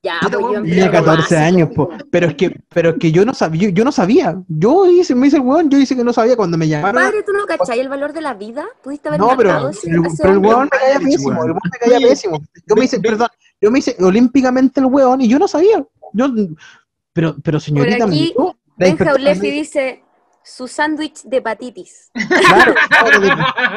[0.00, 1.88] Ya, pues yo Tenía primero 14 básico, años, po.
[1.88, 1.96] po.
[2.10, 4.40] Pero es que, pero es que yo no sabía, yo, yo no sabía.
[4.46, 7.02] Yo hice, me hice el weón, yo hice que no sabía cuando me llamaron.
[7.02, 8.64] Padre, ¿tú no cachai el valor de la vida?
[8.82, 11.50] ¿Pudiste haber No, pero, ese, pero, a ese pero el weón me caía pésimo, el
[11.50, 12.42] weón me caía pésimo.
[12.66, 13.28] Yo me hice, perdón,
[13.60, 15.84] yo me hice olímpicamente el weón y yo no sabía.
[16.12, 16.26] Yo,
[17.12, 20.04] pero, pero señorita, Por aquí, me dijo, la Benja Ulefi dice
[20.56, 22.10] su sándwich de hepatitis.
[22.48, 23.26] Claro, claro, ¿Qué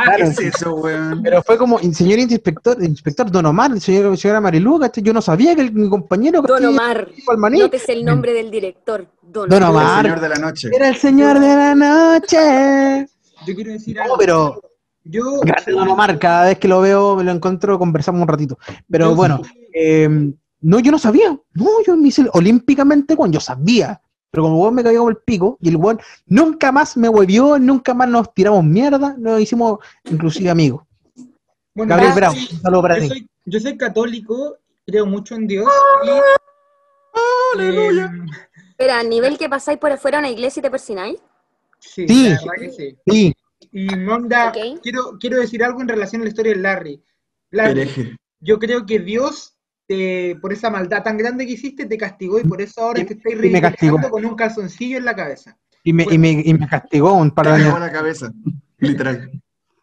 [0.05, 0.23] claro.
[0.25, 1.21] es eso, weón?
[1.23, 5.61] Pero fue como, señor inspector, inspector Don Omar, señor, señora Marilu, yo no sabía que
[5.61, 6.65] el, mi compañero Don.
[6.65, 7.07] Omar.
[7.29, 9.07] al maní Nótese el nombre del director.
[9.21, 10.03] Don, Don El Omar.
[10.03, 10.69] señor de la noche.
[10.73, 13.07] era el señor de la noche.
[13.45, 14.17] yo quiero decir No, algo.
[14.17, 14.61] pero
[15.03, 18.57] Yo, grande Don Omar, cada vez que lo veo, me lo encuentro, conversamos un ratito.
[18.89, 20.09] Pero yo bueno, sí- eh,
[20.61, 21.37] no, yo no sabía.
[21.53, 23.99] No, yo me hice el- olímpicamente, cuando yo sabía.
[24.31, 27.59] Pero como weón me cayó como el pico, y el weón nunca más me huevió,
[27.59, 30.83] nunca más nos tiramos mierda, nos hicimos inclusive amigos.
[31.75, 33.07] bueno, Gabriel yo Bravo, soy- un saludo para yo ti.
[33.09, 35.67] soy, yo soy católico, creo mucho en Dios.
[36.03, 38.05] Y, Aleluya.
[38.05, 38.25] em,
[38.69, 41.19] Espera, a nivel que pasáis por afuera a una iglesia y te persináis.
[41.79, 42.23] sí, Sí.
[42.29, 42.97] la verdad que sí.
[43.07, 43.33] Sí,
[43.73, 44.81] Y Monda, Ok.
[44.81, 47.03] quiero, quiero decir algo en relación a la historia de Larry.
[47.51, 49.50] Larry, yo creo que Dios,
[49.95, 53.01] te- por esa maldad tan grande que hiciste, te castigó y por eso ahora Y-
[53.03, 55.57] es que estáis ridiculizando con un calzoncillo en la cabeza.
[55.83, 57.67] y me, y me, y me castigó un par de Te años.
[57.73, 58.31] cagó la cabeza.
[58.77, 59.31] Literal.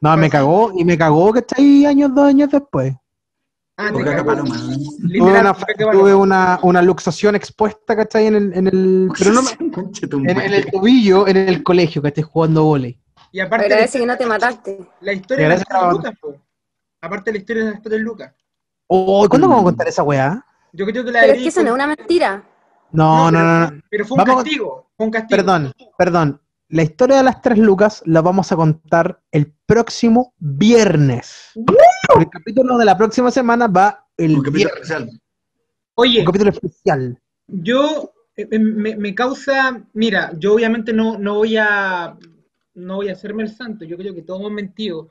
[0.01, 2.95] No, me cagó, y me cagó que está ahí años, dos años después.
[3.77, 4.35] Ah, te cagó.
[4.35, 5.55] Tuve una,
[5.93, 8.27] tuve una, una luxación expuesta, ¿cachai?
[8.27, 9.41] En el, en el, pero no
[10.25, 12.99] en, el tobillo, en el colegio, que estés jugando volei.
[13.33, 14.79] Y aparte, Agradece que no te mataste.
[15.01, 16.35] la historia de las tres lucas, po.
[17.01, 18.33] Aparte de la historia de las tres lucas.
[18.89, 19.51] Oh, ¿Cuándo Mm.
[19.51, 20.45] vamos a contar esa weá?
[20.73, 22.45] Yo creo que la Pero es que eso no es una mentira.
[22.91, 23.83] No, no, pero, no, no.
[23.91, 24.91] Pero fue un Vamos castigo.
[24.97, 25.37] Fue un castigo.
[25.37, 26.41] Perdón, perdón.
[26.71, 31.53] La historia de las tres lucas la vamos a contar el próximo viernes.
[31.55, 34.91] El capítulo de la próxima semana va el Un capítulo viernes.
[34.91, 35.21] especial.
[35.95, 37.19] Oye, Un capítulo especial.
[37.47, 42.17] yo eh, eh, me, me causa, mira, yo obviamente no, no voy a
[42.75, 45.09] no voy a hacerme el santo, yo creo que todos hemos mentido,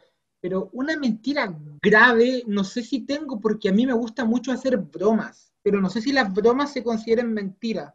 [0.48, 4.78] pero una mentira grave no sé si tengo porque a mí me gusta mucho hacer
[4.78, 7.94] bromas, pero no sé si las bromas se consideran mentiras.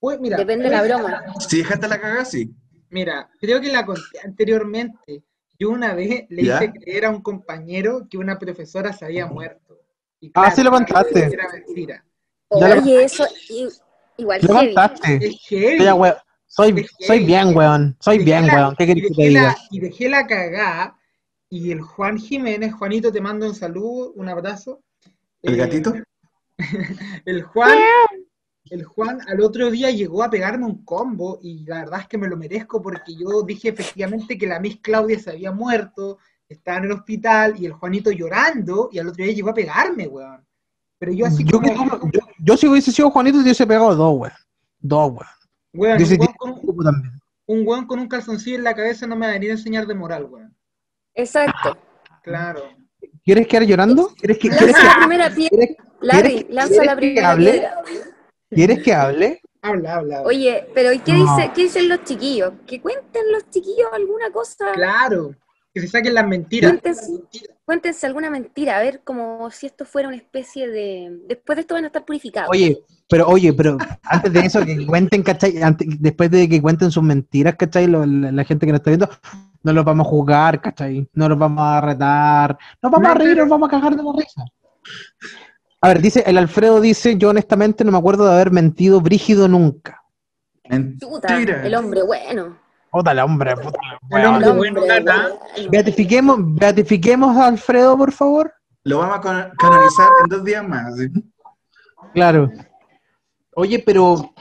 [0.00, 1.22] Pues mira, Depende de la broma.
[1.38, 2.52] Si dejaste la cagada, sí.
[2.90, 5.22] Mira, creo que la conté anteriormente.
[5.56, 6.56] Yo una vez le ¿Ya?
[6.56, 9.78] hice creer a un compañero que una profesora se había muerto.
[10.18, 11.26] Y Ah, sí lo contaste.
[11.32, 12.04] Era mentira.
[12.48, 13.68] Oye, eso i-
[14.16, 14.74] igual Lo heavy.
[14.74, 15.24] contaste.
[15.24, 15.84] Es heavy.
[16.48, 17.96] Soy, soy, bien, weón.
[18.00, 18.74] Soy Dejé bien, la- weón.
[18.76, 19.56] ¿Qué querés que te diga?
[19.70, 20.96] Y dejé la cagada.
[21.52, 24.80] Y el Juan Jiménez, Juanito, te mando un saludo, un abrazo.
[25.42, 25.92] ¿El Eh, gatito?
[27.26, 27.78] El Juan,
[28.70, 32.16] el Juan al otro día llegó a pegarme un combo y la verdad es que
[32.16, 36.16] me lo merezco porque yo dije efectivamente que la Miss Claudia se había muerto,
[36.48, 40.06] estaba en el hospital y el Juanito llorando y al otro día llegó a pegarme,
[40.06, 40.46] weón.
[40.98, 44.18] Pero yo así Yo, como, yo, yo si hubiese sido Juanito, te hubiese pegado dos,
[44.18, 44.32] weón.
[44.78, 45.12] Dos,
[45.74, 45.98] weón.
[45.98, 49.32] weón, un weón, con, un weón con un calzoncillo en la cabeza no me va
[49.32, 50.51] a venir a enseñar de moral, weón.
[51.14, 51.76] Exacto.
[52.22, 52.62] Claro.
[53.24, 54.08] ¿Quieres quedar llorando?
[54.18, 55.48] ¿Quieres que, quieres Lanza que, la primera piedra.
[55.56, 57.50] quieres, Larry, ¿quieres- lanza quieres la que primera hable?
[57.52, 57.74] piedra.
[58.50, 59.40] ¿quieres que hable?
[59.62, 60.16] Habla, habla.
[60.18, 60.28] habla.
[60.28, 61.36] Oye, pero ¿y qué, No.
[61.36, 62.52] dice, qué dicen los chiquillos?
[62.66, 64.72] Que cuenten los chiquillos alguna cosa.
[64.72, 65.34] Claro.
[65.74, 66.70] que se saquen las mentiras.
[66.72, 67.12] Cuéntense,
[67.64, 71.20] cuéntense alguna mentira, a ver como si esto fuera una especie de...
[71.28, 72.50] Después de esto van a estar purificados.
[72.50, 75.62] Oye, pero oye, pero antes de eso, que cuenten, ¿cachai?
[75.62, 77.86] Antes- después de que cuenten sus mentiras, ¿cachai?
[77.86, 79.08] Lo- la, la gente que nos está viendo,
[79.62, 81.08] no los vamos a juzgar, ¿cachai?
[81.14, 83.96] No los vamos a retar, nos vamos No, a reír, pero- nos vamos a cagar
[83.96, 84.44] de la risa.
[85.80, 89.48] A ver, dice, el Alfredo dice, yo honestamente no me acuerdo de haber mentido brígido
[89.48, 90.02] nunca.
[91.00, 91.66] Chuta, Mentira.
[91.66, 92.56] el hombre bueno.
[92.92, 94.82] Puta, el hombre, puta, bueno, bueno.
[95.70, 98.52] Beatifiquemos, beatifiquemos a Alfredo, por favor.
[98.84, 100.94] Lo vamos a con- canonizar en dos días más.
[100.98, 101.08] ¿sí?
[102.12, 102.50] Claro.
[103.54, 104.34] Oye, pero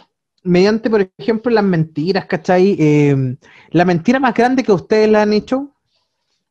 [0.44, 2.76] mediante, por ejemplo, las mentiras, ¿cachai?
[2.78, 3.38] Eh,
[3.70, 5.72] la mentira más grande que ustedes le han hecho.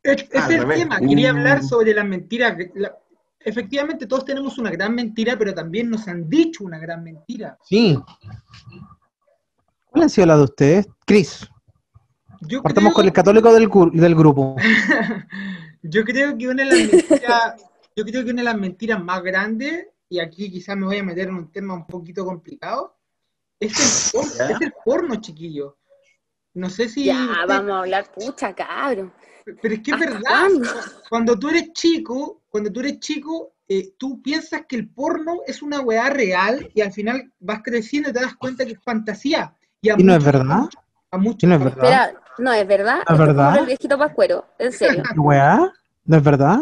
[0.03, 0.79] Es, el revés.
[0.79, 1.37] tema, quería Uh.
[1.37, 2.57] hablar sobre las mentiras.
[2.77, 2.97] La-
[3.41, 7.59] efectivamente, todos tenemos una gran mentira, pero también nos han dicho una gran mentira.
[7.69, 7.99] Sí.
[9.91, 10.89] ¿Cuál han sido las de ustedes?
[11.05, 11.47] Cris,
[12.41, 13.69] Yo partamos creo, con el católico del,
[14.01, 14.57] del grupo.
[15.83, 17.55] yo creo que una de las mentiras,
[17.97, 21.03] yo creo que una de las mentiras más grandes, y aquí quizás me voy a
[21.05, 22.97] meter en un tema un poquito complicado,
[23.59, 24.55] es el porno, ¿Ya?
[24.55, 25.77] es el porno, chiquillo.
[26.55, 27.05] No sé si.
[27.05, 29.13] Ya, usted- vamos a hablar, pucha, cabrón.
[29.63, 30.21] Pero es que es ¿Hasta verdad.
[30.29, 30.69] cuándo?
[31.09, 35.63] Cuando tú eres chico, cuando tú eres chico, eh, tú piensas que el porno es
[35.63, 39.55] una weá real y al final vas creciendo y te das cuenta que es fantasía.
[39.81, 40.61] Y, a ¿Y no es muchos- verdad?
[41.13, 41.85] A muchos, ¿Y no es verdad?
[41.85, 42.97] Espera, no, es verdad.
[42.99, 43.59] ¿Es Esto como verdad?
[43.59, 45.03] El viejito pascuero, en serio.
[45.13, 45.73] ¿Qué weá?
[46.05, 46.61] ¿No es verdad?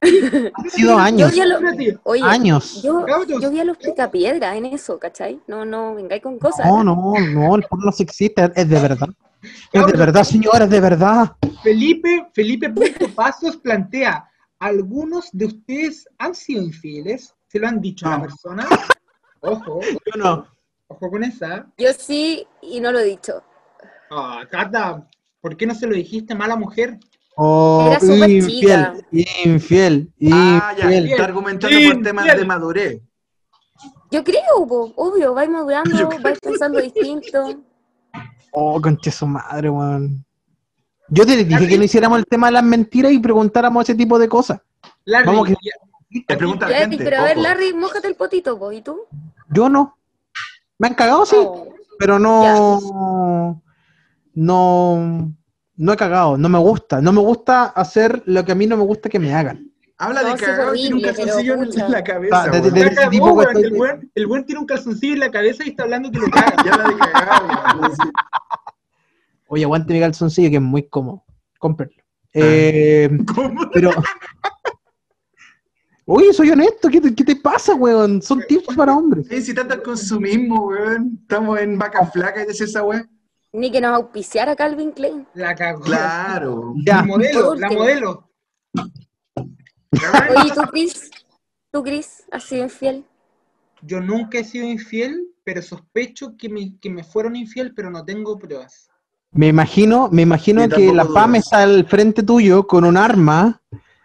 [0.54, 1.30] Han sido años.
[1.30, 2.82] Yo vi a lo- Oye, Años.
[2.82, 3.04] yo,
[3.50, 5.40] vi a los picapiedra en eso, ¿cachai?
[5.46, 6.66] No, no, vengáis con cosas.
[6.66, 6.94] No, no,
[7.32, 9.08] no, el porno sí existe, es de verdad.
[9.72, 11.32] Es de verdad, señora, es de verdad.
[11.62, 14.28] Felipe, Felipe Punto Pasos plantea,
[14.58, 17.34] ¿algunos de ustedes han sido infieles?
[17.48, 18.66] ¿Se lo han dicho a la persona?
[19.40, 20.46] Ojo, Yo no.
[20.88, 21.66] ojo con esa.
[21.78, 23.42] Yo sí y no lo he dicho.
[24.10, 25.06] Ah, Cata,
[25.40, 26.98] ¿por qué no se lo dijiste mala mujer?
[27.36, 29.04] Oh, Era súper infiel,
[29.44, 31.10] infiel, Ah, ya, infiel.
[31.10, 33.02] está argumentando Bien, por temas de madurez.
[34.10, 35.90] Yo creo, po, obvio, vais madurando,
[36.22, 37.60] vais pensando distinto.
[38.52, 40.24] Oh, conche su madre, weón.
[41.08, 44.16] Yo te dije que no hiciéramos el tema de las mentiras y preguntáramos ese tipo
[44.18, 44.60] de cosas.
[45.04, 46.98] Larry, Vamos que- Te pregunta la gente.
[47.02, 47.36] pero a ver.
[47.36, 49.00] Larry, mójate el potito, po, ¿y tú?
[49.50, 49.98] Yo no.
[50.78, 51.68] Me han cagado, sí, Oh.
[51.98, 53.60] pero no.
[54.34, 55.32] No.
[55.76, 57.00] No he cagado, no me gusta.
[57.00, 59.70] No me gusta hacer lo que a mí no me gusta que me hagan.
[59.98, 61.54] Habla No, de sí es cagar, tiene un horrible, calzoncillo
[61.84, 62.42] en la cabeza.
[62.42, 65.64] Ah, de- de- de- tipo, el, buen, el buen tiene un calzoncillo en la cabeza
[65.64, 66.54] y está hablando que lo caga.
[66.64, 66.94] Ya habla de
[67.80, 67.92] weón.
[69.48, 71.24] Oye, aguante mi calzoncillo que es muy cómodo.
[71.58, 71.94] Cómprenlo.
[72.32, 73.68] Eh, ¿Cómo?
[73.72, 73.90] pero.
[76.06, 76.88] Oye, soy honesto.
[76.88, 78.20] ¿Qué te, qué te pasa, weón?
[78.20, 79.24] Son tips para hombres.
[79.24, 81.18] Estoy incitando al consumismo, weón.
[81.22, 83.08] Estamos en vaca flaca y decir esa weón.
[83.54, 85.26] Ni que nos auspiciara Calvin Klein.
[85.34, 85.80] La cagó.
[85.82, 86.74] Claro.
[86.84, 86.96] Ya.
[87.00, 88.28] La modelo, la modelo.
[88.74, 91.10] Oye, ¿y tú, Chris?
[91.70, 93.04] ¿Tú, Chris, has sido infiel?
[93.82, 98.04] Yo nunca he sido infiel, pero sospecho que me, que me fueron infiel, pero no
[98.04, 98.88] tengo pruebas.
[99.30, 101.44] Me imagino, me imagino que la PAM dudas.
[101.44, 103.62] está al frente tuyo con un arma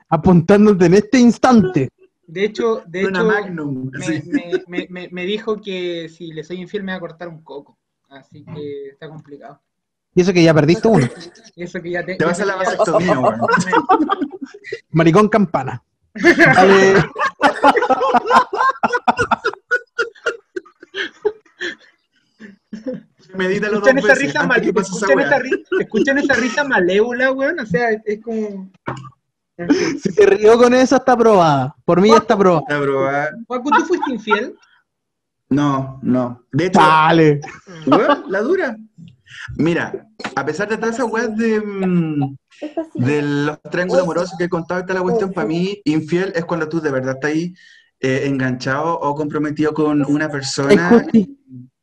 [0.10, 1.90] apuntándote en este instante.
[2.28, 3.90] De hecho, de Una hecho Magnum.
[3.94, 4.30] me, así.
[4.30, 7.42] me- me- me- me dijo que si le soy infiel me va a cortar un
[7.44, 7.79] coco.
[8.10, 9.62] Así que está complicado.
[10.16, 11.08] Y eso que ya perdiste uno.
[11.56, 13.40] Eso que ya te, Te vas a la vasectomía, weón.
[14.92, 15.84] Maricón campana.
[16.14, 17.04] Dale.
[23.36, 27.60] Medítalo dos Escuchan esa veces risa mal, risa malévola, weón.
[27.60, 28.72] O sea, es, es como.
[30.02, 31.76] Si se rió con eso, está aprobada.
[31.86, 32.66] Por mí ya está aprobada.
[32.68, 33.30] Probá.
[33.48, 34.56] Paco, ¿tú fuiste infiel?
[35.50, 36.44] No, no.
[36.52, 37.42] De hecho, Dale.
[37.88, 38.78] weón, la dura.
[39.58, 42.38] Mira, a pesar de todas esas weas de, mm,
[42.96, 46.68] de los triángulos amorosos que he contado toda la cuestión, para mí, infiel es cuando
[46.70, 47.54] tú de verdad estás ahí
[48.00, 51.06] eh, enganchado o comprometido con una persona.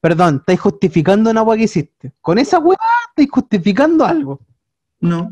[0.01, 2.13] Perdón, estáis justificando una weá que hiciste.
[2.21, 2.79] Con esa weá
[3.11, 4.41] estáis justificando algo.
[5.01, 5.31] No,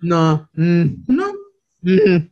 [0.00, 0.48] No.
[0.54, 1.24] Mm, no.
[1.82, 2.28] mm,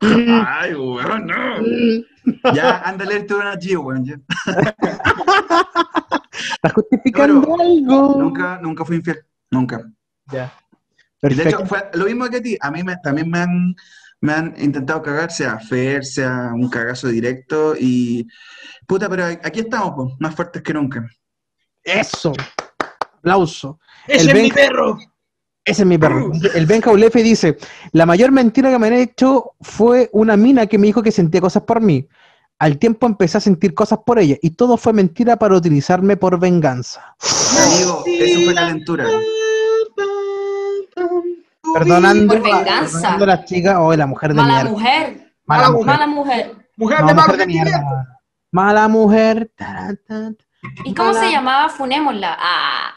[0.00, 2.04] Ay, weón, no.
[2.54, 4.04] Ya, anda a leerte una G, weón.
[4.04, 4.16] ya.
[6.54, 8.16] Estás justificando Pero algo.
[8.20, 9.24] Nunca, nunca fui infiel.
[9.50, 9.82] Nunca.
[10.30, 10.52] Ya.
[11.22, 11.48] Y de Perfecto.
[11.48, 12.56] hecho, fue lo mismo que a ti.
[12.60, 13.74] A mí me- también me han,
[14.20, 17.74] me han intentado cagar, sea Fer, sea un cagazo directo.
[17.78, 18.26] Y
[18.86, 21.08] puta, pero aquí estamos, pues, más fuertes que nunca.
[21.82, 22.32] Eso.
[23.18, 23.80] Aplauso.
[24.06, 24.98] ¡Ese El es mi perro!
[25.68, 26.32] Ese es mi perro.
[26.54, 27.58] El Ben Jaulefe dice,
[27.92, 31.40] la mayor mentira que me han hecho fue una mina que me dijo que sentía
[31.40, 32.08] cosas por mí.
[32.58, 36.40] Al tiempo empecé a sentir cosas por ella y todo fue mentira para utilizarme por
[36.40, 37.14] venganza.
[37.66, 39.06] Amigo, eso fue calentura.
[41.74, 42.98] Perdonando, Por venganza.
[43.00, 44.70] perdonando a las chicas o la mujer de Mala mierda.
[44.70, 45.34] mujer.
[45.44, 45.86] Mala mujer.
[45.86, 46.56] Mala mujer.
[46.76, 48.18] Mujer No, de mujer de mierda.
[48.50, 49.50] Mala mujer.
[50.84, 51.68] ¿Y cómo se llamaba?
[51.68, 52.36] Funémosla.
[52.38, 52.94] Ah.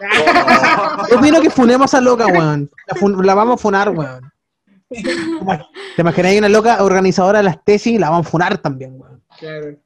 [1.09, 2.69] Yo opino que funemos a loca, weón.
[2.87, 4.31] La, fun- la vamos a funar, weón.
[4.89, 7.99] ¿Te imaginas una loca organizadora de las tesis?
[7.99, 9.23] La vamos a funar también, weón.
[9.39, 9.77] Claro.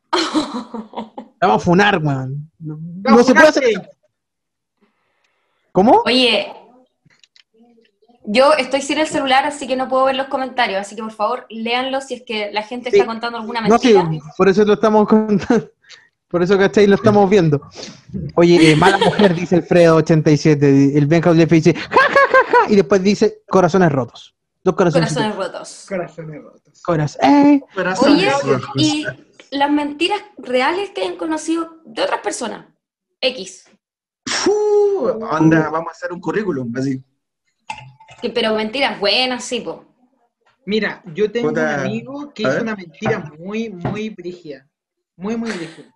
[1.42, 2.50] La vamos a funar, weón.
[2.60, 3.64] No, se puede hacer.
[5.72, 6.02] ¿Cómo?
[6.06, 6.54] Oye,
[8.24, 11.12] yo estoy sin el celular, así que no puedo ver los comentarios, así que por
[11.12, 12.96] favor léanlos si es que la gente Sí.
[12.98, 14.24] está contando alguna No, sí, mentira.
[14.38, 15.70] por eso lo estamos contando.
[16.28, 16.88] Por eso, ¿cachai?
[16.88, 17.62] Lo estamos viendo.
[18.36, 20.96] Oye, eh, mala mujer, dice Alfredo87.
[20.98, 22.72] El Ben Lefe dice, ja, ja, ja, ja.
[22.72, 24.36] Y después dice, corazones rotos.
[24.64, 25.14] Dos corazones.
[25.14, 25.86] Corazones rotos.
[25.88, 26.82] Corazones rotos.
[26.84, 27.62] Coraz- eh.
[27.74, 28.72] Corazones Oye, rojos.
[28.76, 29.06] y
[29.52, 32.66] las mentiras reales que hayan conocido de otras personas.
[33.22, 33.66] X.
[34.26, 34.52] Fu,
[35.32, 37.02] onda, vamos a hacer un currículum, así.
[38.22, 39.86] Que, pero mentiras buenas, sí, po.
[40.66, 41.76] Mira, yo tengo Puta.
[41.76, 44.68] un amigo que hizo una mentira muy, muy brígida.
[45.16, 45.94] Muy, muy brígida.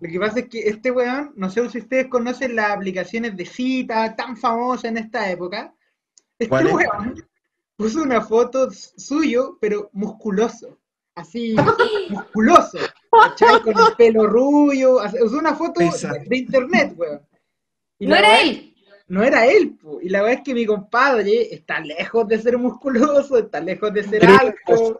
[0.00, 3.46] Lo que pasa es que este weón, no sé si ustedes conocen las aplicaciones de
[3.46, 5.74] cita tan famosas en esta época.
[6.38, 6.74] Este ¿Cuál es?
[6.74, 7.32] weón
[7.82, 10.78] puso una foto suyo, pero musculoso.
[11.14, 11.56] Así,
[12.10, 12.78] musculoso.
[13.10, 13.60] ¿Cachai?
[13.60, 14.98] Con el pelo rubio.
[15.22, 15.90] Usó una foto de,
[16.26, 17.20] de internet, weón.
[17.98, 18.74] Y No era él.
[19.08, 20.00] no era él, po.
[20.00, 24.04] y la verdad es que mi compadre está lejos de ser musculoso, está lejos de
[24.04, 24.96] ser alto.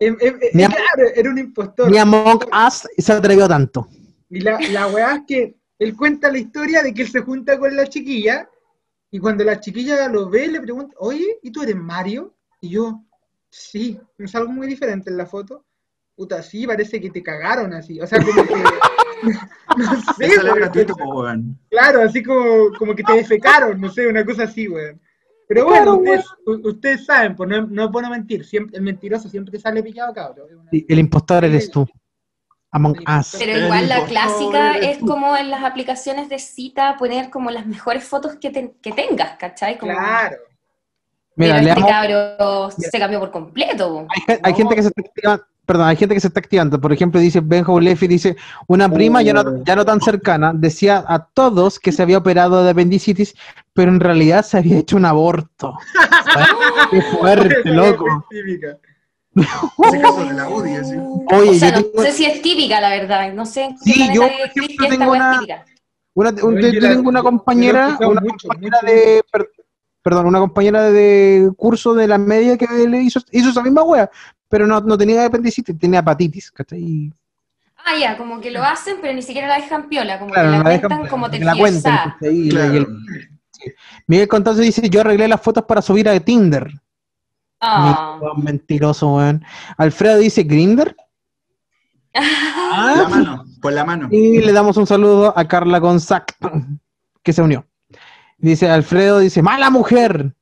[0.00, 1.90] Ni a- claro, era un impostor.
[1.90, 3.88] Ni Among Us se atrevió tanto.
[4.28, 7.58] Y la, la weá es que él cuenta la historia de que él se junta
[7.58, 8.48] con la chiquilla,
[9.10, 12.34] y cuando la chiquilla lo ve, le pregunta, oye, ¿y tú eres Mario?
[12.60, 13.00] Y yo,
[13.48, 15.64] sí, es algo muy diferente en la foto.
[16.16, 18.00] Puta, sí, parece que te cagaron así.
[18.00, 18.54] O sea, como que.
[19.76, 20.94] no sé, gratuito.
[21.70, 25.00] Claro, así como, como que te defecaron, no sé, una cosa así, weón.
[25.46, 26.00] Pero bueno,
[26.46, 30.48] ustedes, saben, pues no, no es bueno mentir, siempre, el mentiroso siempre sale pillado, cabrón.
[30.70, 31.86] Sí, El impostor eres tú.
[32.70, 33.36] Among Us.
[33.38, 38.02] Pero igual la clásica es como en las aplicaciones de cita poner como las mejores
[38.02, 39.78] fotos que, te- que tengas, ¿cachai?
[39.78, 40.36] Como, Claro.
[41.36, 41.90] Mira, pero este leamos.
[41.90, 44.06] cabro se cambió por completo.
[44.08, 44.56] Hay, gen- hay No.
[44.58, 45.44] gente que se está activando.
[45.66, 46.78] Perdón, hay gente que se está activando.
[46.80, 48.36] Por ejemplo, dice Benjo Lefi, dice,
[48.66, 52.62] una prima ya no, ya no tan cercana, decía a todos que se había operado
[52.62, 53.34] de apendicitis,
[53.72, 55.72] pero en realidad se había hecho un aborto.
[56.90, 58.04] Qué fuerte, loco.
[58.30, 58.78] es típica.
[59.88, 60.94] Ese caso de la UDI, así.
[61.32, 63.32] Oye, o sea, yo no tengo sé si es típica, la verdad.
[63.32, 65.64] No sé Sí, yo, por ejemplo, tengo una- típica.
[66.14, 68.92] una, un- Yo yo la- tengo una compañera, una mucho, compañera mucho.
[68.94, 69.24] de,
[70.04, 74.10] perdón, una compañera de curso de la media que le hizo, hizo esa misma wea,
[74.50, 77.10] pero no, no tenía apendicitis, tenía hepatitis, ¿cachai?
[77.78, 80.58] Ah, ya, como que lo hacen, pero ni siquiera la dejan piola, como Claro, que
[80.58, 82.16] la la dejan cuentan como que la cuenten, tergiversada.
[82.20, 82.36] ¿cachai?
[82.38, 82.74] Y- Claro.
[82.74, 82.86] y el-
[83.50, 83.70] sí.
[84.06, 86.70] Miguel Constanzo dice, yo arreglé las fotos para subir a Tinder.
[87.60, 88.18] Ah.
[88.36, 89.42] Mentiroso, weón.
[89.78, 90.94] Alfredo dice, ¿Grinder?
[92.12, 94.08] La mano, por la mano.
[94.10, 96.36] Y le damos un saludo a Carla Gonzac,
[97.22, 97.66] que se unió.
[98.44, 100.34] Dice Alfredo, dice, mala mujer.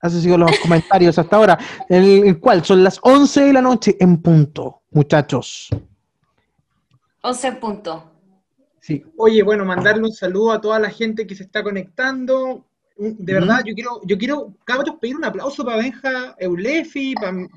[0.00, 1.58] Así sido los comentarios hasta ahora.
[1.88, 5.68] El, el cual son las 11 de la noche en punto, muchachos.
[7.22, 8.04] 11 puntos.
[8.78, 9.04] Sí.
[9.16, 12.64] Oye, bueno, mandarle un saludo a toda la gente que se está conectando.
[12.96, 17.14] De verdad, yo quiero, yo quiero, cabros, pedir un aplauso para Benja Eulefi,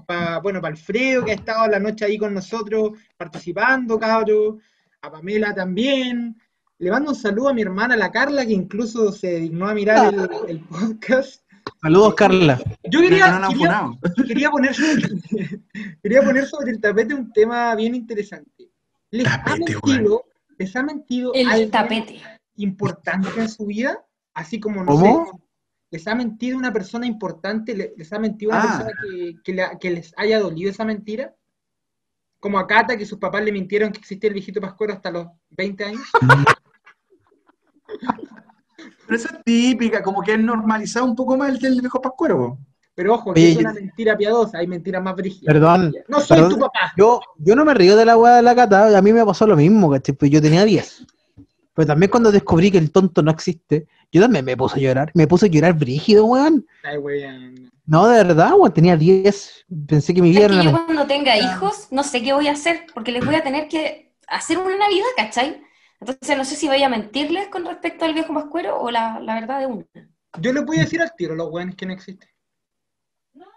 [0.08, 4.56] para, bueno, para Alfredo, que ha estado la noche ahí con nosotros participando, cabros,
[5.04, 6.36] a Pamela también.
[6.78, 10.14] Le mando un saludo a mi hermana, la Carla, que incluso se dignó a mirar
[10.14, 11.42] el, el podcast.
[11.82, 12.60] Saludos, Carla.
[12.84, 13.50] Yo Que quería, no
[14.28, 15.62] quería, poner sobre,
[16.04, 18.70] quería poner sobre el tapete un tema bien interesante.
[19.10, 20.26] ¿Les ha mentido,
[20.58, 22.22] les ha mentido El alguien tapete.
[22.58, 24.04] importante en su vida?
[24.34, 25.26] Así como, no ¿Cómo?
[25.32, 25.32] sé,
[25.92, 28.68] les ha mentido una persona importante, le- les ha mentido una Ah.
[28.68, 31.34] persona que, que la- que les haya dolido esa mentira.
[32.42, 35.28] Como a Cata, que sus papás le mintieron que existía el viejito Pascuero hasta los
[35.52, 36.02] 20 años.
[39.08, 42.58] Pero esa es típica, como que es normalizado un poco más el del viejo pascuero.
[42.96, 45.54] Pero ojo, que Oye, es una mentira piadosa, hay mentiras más brígidas.
[45.54, 45.94] Perdón.
[46.08, 46.54] No soy perdón.
[46.54, 46.94] tu papá.
[46.96, 49.46] Yo, yo no me río de la weá de la cata, a mí me pasó
[49.46, 50.16] lo mismo, ¿cachai?
[50.16, 51.06] Pues yo tenía 10.
[51.74, 55.12] Pero también cuando descubrí que el tonto no existe, yo también me puse a llorar.
[55.14, 56.66] Me puse a llorar brígido, weón.
[56.84, 57.70] Ay, weón.
[57.86, 59.66] No, de verdad, weón, tenía 10.
[59.86, 62.54] Pensé que mi vida era que yo cuando tenga hijos, no sé qué voy a
[62.54, 65.62] hacer, porque les voy a tener que hacer una Navidad, ¿cachai?
[66.00, 69.36] Entonces no sé si voy a mentirles con respecto al viejo pascuero o la, la
[69.36, 69.86] verdad de una.
[70.40, 72.30] Yo le voy a decir al tiro los weones que no existen.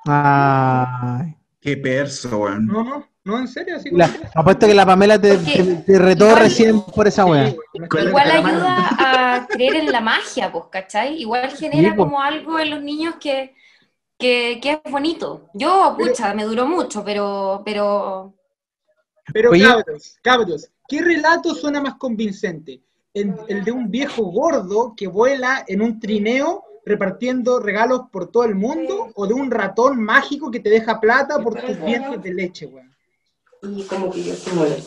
[0.06, 1.36] Ay.
[1.60, 2.66] Qué perso, weón.
[2.66, 6.26] No, no, No, en serio, así La- apuesto que la Pamela te, te- te retó
[6.28, 7.58] igual- recién por esa el
[8.08, 8.88] Igual ayuda
[9.36, 11.20] a creer en la magia, pues, ¿cachai?
[11.20, 12.06] Igual genera Sí, pues.
[12.06, 13.54] como algo en los niños que,
[14.18, 15.50] que, que es bonito.
[15.52, 18.32] Yo, pucha, me duró mucho, pero, pero
[19.30, 22.80] Pero cabros, cabros, ¿qué relato suena más convincente?
[23.14, 28.44] ¿El, el de un viejo gordo que vuela en un trineo repartiendo regalos por todo
[28.44, 29.10] el mundo?
[29.14, 32.88] ¿O de un ratón mágico que te deja plata por tus dientes de leche, weón?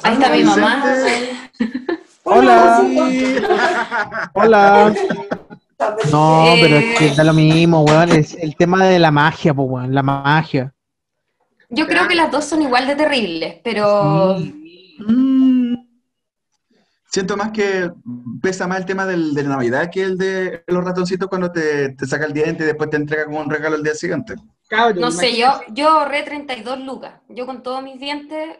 [0.03, 0.83] ahí está mi mamá.
[2.23, 2.81] Hola.
[4.33, 4.93] Hola.
[6.11, 6.59] No, Eh.
[6.61, 8.09] pero es que da lo mismo, weón.
[8.11, 9.93] Es el tema de la magia, pues, weón.
[9.93, 10.73] La magia.
[11.69, 15.50] Yo creo que las dos son igual de terribles, pero Mm.
[17.11, 17.91] Siento más que
[18.41, 21.89] pesa más el tema del, de la Navidad que el de los ratoncitos cuando te,
[21.89, 24.35] te saca el diente y después te entrega como un regalo el día siguiente.
[24.95, 27.15] No sé, yo, yo ahorré 32 lucas.
[27.27, 28.59] Yo con todos mis dientes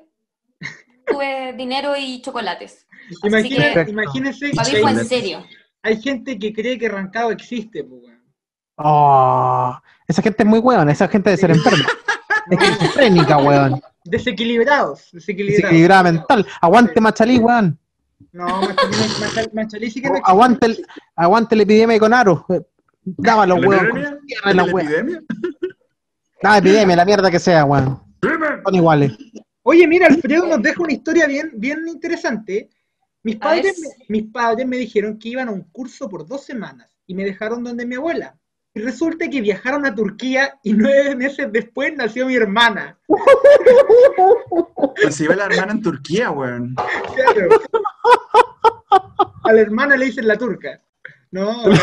[1.08, 2.86] tuve dinero y chocolates.
[3.24, 5.44] Así imagínense, que imagínense para mí fue en serio.
[5.82, 8.22] hay gente que cree que Rancagua existe, pues, weón.
[8.76, 10.90] Oh, esa gente es muy weón.
[10.90, 11.86] Esa gente de ser enferma.
[12.50, 13.82] Es esquizofrénica, weón.
[14.04, 15.62] Desequilibrados, desequilibrados.
[15.62, 16.46] Desequilibrada mental.
[16.60, 17.80] Aguante Machalí, weón.
[18.34, 18.46] No,
[19.54, 20.32] Machalí, sí que no existe.
[20.32, 20.86] Aguante, el,
[21.16, 22.46] aguante la epidemia con aro.
[22.50, 22.62] Eh,
[23.04, 23.86] Dámalo, ¿La weón.
[23.88, 24.20] epidemia?
[24.28, 25.24] Cierra la ¿La epidemia?
[26.42, 28.02] La epidemia, la mierda que sea, weón.
[28.64, 29.12] Son iguales.
[29.64, 32.70] Oye, mira, Alfredo nos deja una historia bien, bien interesante.
[33.24, 36.96] Mis padres, me, mis padres me dijeron que iban a un curso por dos semanas
[37.06, 38.36] y me dejaron donde mi abuela.
[38.74, 42.98] Y resulta que viajaron a Turquía y nueve meses después nació mi hermana.
[45.02, 46.74] Pues se iba la hermana en Turquía, weón.
[47.16, 47.50] Claro.
[49.52, 50.82] A la hermana le dicen la turca.
[51.32, 51.76] No, no, no.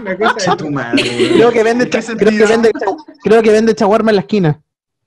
[0.00, 0.56] una cosa de...
[0.56, 1.02] tu madre.
[1.34, 2.70] Creo que vende, ¿En qué creo que vende,
[3.24, 4.60] creo que vende chaguarma en la esquina.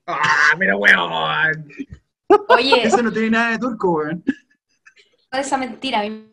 [0.06, 1.66] Ah, pero weón.
[2.50, 4.24] Oye, Ese no tiene nada de turco, weón.
[5.32, 6.00] esa mentira.
[6.02, 6.26] a mí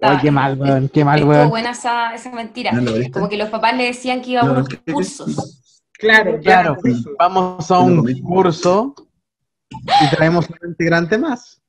[0.00, 0.88] Ay, qué mal, weón.
[0.88, 1.50] Qué mal, Estuvo weón.
[1.50, 2.72] buena esa, esa mentira.
[2.72, 2.90] ¿No?
[3.12, 5.82] Como que los papás le decían que iba a No, unos ¿qué- qué- cursos.
[5.98, 6.76] Claro, Claro.
[6.76, 6.78] claro.
[6.84, 7.10] eso.
[7.18, 8.94] Vamos a No, un curso
[9.70, 11.60] y traemos un integrante más.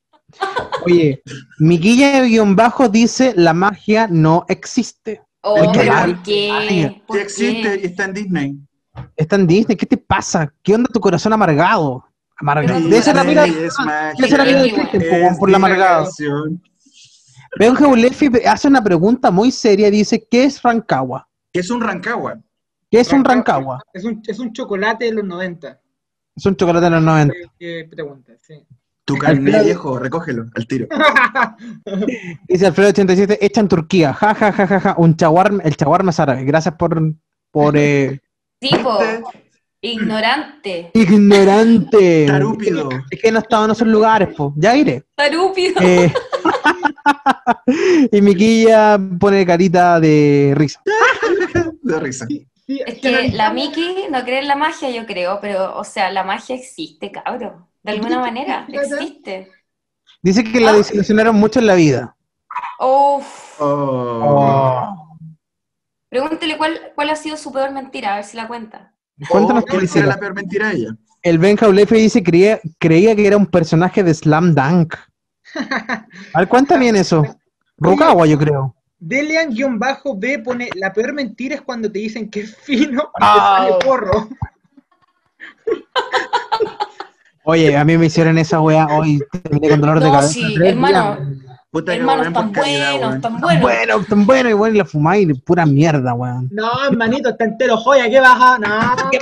[0.86, 1.22] Oye,
[1.60, 5.22] Miquilla-bajo dice, la magia no existe.
[5.42, 5.72] Oh, ¿por
[6.24, 7.02] qué?
[7.06, 7.80] ¿Por Sí existe qué?
[7.84, 8.58] y está en Disney.
[9.16, 10.54] Está en Disney, ¿qué te pasa?
[10.62, 12.04] ¿Qué onda tu corazón amargado?
[12.38, 12.80] Amargado.
[12.82, 16.02] Debe ser la vida de weón, por la amargado.
[16.02, 16.62] diversión.
[17.58, 21.28] Benja Ulefi hace una pregunta muy seria, dice, ¿qué es Rancagua?
[21.52, 22.40] Que es un Rancagua.
[22.90, 23.82] ¿Qué es un Rancagua?
[23.94, 25.82] Es un, es un chocolate de los 90.
[26.36, 27.34] Es un chocolate de los 90.
[27.34, 28.66] Eh, eh, pregunta, sí.
[29.08, 30.88] Tu carnet Alfredo- viejo, recógelo al tiro.
[32.50, 34.14] Dice Alfredo87, hecha en Turquía.
[34.14, 34.96] Ja, ja, ja, ja, ja.
[34.98, 36.44] Un chaguarma, el chaguarma es árabe.
[36.44, 37.02] Gracias por,
[37.50, 38.20] por eh,
[38.60, 39.00] Tipo,
[39.80, 42.26] ignorante, ignorante.
[42.28, 42.90] Tarúpido.
[43.10, 44.54] Es que no estaba en esos lugares, po.
[44.58, 45.06] Ya iré.
[45.16, 45.80] tarúpido.
[45.82, 46.12] Eh,
[48.12, 50.82] y Miquilla pone carita de risa.
[51.82, 52.26] De risa.
[52.28, 56.12] Sí, Es que la Miki no cree en la magia, yo creo, pero, o sea,
[56.12, 57.66] la magia existe, cabrón.
[57.84, 59.52] De alguna manera, existe.
[60.22, 60.76] Dice que la Ah.
[60.76, 62.16] desilusionaron mucho en la vida.
[62.80, 63.56] Uf.
[63.60, 65.18] Oh.
[66.10, 68.94] Pregúntele cuál, cuál ha sido su peor mentira, a ver si la cuenta.
[69.30, 70.06] Cuéntanos Oh, mentira.
[70.06, 70.96] la peor mentira ella.
[71.22, 74.96] El Benja Ulefe dice creía, creía que era un personaje de Slam Dunk.
[76.34, 77.24] A ver, cuenta bien eso.
[77.78, 78.76] Rukawa, yo creo.
[79.00, 83.68] Delian-B pone, la peor mentira es cuando te dicen que es fino y te Ah.
[83.70, 84.30] sale porro.
[87.50, 89.20] Oye, a mí me hicieron esa weá hoy.
[89.42, 90.34] Terminé con dolor de No, cabeza.
[90.34, 91.18] sí, hermano.
[91.72, 93.62] Puta Hermanos tan buenos, tan buenos.
[93.62, 96.50] bueno, tan bueno, y bueno, y la fumáis, pura mierda, weón.
[96.52, 98.58] No, hermanito, está entero joya, ¿qué baja?
[98.60, 99.18] No, ¿Qué?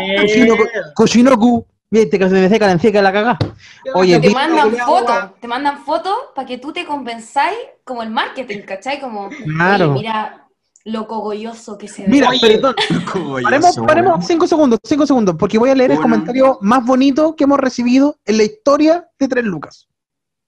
[0.00, 0.56] Eh,
[0.94, 1.64] Koshinoku.
[1.92, 3.36] Viste que se me seca la encieca la caga.
[3.84, 4.28] ¿qué Oye, baja?
[4.28, 9.00] Te mandan fotos, te mandan fotos para que tú te compensáis como el marketing, ¿cachai?
[9.00, 9.92] Como, Claro.
[9.92, 10.46] mira
[10.84, 12.08] lo cogolloso que se ve.
[12.08, 12.40] Mira, Oye.
[12.40, 12.74] perdón,
[13.12, 17.36] Cogolloso, paremos, paremos cinco segundos, cinco segundos, porque voy a leer el comentario más bonito
[17.36, 19.88] que hemos recibido en la historia de Tres Lucas.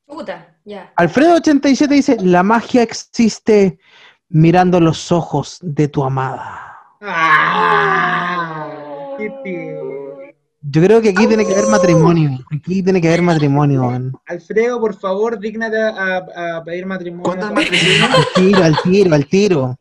[0.06, 0.92] Puta, ya.
[0.96, 3.78] Alfredo87 dice, la magia existe
[4.28, 6.76] mirando los ojos de tu amada.
[7.00, 8.68] Ah,
[9.18, 9.82] qué tío.
[10.64, 12.38] Yo creo que aquí tiene que haber matrimonio.
[12.54, 14.12] Aquí tiene que haber matrimonio, weón.
[14.26, 16.18] Alfredo, por favor, dígnate a,
[16.58, 17.24] a pedir matrimonio.
[17.24, 18.06] ¿Cuándo el matrimonio?
[18.16, 19.76] Al tiro, al tiro, al tiro.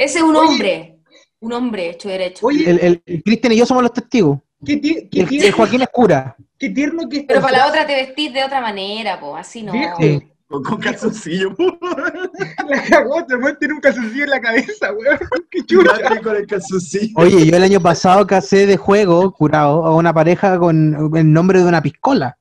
[0.00, 0.48] Ese es un Oye.
[0.48, 0.98] hombre,
[1.40, 2.46] un hombre hecho derecho.
[2.46, 4.38] Oye, El, el- el Cristian y yo somos los testigos.
[4.64, 6.36] qué, el, Joaquín es cura.
[6.58, 7.34] qué tierno que está.
[7.34, 9.72] Pero para la otra te vestís de otra manera, pues, así no.
[9.72, 10.22] Viejo, Sí.
[10.48, 11.78] Con, con calzoncillo, po.
[12.68, 15.18] La cagó, te weón tiene un calzoncillo en la cabeza, weón.
[15.50, 15.62] Qué.
[15.84, 17.12] Date con el calzoncillo.
[17.16, 21.60] Oye, yo el año pasado casé de juego, curado, a una pareja con el nombre
[21.60, 22.36] de una piscola.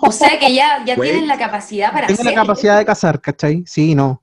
[0.00, 2.46] O sea que ya, ya tienen la capacidad para Tengo la hacerlo.
[2.46, 3.62] capacidad de casar, ¿cachai?
[3.66, 4.21] Sí, no.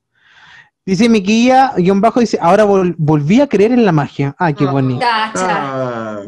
[0.86, 4.34] Dice Miquilla, guion bajo, dice, ahora vol- volví a creer en la magia.
[4.38, 4.70] Ah, qué Ah.
[4.72, 5.04] bonito.
[5.06, 6.22] Ah.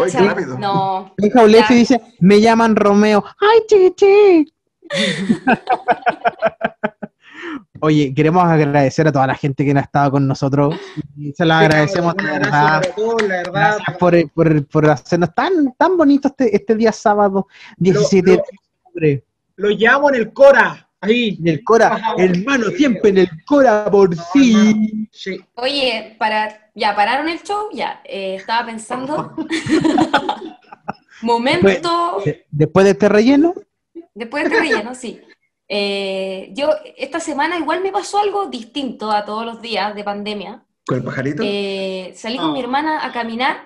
[0.00, 0.58] Oye, qué rápido.
[0.58, 1.12] No.
[1.18, 1.78] Benja Ulefi Ya.
[1.80, 3.24] dice, me llaman Romeo.
[3.40, 4.52] ¡Ay, chichi!
[7.80, 10.74] Oye, queremos agradecer a toda la gente que ha estado con nosotros.
[11.34, 12.82] Se agradecemos de verdad.
[13.20, 13.52] la verdad.
[13.52, 18.42] Gracias por, por, por hacernos tan, tan bonito este, este día sábado 17 de lo-
[18.86, 19.24] octubre.
[19.56, 20.85] Lo llamo en el Cora.
[21.06, 21.36] Ahí.
[21.40, 25.08] En el Cora, hermano, siempre en el Cora por sí.
[25.12, 25.40] Sí.
[25.54, 28.00] Oye, para, ya pararon el show, ya.
[28.04, 29.34] eh, estaba pensando.
[31.22, 32.20] Momento.
[32.24, 33.54] De- Después de este relleno,
[34.14, 35.20] Después de este relleno, sí.
[35.68, 40.64] Eh, yo, esta semana igual me pasó algo distinto a todos los días de pandemia.
[40.86, 41.42] ¿Con el pajarito?
[41.44, 43.56] Eh, salí con mi hermana a caminar,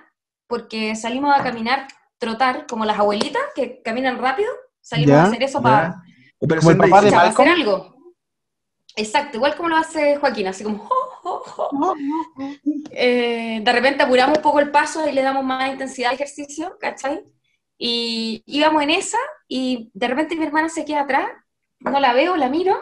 [0.47, 1.87] porque salimos a caminar,
[2.19, 4.49] trotar, como las abuelitas que caminan rápido.
[4.81, 6.03] Salimos Ya, a hacer eso para
[6.41, 7.95] Pero Como el papá de hacer algo.
[8.97, 10.89] Exacto, igual como lo hace Joaquín, así como...
[12.91, 16.77] Eh, de repente apuramos un poco el paso y le damos más intensidad al ejercicio,
[16.81, 17.23] ¿cachai?
[17.79, 21.29] Y íbamos en esa y de repente mi hermana se queda atrás,
[21.81, 22.77] no la veo, la miro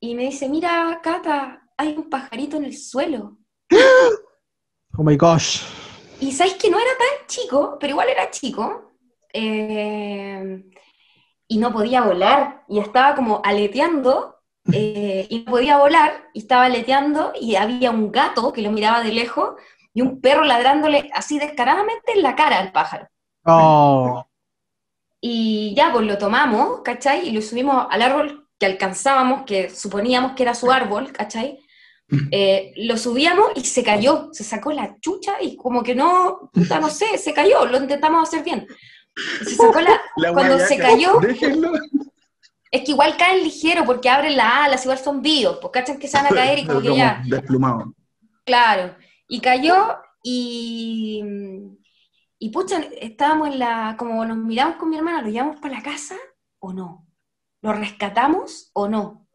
[0.00, 3.38] y me dice, mira, Cata, hay un pajarito en el suelo.
[4.96, 5.62] oh my gosh.
[6.20, 8.92] Y sabéis que no era tan chico, pero igual era chico.
[9.32, 10.64] eh,
[11.48, 12.64] y no podía volar.
[12.68, 14.36] Y estaba como aleteando.
[14.72, 16.28] eh, y no podía volar.
[16.34, 17.32] Y estaba aleteando.
[17.40, 19.54] Y había un gato que lo miraba de lejos.
[19.92, 23.08] Y un perro ladrándole así descaradamente en la cara al pájaro.
[23.44, 24.26] Oh,
[25.20, 27.28] Y ya, pues lo tomamos, ¿cachai?
[27.28, 31.60] Y lo subimos al árbol que alcanzábamos, que suponíamos que era su árbol, ¿cachai?
[32.30, 36.78] Eh, lo subíamos y se cayó, se sacó la chucha y como que no, puta,
[36.78, 38.64] no sé, se cayó, lo intentamos hacer bien.
[39.40, 41.72] Y se sacó la, La cuando se cayó, Déjenlo.
[42.70, 46.08] es que igual caen ligero porque abren las alas, igual son vivos, pues cachan que
[46.08, 47.94] se van a caer y como que ya, Desplumado.
[48.44, 48.94] Claro,
[49.28, 51.22] y cayó y,
[52.38, 55.82] y pucha, estábamos en la, como nos miramos con mi hermana, ¿lo llevamos para la
[55.82, 56.16] casa
[56.58, 57.06] o no?
[57.62, 59.26] ¿Lo rescatamos o no?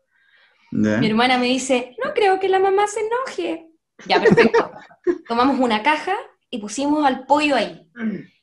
[0.72, 3.68] Mi hermana me dice, no creo que la mamá se enoje.
[4.08, 4.72] Ya, perfecto.
[5.28, 6.16] Tomamos una caja
[6.50, 7.90] y pusimos al pollo ahí.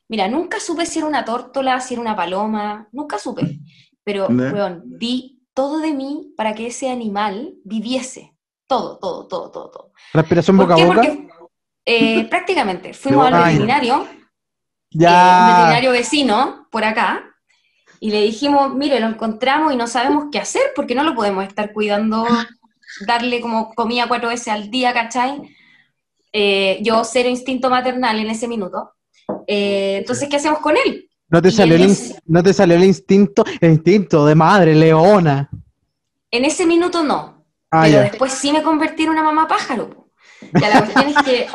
[0.09, 3.59] Mira, nunca supe si era una tórtola, si era una paloma, nunca supe.
[4.05, 4.52] Pero, Ya.
[4.52, 8.35] weón, di todo de mí para que ese animal viviese.
[8.66, 9.93] Todo, todo, todo, todo, todo.
[10.14, 10.85] respiración ¿Por boca a qué?
[10.85, 11.02] boca.
[11.02, 11.28] Porque
[11.86, 13.48] eh, prácticamente fuimos boca al a boca.
[13.52, 14.09] veterinario, eh,
[14.90, 15.44] un Ya.
[15.47, 17.24] veterinario vecino por acá,
[18.01, 21.44] y le dijimos, mire, lo encontramos y no sabemos qué hacer porque no lo podemos
[21.44, 22.26] estar cuidando,
[23.06, 25.43] darle como comida cuatro veces al día, ¿cachai?
[26.32, 28.93] Eh, yo cero instinto maternal en ese minuto.
[29.46, 31.09] Eh, entonces, ¿qué hacemos con él?
[31.30, 34.24] No te, y salió él el es- ins- no te salió el instinto, el instinto
[34.26, 35.50] de madre, leona.
[36.30, 38.02] En ese minuto no, Ah, pero ya.
[38.02, 39.90] después sí me convertí en una mamá pájaro.
[39.90, 40.09] po.
[40.60, 41.46] Ya la cuestión es que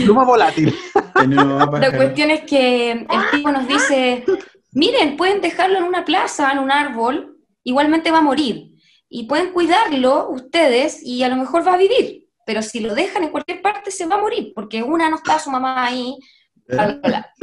[0.04, 0.74] Pluma volátil.
[1.14, 4.24] La cuestión es que el tipo nos dice,
[4.72, 8.72] miren, pueden dejarlo en una plaza, en un árbol, igualmente va a morir.
[9.08, 12.26] Y pueden cuidarlo ustedes y a lo mejor va a vivir.
[12.46, 15.38] Pero si lo dejan en cualquier parte se va a morir, porque una no está
[15.38, 16.16] su mamá ahí.
[16.66, 17.34] Bla, bla, bla.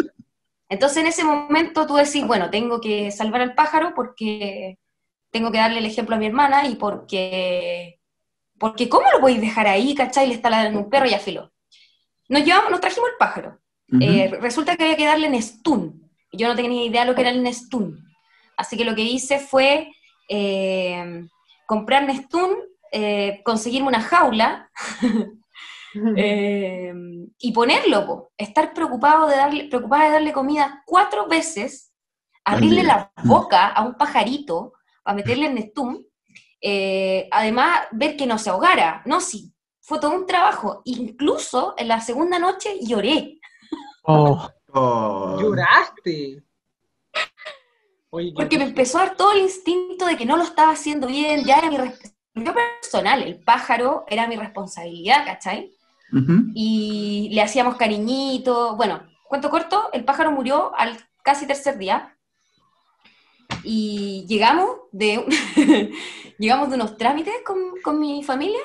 [0.70, 4.78] Entonces en ese momento tú decís, bueno, tengo que salvar al pájaro porque
[5.32, 8.00] tengo que darle el ejemplo a mi hermana y porque...
[8.60, 10.28] Porque ¿cómo lo podéis dejar ahí, cachai?
[10.28, 11.52] Le está ladrando un perro y afiló.
[12.28, 13.60] Nos llevamos, nos trajimos el pájaro.
[14.02, 16.12] Eh, resulta que había que darle Nestún.
[16.30, 18.06] Y Yo no tenía ni idea lo que era el Nestún.
[18.58, 19.94] Así que lo que hice fue
[20.28, 21.26] eh,
[21.66, 22.54] comprar Nestún,
[22.92, 24.70] eh, conseguirme una jaula
[26.18, 26.94] eh,
[27.40, 28.06] y ponerlo.
[28.06, 28.32] po.
[28.38, 31.94] Estar preocupado de darle, preocupada de darle comida cuatro veces,
[32.44, 36.06] abrirle la boca a un pajarito para meterle el Nestún.
[36.62, 39.02] eh, además, ver que no se ahogara.
[39.06, 40.82] No, sí, fue todo un trabajo.
[40.86, 43.40] Incluso en la segunda noche lloré.
[44.04, 45.38] Oh, Oh.
[45.40, 46.44] ¿Lloraste?
[48.12, 51.08] Oye, Porque me empezó a dar todo el instinto de que no lo estaba haciendo
[51.08, 55.72] bien, ya era mi responsabilidad personal, el pájaro era mi responsabilidad, ¿cachai?
[56.56, 62.18] Y le hacíamos cariñito, bueno, cuento corto, el pájaro murió al casi tercer día,
[63.64, 65.26] y llegamos de,
[66.40, 68.62] llegamos de unos trámites con, con mi familia,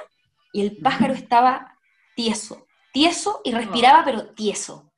[0.52, 1.76] y el pájaro estaba
[2.14, 4.92] tieso, tieso y respiraba, pero tieso.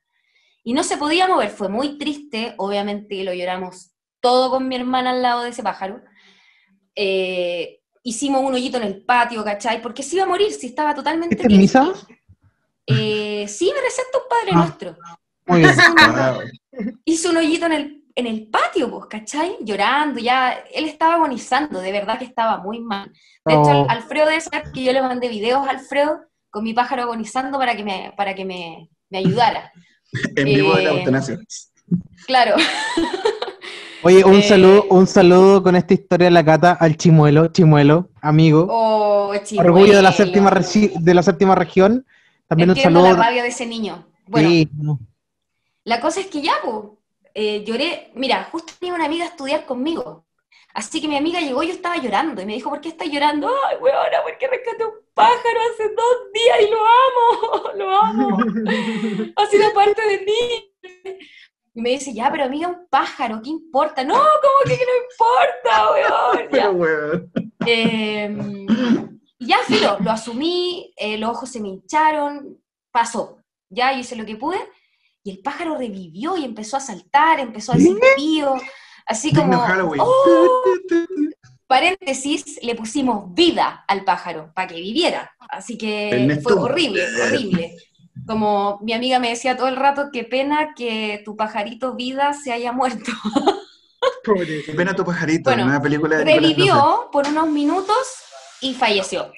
[0.63, 5.11] Y no se podía mover, fue muy triste, obviamente lo lloramos todo con mi hermana
[5.11, 6.01] al lado de ese pájaro,
[6.95, 9.81] eh, hicimos un hoyito en el patio, ¿cachai?
[9.81, 11.35] Porque se iba a morir, si estaba totalmente...
[11.35, 11.93] ¿Este es misa?
[12.87, 14.57] Eh, sí, me receta un Padre Ah.
[14.57, 14.95] Nuestro.
[15.45, 15.75] Muy bien.
[17.05, 19.57] Hizo un hoyito en el, en el patio, pues, ¿cachai?
[19.61, 23.11] Llorando, ya, él estaba agonizando, de verdad que estaba muy mal.
[23.45, 23.85] De hecho, Oh.
[23.89, 27.57] Al- Alfredo debe saber que yo le mandé videos a Alfredo con mi pájaro agonizando
[27.59, 29.71] para que me, para que me, me ayudara.
[30.37, 31.37] En vivo de la Eh, eutanasia.
[32.25, 32.55] Claro.
[34.03, 34.43] Oye, un Eh.
[34.43, 38.67] saludo, un saludo con esta historia de la cata al chimuelo, chimuelo, amigo.
[38.69, 39.73] Oh, chimuelo.
[39.73, 42.05] Orgullo de la séptima de la séptima región.
[42.47, 43.17] También un Entiendo saludo.
[43.17, 44.07] la rabia de ese niño.
[44.27, 44.99] Bueno, Sí, no.
[45.83, 46.75] la cosa es que ya, pues,
[47.33, 48.11] eh, lloré.
[48.15, 50.25] Mira, justo tenía una amiga a estudiar conmigo.
[50.73, 52.41] Así que mi amiga llegó y yo estaba llorando.
[52.41, 53.47] Y me dijo, ¿por qué estás llorando?
[53.67, 57.73] Ay, weona, porque rescaté un pájaro hace dos días y lo amo.
[57.77, 58.37] Lo amo.
[59.35, 60.73] Ha sido parte de mí.
[61.73, 64.03] Y me dice, ya, pero amiga, un pájaro, ¿qué importa?
[64.03, 66.37] No, ¿cómo que no importa, weón?
[66.43, 66.49] Ya.
[66.51, 67.31] Pero, weón.
[67.65, 68.67] Eh,
[69.39, 72.57] y ya, filo, lo asumí, eh, los ojos se me hincharon,
[72.91, 73.39] pasó.
[73.69, 74.59] Ya, yo hice lo que pude,
[75.23, 77.77] y el pájaro revivió y empezó a saltar, empezó a
[78.15, 78.55] pío,
[79.05, 79.63] así como.
[79.99, 80.61] ¡oh!
[81.67, 85.35] paréntesis, le pusimos vida al pájaro para que viviera.
[85.49, 86.49] Así que Ernesto.
[86.49, 87.75] fue horrible, horrible.
[88.25, 92.51] Como mi amiga me decía todo el rato, qué pena que tu pajarito vida se
[92.51, 93.11] haya muerto.
[94.23, 94.75] Pobrecito.
[94.75, 97.95] Ven a tu pajarito, Bueno, una película de revivió por unos minutos
[98.61, 99.31] y falleció.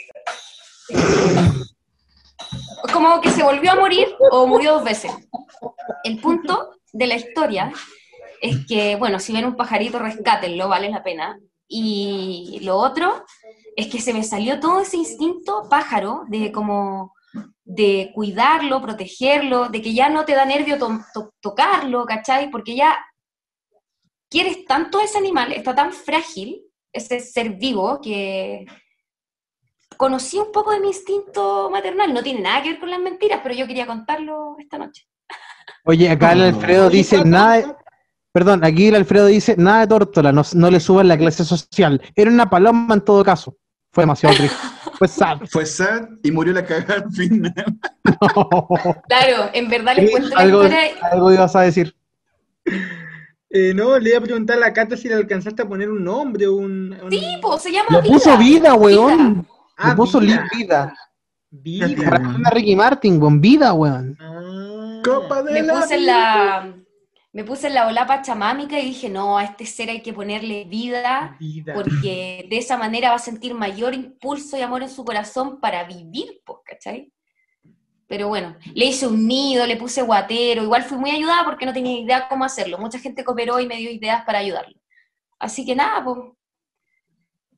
[2.93, 5.11] Como que se volvió a morir o murió dos veces.
[6.03, 7.71] El punto de la historia
[8.41, 11.39] es que, bueno, si ven un pajarito, rescátenlo, vale la pena.
[11.67, 13.25] Y lo otro
[13.75, 17.13] es que se me salió todo ese instinto pájaro de como
[17.63, 22.49] de cuidarlo, protegerlo, de que ya no te da nervio to- to- tocarlo, ¿cachai?
[22.49, 22.97] Porque ya
[24.29, 28.65] quieres tanto a ese animal, está tan frágil, ese ser vivo, que
[29.99, 32.13] conocí un poco de mi instinto maternal.
[32.13, 35.05] No tiene nada que ver con las mentiras, pero yo quería contarlo esta noche.
[35.83, 37.57] Oye, acá el Alfredo dice nada.
[37.57, 37.75] de-
[38.31, 42.01] Perdón, aquí el Alfredo dice nada de tórtola, no, no le suban la clase social.
[42.15, 43.57] Era una paloma en todo caso.
[43.91, 44.55] Fue demasiado triste.
[44.97, 45.39] Fue sad.
[45.49, 47.53] Fue sad y murió la cagada al final.
[49.09, 50.91] Claro, en verdad les cuento la algo, historia.
[51.11, 51.93] algo ibas a decir.
[53.49, 56.03] Eh, no, le iba a preguntar a la Cata si le alcanzaste a poner un
[56.03, 56.95] nombre o un...
[57.03, 58.13] un- Sí, pues se llama Le vida.
[58.13, 59.47] puso vida, weón.
[59.79, 60.45] Ah, Le puso vida.
[60.55, 60.93] vida.
[61.51, 62.09] Vida.
[62.09, 64.17] Para a Ricky Martin, con vida, weón.
[64.19, 65.01] Ah.
[65.03, 66.13] Copa de Me la puse en vida.
[66.13, 66.75] la,
[67.31, 70.65] me puse en la olapa chamámica y dije, no, a este ser hay que ponerle
[70.65, 71.73] vida, Vida.
[71.73, 75.83] porque de esa manera va a sentir mayor impulso y amor en su corazón para
[75.85, 77.13] vivir, pues, ¿cachai?
[78.07, 81.73] Pero bueno, le hice un nido, le puse guatero, igual fui muy ayudada porque no
[81.73, 82.77] tenía idea cómo hacerlo.
[82.79, 84.75] Mucha gente cooperó y me dio ideas para ayudarlo.
[85.39, 86.17] Así que nada, pues,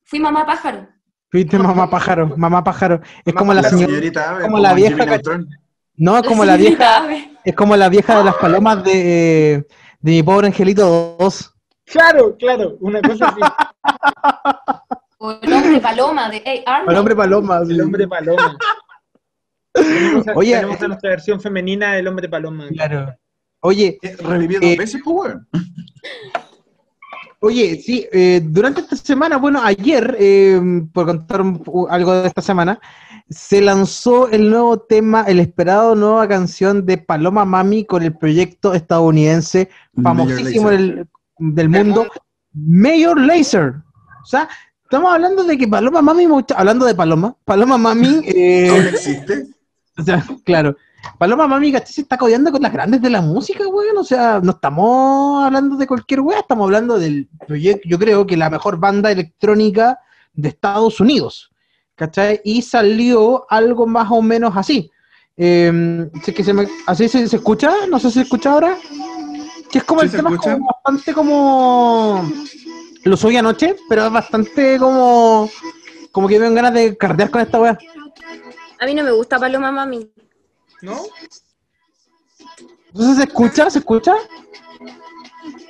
[0.04, 0.88] fui mamá pájaro.
[1.32, 3.02] Fuiste mamá pájaro, mamá pájaro.
[3.26, 3.88] Es como la La señora.
[3.88, 5.22] señorita Ave, como la vieja que-.
[5.96, 7.04] No, es como la vieja,
[7.44, 9.66] es como la vieja de las palomas de,
[10.00, 11.54] de mi pobre angelito 2.
[11.86, 13.40] Claro, claro, una cosa así.
[15.24, 16.90] O el hombre paloma de hey, Arnold.
[16.92, 17.64] El hombre paloma.
[17.64, 17.72] sí.
[17.74, 18.58] El hombre paloma.
[19.72, 22.68] Tenemos a, Oye, tenemos a nuestra versión femenina del hombre paloma.
[22.70, 23.16] Claro.
[23.60, 25.36] Oye, Eh, Revivió dos Eh, veces, pues.
[27.44, 30.62] Oye, sí, eh, durante esta semana, bueno, ayer, eh,
[30.94, 31.42] por contar
[31.90, 32.80] algo de esta semana,
[33.32, 38.76] se lanzó el nuevo tema, el esperado nueva canción de Paloma Mami con el proyecto
[38.76, 39.70] estadounidense
[40.04, 41.08] famosísimo del,
[41.40, 42.08] del mundo,
[42.54, 43.74] Mayor Laser.
[44.22, 44.48] O sea,
[44.84, 49.48] estamos hablando de que Paloma Mami, hablando de Paloma, Paloma Mami, eh, ¿Aún existe?
[49.98, 50.78] o sea, claro.
[51.18, 51.94] Paloma Mami, ¿cachai?
[51.94, 53.98] Se está codeando con las grandes de la música, weón.
[53.98, 58.38] O sea, no estamos hablando de cualquier weá, estamos hablando del proyecto, yo creo que
[58.38, 60.00] la mejor banda electrónica
[60.34, 61.52] de Estados Unidos.
[61.96, 62.42] ¿Cachai?
[62.44, 64.90] Y salió algo más o menos así.
[65.38, 67.72] Eh, sí que se me- ¿Así se, se escucha?
[67.90, 68.76] No sé si se escucha ahora.
[69.72, 70.54] Que es como Sí, el tema es escucha.
[70.56, 72.32] como bastante como.
[73.04, 75.50] Lo subí anoche, pero es bastante como.
[76.12, 77.78] Como que me dan ganas de cardear con esta weá.
[78.80, 80.12] A mí no me gusta Paloma Mami.
[80.82, 80.98] ¿No?
[82.88, 84.16] Entonces se escucha, se escucha.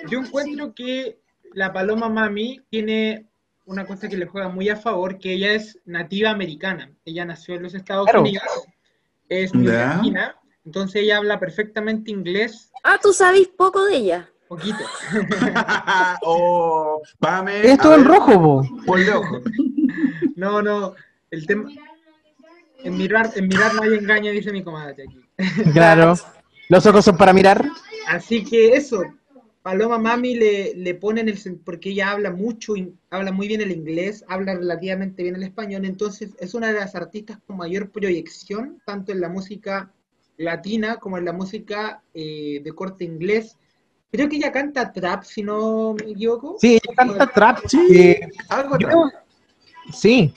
[0.07, 1.19] Yo encuentro que
[1.53, 3.27] la paloma mami tiene
[3.65, 6.91] una cosa que le juega muy a favor, que ella es nativa americana.
[7.05, 8.21] Ella nació en los Estados Claro.
[8.21, 8.43] Unidos,
[9.29, 10.35] es neoyorquina,
[10.65, 14.29] entonces ella habla perfectamente inglés, Ah, tú sabes poco de ella.
[14.47, 14.79] poquito.
[16.23, 17.61] oh, Pame.
[17.61, 18.65] Es en ver, rojo, po.
[18.85, 19.39] Ponle ojo.
[20.35, 20.95] No, no,
[21.29, 21.69] el tema...
[22.83, 25.19] En mirar, en mirar no hay engaño, dice mi comadre aquí.
[25.73, 26.15] Claro.
[26.69, 27.65] Los ojos son para mirar.
[28.07, 29.03] Así que eso,
[29.61, 32.73] Paloma Mami le, le ponen el porque ella habla mucho,
[33.09, 36.95] habla muy bien el inglés, habla relativamente bien el español, entonces es una de las
[36.95, 39.91] artistas con mayor proyección, tanto en la música
[40.37, 43.57] latina como en la música eh, de corte inglés.
[44.11, 46.57] Creo que ella canta trap, si no me equivoco.
[46.59, 47.59] Sí, ella canta trap.
[47.67, 47.87] Sí.
[47.91, 49.11] eh, Algo creo-
[49.93, 50.33] sí.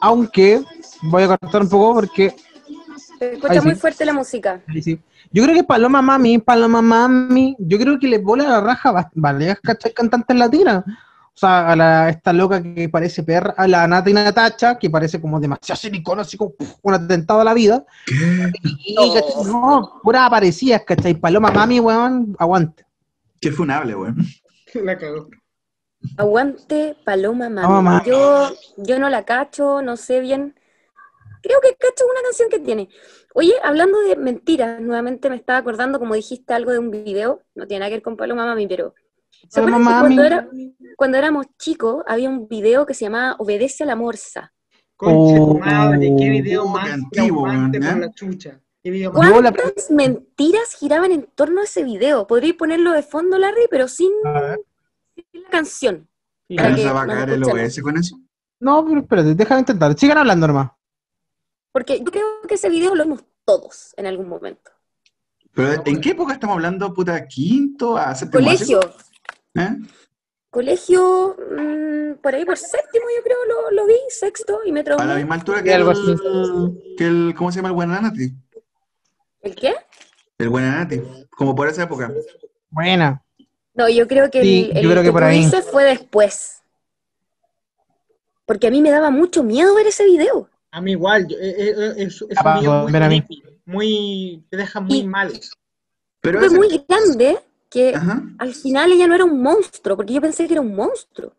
[0.00, 0.62] Aunque
[1.02, 2.34] voy a cortar un poco porque
[3.18, 3.80] Se escucha Ay, muy sí.
[3.80, 4.60] fuerte la música.
[4.82, 5.00] Sí.
[5.30, 9.60] Yo creo que Paloma Mami, Paloma Mami, yo creo que le bola la raja varias
[9.60, 9.92] ¿cachai?
[9.92, 10.84] cantantes latinas.
[11.34, 15.18] O sea, a la, esta loca que parece perra, a la Nati Natacha, que parece
[15.18, 17.84] como demasiado silicona, así como puf, un atentado a la vida.
[18.62, 18.94] Y,
[19.46, 20.00] No.
[20.02, 21.14] pura aparecías, ¿cachai?
[21.14, 22.84] Paloma Mami, weón, aguante.
[23.40, 24.16] Qué funable, weón.
[24.74, 25.28] La cagó.
[26.18, 27.66] Aguante Paloma Mami.
[27.66, 28.10] Paloma Mami.
[28.10, 30.54] Yo, yo no la cacho, no sé bien.
[31.42, 32.88] Creo que cacho una canción que tiene.
[33.34, 37.42] Oye, hablando de mentiras, nuevamente me estaba acordando, como dijiste, algo de un video.
[37.54, 38.94] No tiene nada que ver con Paloma Mami, pero.
[39.48, 40.16] ¿Se Paloma acuerdan que Mami.
[40.16, 40.48] cuando, era-
[40.96, 44.52] cuando éramos chicos había un video que se llamaba Obedece a la Morsa?
[44.96, 45.58] Conche Oh.
[45.58, 47.80] madre, qué video Oh, más antiguo, por ¿eh?
[47.98, 48.60] la chucha.
[48.84, 52.26] Qué video más- la- ¿Cuántas mentiras giraban en torno a ese video?
[52.26, 54.10] Podríais ponerlo de fondo, Larry, pero sin,
[55.14, 56.08] sin la canción.
[56.48, 57.44] Sí, Para ¿Pero que se va a caer el.
[57.44, 58.16] OBS con eso?
[58.60, 59.98] No, pero espérate, déjame intentar.
[59.98, 60.78] Sigan hablando, hermano.
[61.72, 64.70] Porque yo creo que ese video lo vimos todos en algún momento.
[65.54, 67.26] ¿Pero en qué época estamos hablando, puta?
[67.26, 68.44] ¿Quinto a séptimo?
[68.44, 68.80] Colegio.
[69.54, 69.76] ¿Eh?
[70.50, 74.82] Colegio, mm, por ahí por séptimo yo creo lo, lo vi, sexto, y me A
[74.84, 75.16] la traumé.
[75.16, 75.84] misma altura que el,
[76.96, 77.34] que el...
[77.36, 78.32] ¿Cómo se llama el Buenanati?
[79.40, 79.74] ¿El qué?
[80.38, 81.00] El Buenanati.
[81.30, 82.12] Como por esa época.
[82.70, 83.22] Buena.
[83.74, 85.50] No, yo creo que Sí, el, el yo creo que que por ahí.
[85.70, 86.62] fue después.
[88.44, 90.48] Porque a mí me daba mucho miedo ver ese video.
[90.74, 93.20] A mí igual, yo- eh, eh, es, es Ah, un video muy ver a mí.
[93.22, 95.30] creepy, muy, te deja muy Y- mal.
[96.22, 97.38] Pero Fue ese- muy grande
[97.68, 98.22] que Ajá.
[98.38, 101.34] al final ella no era un monstruo, porque yo pensé que era un monstruo,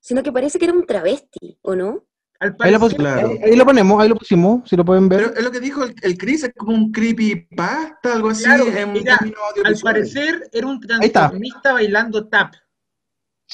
[0.00, 2.04] sino que parece que era un travesti, ¿o no?
[2.40, 3.28] Al Ahí lo, Claro.
[3.28, 5.20] ahí- ahí lo ponemos, ahí lo pusimos, si lo pueden ver.
[5.26, 8.66] Pero es lo que dijo el, el Chris, es como un creepypasta, algo así, Claro,
[8.66, 12.54] en mira, términos al parecer era un transformista bailando tap.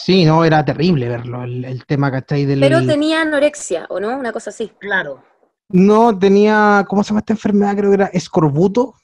[0.04, 2.44] Sí, no, era terrible verlo, el, el tema, ¿cachai?
[2.44, 2.60] Del...
[2.60, 4.16] Pero tenía anorexia, ¿o no?
[4.16, 4.70] Una cosa así.
[4.78, 5.22] Claro.
[5.70, 7.76] No, tenía, ¿cómo se llama esta enfermedad?
[7.76, 8.94] Creo que era escorbuto.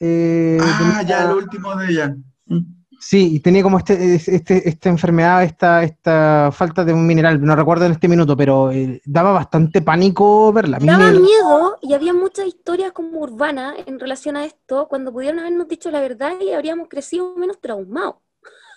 [0.00, 2.16] Eh, Ah, tenía- ya, lo último de ella.
[2.46, 2.60] Mm.
[3.00, 7.54] Sí, y tenía como este, este, esta enfermedad, esta, esta falta de un mineral, no
[7.54, 10.78] recuerdo en este minuto, pero eh, daba bastante pánico verla.
[10.80, 15.38] Daba me- miedo y había muchas historias como urbanas en relación a esto, cuando pudieron
[15.38, 18.16] habernos dicho la verdad y habríamos crecido menos traumados.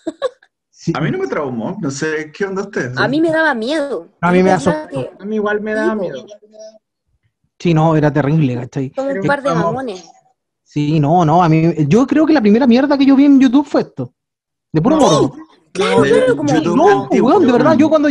[0.82, 2.98] sí, A mí no me traumó, no sé qué onda ustedes.
[2.98, 4.08] A mí me daba miedo.
[4.20, 6.26] A mí me que A mí igual me daba miedo.
[7.60, 8.92] sí, no, era terrible, ¿cachai?
[8.96, 10.10] Somos un par de mamones.
[10.64, 13.40] Sí, no, no, a mí, yo creo que la primera mierda que yo vi en
[13.40, 14.14] YouTube fue esto.
[14.72, 15.34] De puro No.
[15.74, 18.10] Claro, De claro, como YouTube No, antiguo, weón, de verdad, yo cuando,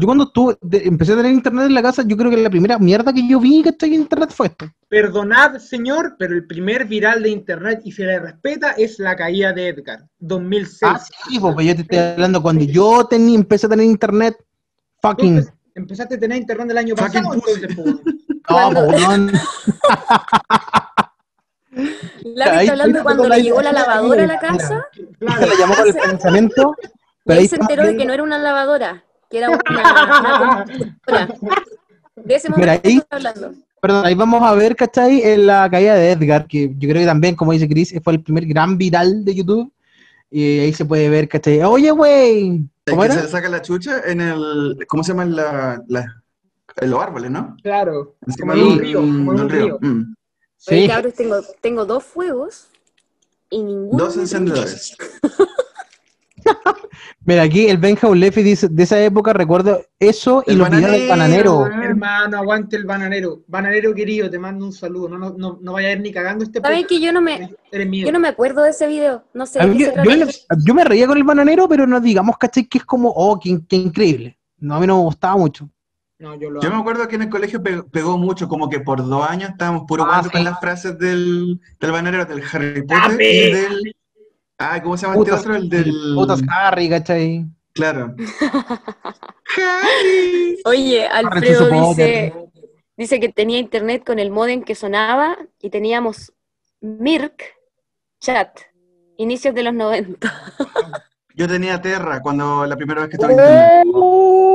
[0.00, 2.48] yo cuando estuve, de- empecé a tener internet en la casa, yo creo que la
[2.50, 4.66] primera mierda que yo vi que estoy en internet fue esto.
[4.88, 9.52] Perdonad, señor, pero el primer viral de internet, y se le respeta, es la caída
[9.52, 10.82] de Edgar, 2006.
[10.84, 14.36] Ah, sí, porque yo te estoy hablando cuando yo tenía, empecé a tener internet,
[15.02, 17.52] fucking, empe- empezaste a tener internet el año Fucking pasado, pussy.
[17.64, 18.16] entonces, pues,
[18.48, 19.32] no, po, weón.
[22.24, 24.86] La está hablando cuando está le la llegó la lavadora a la casa
[25.18, 25.46] claro.
[25.46, 26.74] le llamó con el pensamiento,
[27.24, 30.64] pero ahí se enteró de que no era una lavadora, que era una,
[31.06, 31.28] una.
[32.16, 33.52] De ese momento ahí- estoy hablando.
[33.80, 35.22] Perdón, ahí vamos a ver, ¿cachai?
[35.22, 38.22] En la caída de Edgar, que yo creo que también, como dice Chris, fue el
[38.22, 39.72] primer gran viral de YouTube.
[40.30, 41.62] Y ahí se puede ver, ¿cachai?
[41.62, 42.62] Oye, güey.
[42.86, 43.28] ¿Cómo que se era?
[43.28, 44.84] saca la chucha en el.
[44.88, 45.24] ¿Cómo se llama?
[45.26, 46.22] La, la-
[46.80, 47.56] en los árboles, ¿no?
[47.62, 49.78] Claro, Encima en de un río, como de un río.
[49.80, 50.14] Mm.
[50.68, 52.66] Oye, Sí, cabros, tengo, tengo dos fuegos
[53.50, 54.04] y ninguno.
[54.04, 54.96] Dos encendedores.
[57.24, 60.92] mira, aquí el Benja Ulefi dice, de esa época recuerdo eso y El los videos
[60.92, 61.58] del bananero.
[61.60, 61.84] bananero.
[61.84, 63.42] Hermano, aguante el bananero.
[63.46, 65.08] Bananero querido, te mando un saludo.
[65.08, 66.88] No, no, no, no vaya a ir ni cagando este ¿Saben podcast.
[66.88, 69.24] que yo no me, yo no me acuerdo de ese video?
[69.34, 70.26] No sé mí- yo, yo-
[70.64, 72.66] yo me reía con el bananero, pero no digamos, ¿cachai?
[72.66, 74.38] Que es como, oh, qué, qué increíble.
[74.58, 75.68] No, a mí no me gustaba mucho.
[76.20, 78.80] No, yo lo Yo me acuerdo que en el colegio pe- pegó mucho, como que
[78.80, 80.30] por dos años estábamos puro Ah, sí.
[80.30, 83.48] con las frases del, del bananero, del Harry Potter ¡Tape!
[83.48, 83.96] y del.
[84.58, 85.54] Ah, ¿cómo se llama este Putas, otro?
[85.56, 85.92] El del.
[86.14, 87.46] putas Harry, ¿cachai?
[87.74, 88.14] Claro.
[89.56, 90.58] Harry.
[90.64, 92.34] Oye, Alfredo dice,
[92.96, 96.32] dice que tenía internet con el modem que sonaba y teníamos
[96.80, 97.42] Mirk
[98.20, 98.58] Chat,
[99.16, 100.32] inicios de los 90.
[101.34, 103.86] Yo tenía Terra cuando la primera vez que estaba en internet.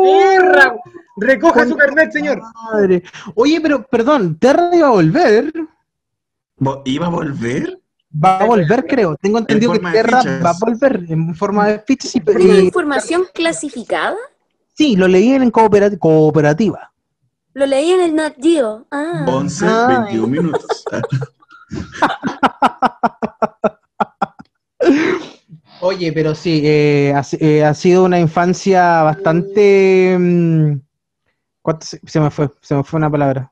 [0.04, 0.76] ¡Perra!
[1.16, 2.42] Recoja su carnet, señor.
[2.74, 3.04] Madre.
[3.36, 5.54] Oye, pero perdón, Terra iba a volver.
[6.58, 7.80] ¿Vo- ¿Iba a volver?
[8.14, 9.16] Va a volver, creo.
[9.18, 10.26] Tengo entendido que fichas.
[10.44, 14.16] va a volver en forma de fichas y, ¿Una y- información clasificada?
[14.74, 16.92] sí, lo leí en coopera- cooperativa.
[17.54, 18.88] Lo leí en el Nat Geo.
[18.92, 19.26] Ah.
[19.28, 19.96] 11, Ay.
[20.18, 20.84] 21 minutos.
[25.82, 30.16] Oye, pero sí, eh, ha, eh, ha sido una infancia bastante...
[30.20, 30.80] mm,
[31.62, 32.50] ¿cuánto se, se me fue?
[32.62, 33.52] Se me fue una palabra.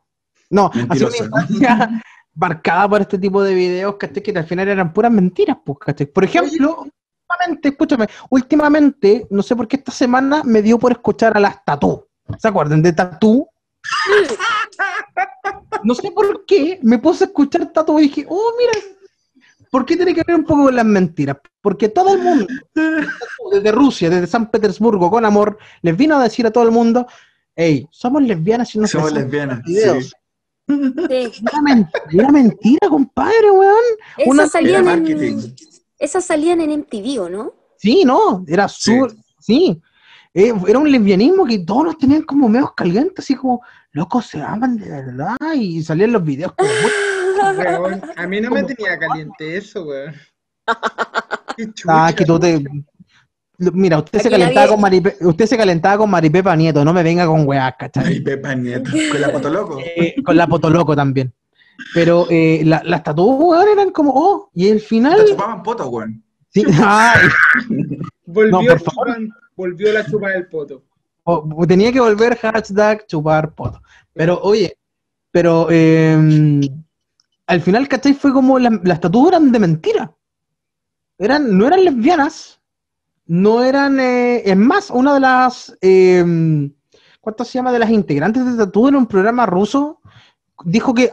[0.49, 2.01] No, ha sido una infancia
[2.33, 4.23] marcada por este tipo de videos, ¿cachai?
[4.23, 6.07] Que al final eran puras mentiras, pues, ¿cachai?
[6.07, 6.85] Por ejemplo,
[7.29, 11.63] últimamente, escúchame, últimamente, no sé por qué esta semana me dio por escuchar a las
[11.65, 12.05] Tatú.
[12.37, 13.47] ¿Se acuerdan de Tatú?
[15.83, 18.71] No sé por qué me puse a escuchar Tatú y dije, oh, mira,
[19.71, 21.37] ¿por qué tiene que ver un poco con las mentiras?
[21.61, 22.45] Porque todo el mundo,
[23.51, 27.07] desde Rusia, desde San Petersburgo, con amor, les vino a decir a todo el mundo,
[27.55, 29.63] hey, somos lesbianas y no Somos lesbianas.
[29.63, 30.05] videos.
[30.05, 30.11] sí.
[31.09, 31.43] Sí.
[31.51, 33.75] Era mentira, era mentira, compadre, weón.
[34.25, 35.55] Una- Esas salían, en, marketing.
[35.99, 37.53] esas salían en MTV, ¿o no?
[37.77, 38.93] Sí, no, era Sí.
[38.99, 39.81] súper, sí.
[40.33, 43.61] Eh, era un lesbianismo que todos nos tenían como medios calientes, así como,
[43.91, 46.69] locos, se aman de verdad, y salían los videos como,
[47.57, 50.13] Weón, a mí no me tenía caliente eso, weón.
[51.57, 52.15] Qué ah, chucha.
[52.15, 52.63] que tú te...
[53.73, 57.03] Mira, usted se calentaba nadie- con Maripe, usted se calentaba con Maripepa Nieto, no me
[57.03, 58.05] venga con weás, ¿cachai?
[58.05, 58.89] Ay, Pepa Nieto.
[59.11, 59.77] Con la foto loco.
[59.95, 61.33] Eh, con la Potoloco también.
[61.93, 65.25] Pero eh, la- las tatuajes, weón, eran como, oh, y el Te final...
[65.27, 66.23] chupaban poto, weón.
[66.49, 67.27] Sí, ay,
[68.25, 69.07] Volvió, No, por favor.
[69.09, 70.83] chupan- volvió la chupa del poto.
[71.23, 73.81] O- o tenía que volver hashtag chupar poto.
[74.13, 74.75] Pero, oye,
[75.31, 76.61] pero eh,
[77.47, 78.13] al final, ¿cachai?
[78.13, 80.11] Fue como la- las tatuajes eran de mentira.
[81.17, 82.59] Eran, no eran lesbianas,
[83.33, 86.69] no eran, eh, es más, una de las, eh,
[87.21, 87.71] ¿cuánto se llama?
[87.71, 90.01] De las integrantes de Tatu en un programa ruso,
[90.65, 91.09] dijo que,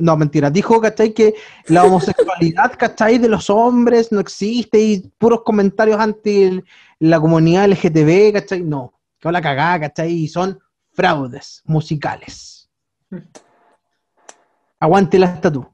[0.00, 1.14] no, mentira, dijo, ¿cachai?
[1.14, 1.34] Que
[1.68, 3.16] la homosexualidad, ¿cachai?
[3.16, 6.64] De los hombres no existe y puros comentarios anti el-
[6.98, 8.60] la comunidad LGTB, ¿cachai?
[8.62, 10.12] No, que la cagada, ¿cachai?
[10.12, 10.58] Y son
[10.92, 12.68] fraudes musicales.
[14.78, 15.69] Aguante la estatua.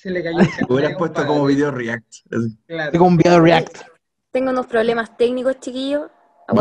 [0.00, 0.44] Se le cayó Lo
[0.74, 2.06] hubieras puesto como video react.
[2.66, 2.90] Claro.
[2.92, 3.78] Tengo un video de React.
[4.32, 6.08] Tengo unos problemas técnicos, chiquillos.
[6.48, 6.52] Ah,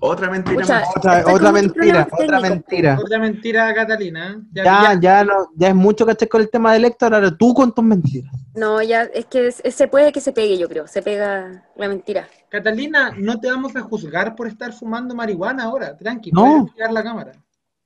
[0.00, 0.84] otra mentira.
[1.32, 2.98] Otra, mentira, otra mentira.
[3.00, 4.32] Otra mentira, Catalina.
[4.32, 4.36] ¿eh?
[4.52, 6.28] Ya, ya, no, ya es mucho, ¿cachai?
[6.28, 8.30] Con el tema de Héctor, ahora tú con tus mentiras.
[8.54, 10.86] No, ya, es que es- se puede que se pegue, yo creo.
[10.86, 12.28] Se pega la mentira.
[12.50, 15.96] Catalina, no te vamos a juzgar por estar fumando marihuana ahora.
[15.96, 16.68] Tranqui, No.
[16.76, 17.32] puedes la cámara.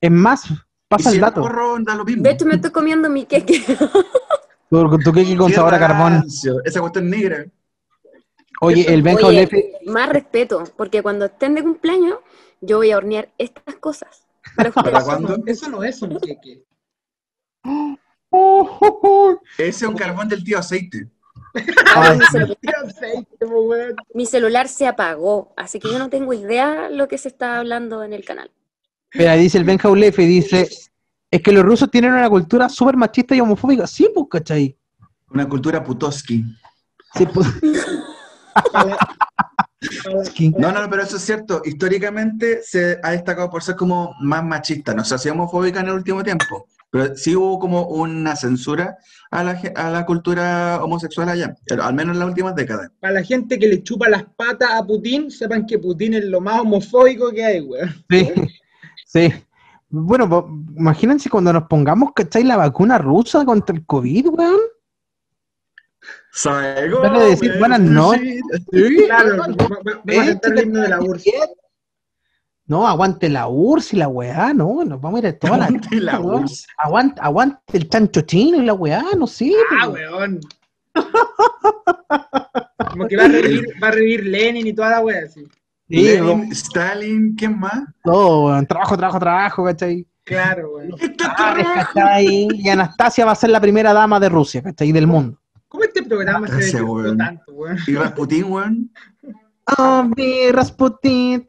[0.00, 0.42] Es más,
[0.96, 1.40] pasa si el dato.
[1.42, 2.22] porro da lo mismo.
[2.22, 3.62] De hecho, me estoy comiendo mi queque.
[4.70, 6.24] Tu, tu queque con Qué sabor a carbón.
[6.64, 7.44] Esa cuestión negra.
[8.62, 9.46] Oye, el Benja Oye,
[9.84, 12.20] más respeto, porque cuando estén de cumpleaños,
[12.62, 14.26] yo voy a hornear estas cosas.
[14.56, 15.04] Para ¿Para ustedes.
[15.04, 15.42] cuándo?
[15.46, 16.64] Eso no es un queque.
[17.64, 17.96] Oh,
[18.30, 19.40] oh, oh.
[19.58, 21.06] Ese es un carbón del tío aceite.
[21.94, 23.96] Ahora mi, celu- Qué aceite, po, weón.
[24.14, 28.02] mi celular se apagó, así que yo no tengo idea lo que se está hablando
[28.04, 28.50] en el canal.
[29.14, 30.68] Mira, dice el Benja Olefe, dice,
[31.30, 33.86] es que los rusos tienen una cultura súper machista y homofóbica.
[33.86, 34.76] Sí, pues, ¿cachai?
[35.30, 36.44] Una cultura putoski.
[37.14, 37.46] Sí, pues.
[40.58, 41.62] No, no, pero eso es cierto.
[41.64, 44.94] Históricamente se ha destacado por ser como más machista.
[44.94, 46.66] No sé si homofóbica en el último tiempo.
[46.90, 48.98] Pero sí hubo como una censura
[49.30, 51.54] a la, a la cultura homosexual allá.
[51.66, 52.90] Pero al menos en las últimas décadas.
[53.00, 56.40] Para la gente que le chupa las patas a Putin, sepan que Putin es lo
[56.40, 58.04] más homofóbico que hay, weón.
[58.10, 58.30] Sí,
[59.12, 59.32] sí.
[59.88, 60.44] Bueno, pues,
[60.76, 62.44] imagínense cuando nos pongamos, ¿cachai?
[62.44, 64.60] La vacuna rusa contra el COVID, weón.
[66.32, 68.40] Salgo, Van a decir buenas noches.
[68.72, 71.32] Sí, Claro, vamos a cantar el himno de la URSS.
[72.66, 75.64] No, aguante la URSS y la weá, no, nos vamos a ir a toda la...
[75.66, 76.44] Aguante la weón.
[76.44, 76.66] URSS.
[76.78, 79.52] Aguante, aguante el chancho chino y la weá, no sé.
[79.78, 80.10] Ah, pues.
[80.10, 80.40] weón.
[82.90, 85.46] Como que va a revivir, va a revivir Lenin y toda la wea, así.
[85.88, 87.82] Sí, Lenin, Stalin, ¿quién más?
[88.04, 88.66] todo, weón.
[88.66, 90.06] trabajo, trabajo, trabajo, ¿cachai?
[90.24, 90.94] Claro, weón.
[91.24, 92.48] Ah, ¿cachai?
[92.52, 94.92] Y Anastasia va a ser la primera dama de Rusia, ¿cachai?
[94.92, 95.38] Del mundo.
[95.68, 97.18] ¿Cómo este programa se desvirtuó weón.
[97.18, 97.78] tanto, weón?
[97.86, 98.90] Y Rasputin, weón.
[99.78, 101.46] Oh, mi Rasputin,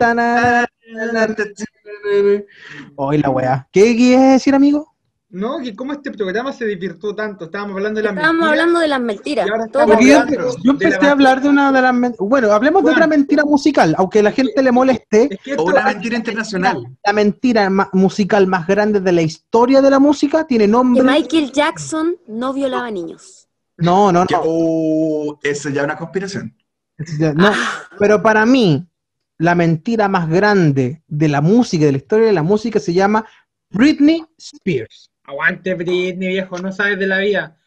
[2.95, 3.67] Hoy la weá.
[3.71, 4.92] ¿Qué quieres decir, amigo?
[5.33, 7.45] No, que cómo este programa se desvirtuó tanto.
[7.45, 9.47] Estábamos hablando de la Estábamos hablando de las mentiras.
[9.71, 11.91] Porque yo, empecé a hablar de una de las...
[11.91, 15.29] men- Bueno, hablemos de otra mentira musical, aunque a la gente le moleste.
[15.31, 16.83] Es que O una mentira internacional.
[17.03, 21.01] La mentira musical más grande de la historia de la música tiene Que nombre...
[21.03, 23.47] Michael Jackson no violaba niños.
[23.77, 24.41] No, no, Que, no.
[24.45, 26.55] oh, eso ya es una conspiración.
[27.33, 27.51] No,
[27.97, 28.85] pero para mí,
[29.39, 33.25] la mentira más grande de la música, de la historia de la música, se llama
[33.71, 35.09] Britney Spears.
[35.25, 37.57] Aguante Britney, viejo, no sabes de la vida.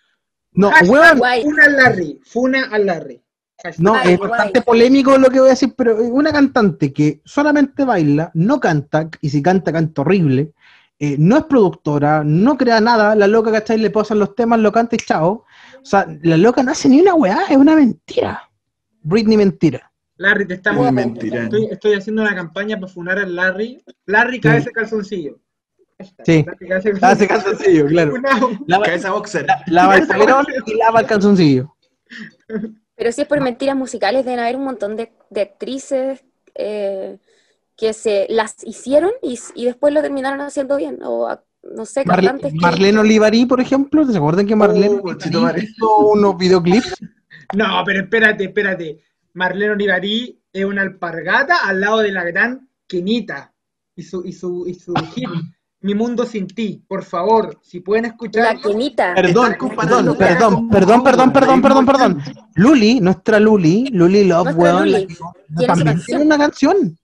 [0.53, 1.19] No, weón.
[1.43, 3.23] Funa al Larry, funa al Larry.
[3.63, 3.83] Hashtag.
[3.83, 4.31] no, Ay, es guay.
[4.31, 9.09] bastante polémico lo que voy a decir, pero una cantante que solamente baila, no canta,
[9.21, 10.53] y si canta, canta horrible,
[10.99, 13.79] eh, no es productora, no crea nada, la loca, ¿cachai?
[13.79, 15.45] Le pasan los temas, lo canta y chao.
[15.83, 18.51] O sea, la loca no hace ni una weá, es una mentira.
[19.03, 19.93] Britney mentira.
[20.17, 20.83] Larry, te estamos.
[20.83, 21.45] Muy mentira.
[21.45, 23.83] Estoy, estoy haciendo una campaña para funar al Larry.
[24.07, 25.39] Larry, cabeza de calzoncillo.
[26.25, 26.45] Sí.
[27.03, 27.87] Hace calzoncillo.
[27.87, 28.15] claro.
[28.67, 29.47] Lava, Cabeza boxer.
[29.67, 31.75] lava el polerón y lava el calzoncillo.
[32.97, 36.25] Pero si es por mentiras musicales, deben haber un montón de, de actrices
[36.55, 37.19] eh,
[37.77, 40.99] que se las hicieron y, y después lo terminaron haciendo bien.
[41.03, 41.29] O
[41.63, 42.59] no sé, Marle- cantantes que...
[42.61, 45.63] Marlene Olivarí, por ejemplo, ¿se acuerdan que Marlene Oh, chito madre.
[45.65, 46.95] hizo unos videoclips?
[47.55, 48.99] No, pero espérate, espérate.
[49.35, 53.55] Marlene Olivarí es una alpargata al lado de la gran Kenita
[53.95, 55.29] y su, y su, y su hit,
[55.87, 56.83] Mi Mundo Sin Ti.
[56.89, 58.57] Por favor, si pueden escuchar.
[58.57, 59.15] La Kenita.
[59.15, 62.23] Perdón, perdón, perdón, perdón, perdón, perdón, perdón, perdón.
[62.57, 65.07] Luli, nuestra Luli, Luli Love, weón, Luli,
[65.57, 66.99] la- también tiene una canción.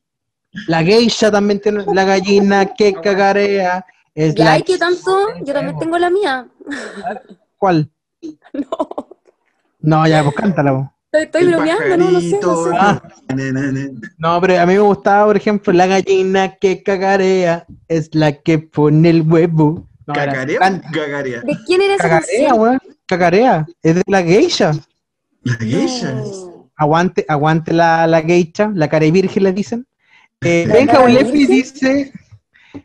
[0.67, 3.87] La geisha también tiene, la gallina que cagarea.
[4.15, 5.29] Es Ya, la ¿y qué tanto?
[5.45, 6.47] Yo también tengo la mía.
[7.57, 7.89] ¿Cuál?
[8.53, 8.79] No,
[9.81, 10.75] No, ya, pues cántala.
[10.75, 10.89] pues.
[11.13, 12.71] Estoy, bromeando, no, no sé, no sé.
[12.79, 13.03] Ah.
[14.19, 18.59] No, pero a mí me gustaba, por ejemplo, la gallina que cagarea es la que
[18.59, 19.87] pone el huevo.
[20.07, 21.41] No, era- ¿Cagarea can- o cagarea?
[21.43, 22.79] ¿De quién era esa Cagarea, weón.
[23.07, 23.67] Cagarea.
[23.83, 24.73] Es de la geisha.
[25.43, 26.15] Las geishas.
[26.15, 26.71] No.
[26.77, 29.87] Aguante, aguante la, la geisha, la cara virgen le dicen.
[30.41, 31.33] Eh, ¿La Benja virgen?
[31.49, 32.13] dice,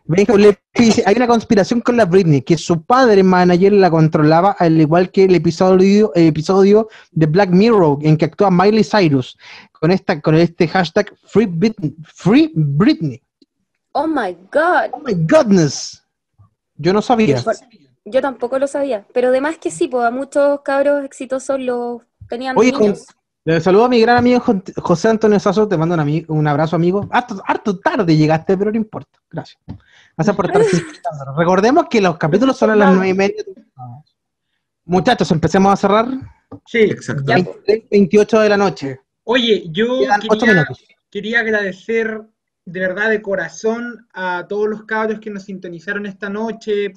[0.05, 4.55] Benja Ulepi dice, hay una conspiración con la Britney, que su padre manager la controlaba,
[4.59, 9.37] al igual que el episodio, el episodio de Black Mirror, en que actúa Miley Cyrus,
[9.71, 11.95] con esta, con este hashtag Free Britney.
[12.03, 13.21] Free Britney.
[13.93, 14.91] Oh my God.
[14.91, 16.03] Oh my goodness.
[16.75, 17.43] Yo no sabía.
[18.05, 19.05] Yo tampoco lo sabía.
[19.13, 23.07] Pero además que sí, pues a muchos cabros exitosos los tenían Oye, niños.
[23.47, 26.45] Le saludo a mi gran amigo Jo- José Antonio Sasso, te mando un, ami- un
[26.47, 27.07] abrazo, amigo.
[27.11, 29.19] Harto, harto tarde llegaste, pero no importa.
[29.31, 29.57] Gracias.
[30.17, 30.61] Gracias por estar.
[31.37, 33.41] Recordemos que los capítulos son a las nueve y media.
[34.83, 36.07] Muchachos, empecemos a cerrar.
[36.65, 36.79] Sí.
[36.79, 37.23] Exacto.
[37.25, 38.99] Ya, 23, 28 de la noche.
[39.23, 39.99] Oye, yo
[40.29, 40.65] quería,
[41.09, 42.21] quería agradecer
[42.65, 46.91] de verdad de corazón a todos los cabros que nos sintonizaron esta noche.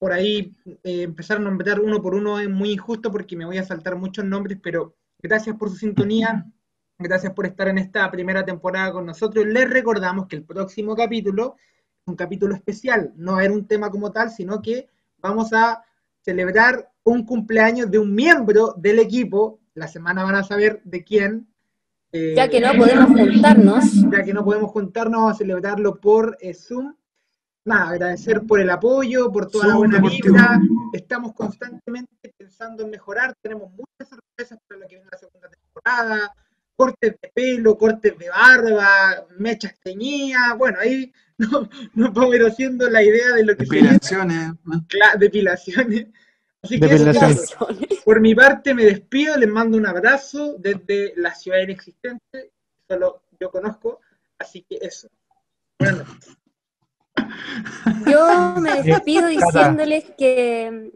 [0.00, 3.58] Por ahí eh, empezar a nombrar uno por uno es muy injusto porque me voy
[3.58, 6.44] a saltar muchos nombres, pero gracias por su sintonía,
[6.98, 9.46] gracias por estar en esta primera temporada con nosotros.
[9.46, 14.10] Les recordamos que el próximo capítulo es un capítulo especial, no era un tema como
[14.10, 14.88] tal, sino que
[15.18, 15.84] vamos a
[16.20, 19.60] celebrar un cumpleaños de un miembro del equipo.
[19.74, 21.48] La semana van a saber de quién.
[22.12, 23.84] Eh, Ya que no podemos juntarnos.
[24.10, 26.94] ya que no podemos juntarnos, vamos a celebrarlo por eh, Zoom.
[27.64, 30.60] Nada, agradecer por el apoyo, por toda la buena vibra.
[30.92, 33.34] Estamos constantemente pensando en mejorar.
[33.40, 36.34] Tenemos muchas sorpresas para lo que viene la segunda temporada.
[36.74, 40.56] Cortes de pelo, cortes de barba, mechas teñidas.
[40.58, 43.74] Bueno, ahí no- nos vamos a ir haciendo la idea de lo que se.
[43.76, 44.52] Depilaciones.
[44.64, 44.74] ¿no?
[44.88, 46.06] Cla- depilaciones.
[46.62, 47.50] Así que eso, Depilaciones.
[47.56, 47.78] cabros.
[48.04, 52.52] por mi parte me despido, les mando un abrazo desde la ciudad inexistente,
[52.88, 54.00] solo yo conozco,
[54.38, 55.08] así que eso.
[55.78, 56.36] Buenas noches.
[58.06, 60.92] Yo me despido diciéndoles que,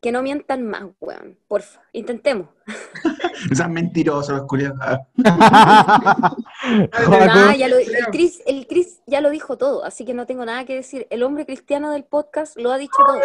[0.00, 1.36] que no mientan más, weón.
[1.48, 2.48] Porfa, intentemos.
[3.52, 4.46] Sean mentirosos los
[7.58, 10.64] ya lo- el, Chris, el Chris ya lo dijo todo, así que no tengo nada
[10.66, 11.06] que decir.
[11.10, 13.18] El hombre cristiano del podcast lo ha dicho todo.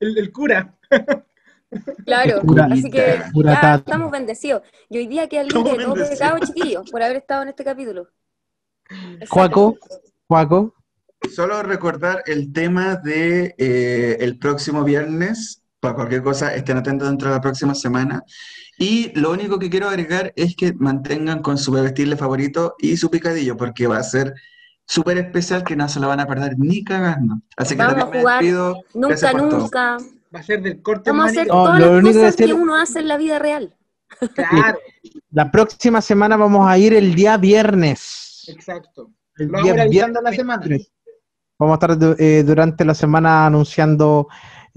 [0.00, 0.74] el, el cura.
[2.04, 2.40] Claro,
[2.70, 4.62] así que ya estamos bendecidos.
[4.88, 8.08] Y hoy día queda libre de todo pecado, chiquillos, por haber estado en este capítulo.
[9.28, 9.76] Joaco,
[10.28, 10.74] Joaco.
[11.34, 15.62] Solo recordar el tema de eh, el próximo viernes.
[15.80, 18.22] Para cualquier cosa, estén atentos dentro de la próxima semana.
[18.78, 23.10] Y lo único que quiero agregar es que mantengan con su bebestible favorito y su
[23.10, 24.34] picadillo, porque va a ser
[24.86, 27.36] súper especial que no se lo van a perder ni cagando.
[27.56, 28.76] Así que Vamos a me jugar despido.
[28.94, 29.58] Nunca, todo.
[29.60, 29.96] nunca.
[30.34, 31.46] Va a ser del corte Vamos a hacer.
[31.46, 33.74] No, las que cosas que decir- uno hace en la vida real.
[34.34, 34.78] Claro,
[35.30, 38.44] La próxima semana vamos a ir el día viernes.
[38.48, 39.10] exacto.
[39.38, 40.60] Vamos a ir día avisando en la semana.
[40.60, 40.92] 23.
[41.58, 44.28] Vamos a estar eh, durante la semana anunciando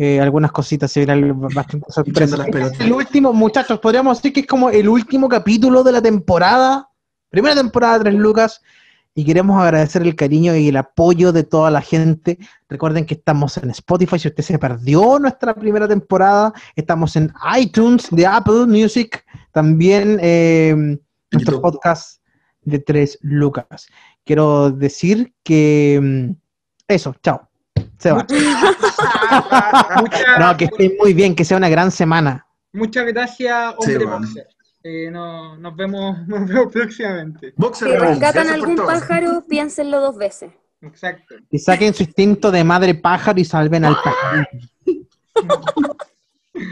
[0.01, 2.39] eh, algunas cositas, se verán bastante sorpresas.
[2.79, 6.89] El último, muchachos, podríamos decir que es como el último capítulo de la temporada,
[7.29, 8.61] primera temporada de Tres Lucas,
[9.13, 12.37] y queremos agradecer el cariño y el apoyo de toda la gente.
[12.69, 18.07] Recuerden que estamos en Spotify, si usted se perdió nuestra primera temporada, estamos en iTunes
[18.11, 20.73] de Apple Music, también eh,
[21.29, 21.61] nuestro YouTube.
[21.61, 22.21] podcast
[22.61, 23.87] de Tres Lucas.
[24.25, 26.31] Quiero decir que mm,
[26.87, 27.47] eso, chao.
[27.97, 28.25] Se va.
[30.39, 32.47] No, que esté muy bien, que sea una gran semana.
[32.73, 34.47] Muchas gracias, hombre boxer.
[34.83, 37.53] Eh, no, nos, vemos, nos vemos próximamente.
[37.57, 40.51] Boxer Si rescatan algún pájaro, piénsenlo dos veces.
[40.81, 41.35] Exacto.
[41.51, 44.47] Y saquen su instinto de madre pájaro y salven al pájaro.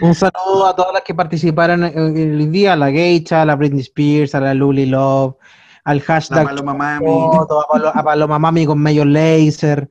[0.02, 3.82] Un saludo a todas las que participaron el día, a la Geisha, a la Britney
[3.82, 5.36] Spears, a la Luli Love,
[5.88, 7.06] al hashtag Paloma Mami.
[7.06, 9.90] Chocoto, a Palo- a Paloma Mami con Mayor Laser.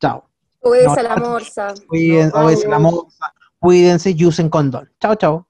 [0.00, 0.24] Chao.
[0.60, 1.74] Obedece No, a la morsa.
[1.88, 4.88] Cuídense, obedecen la moza, cuídense y usen condón.
[5.00, 5.48] Chao, chao.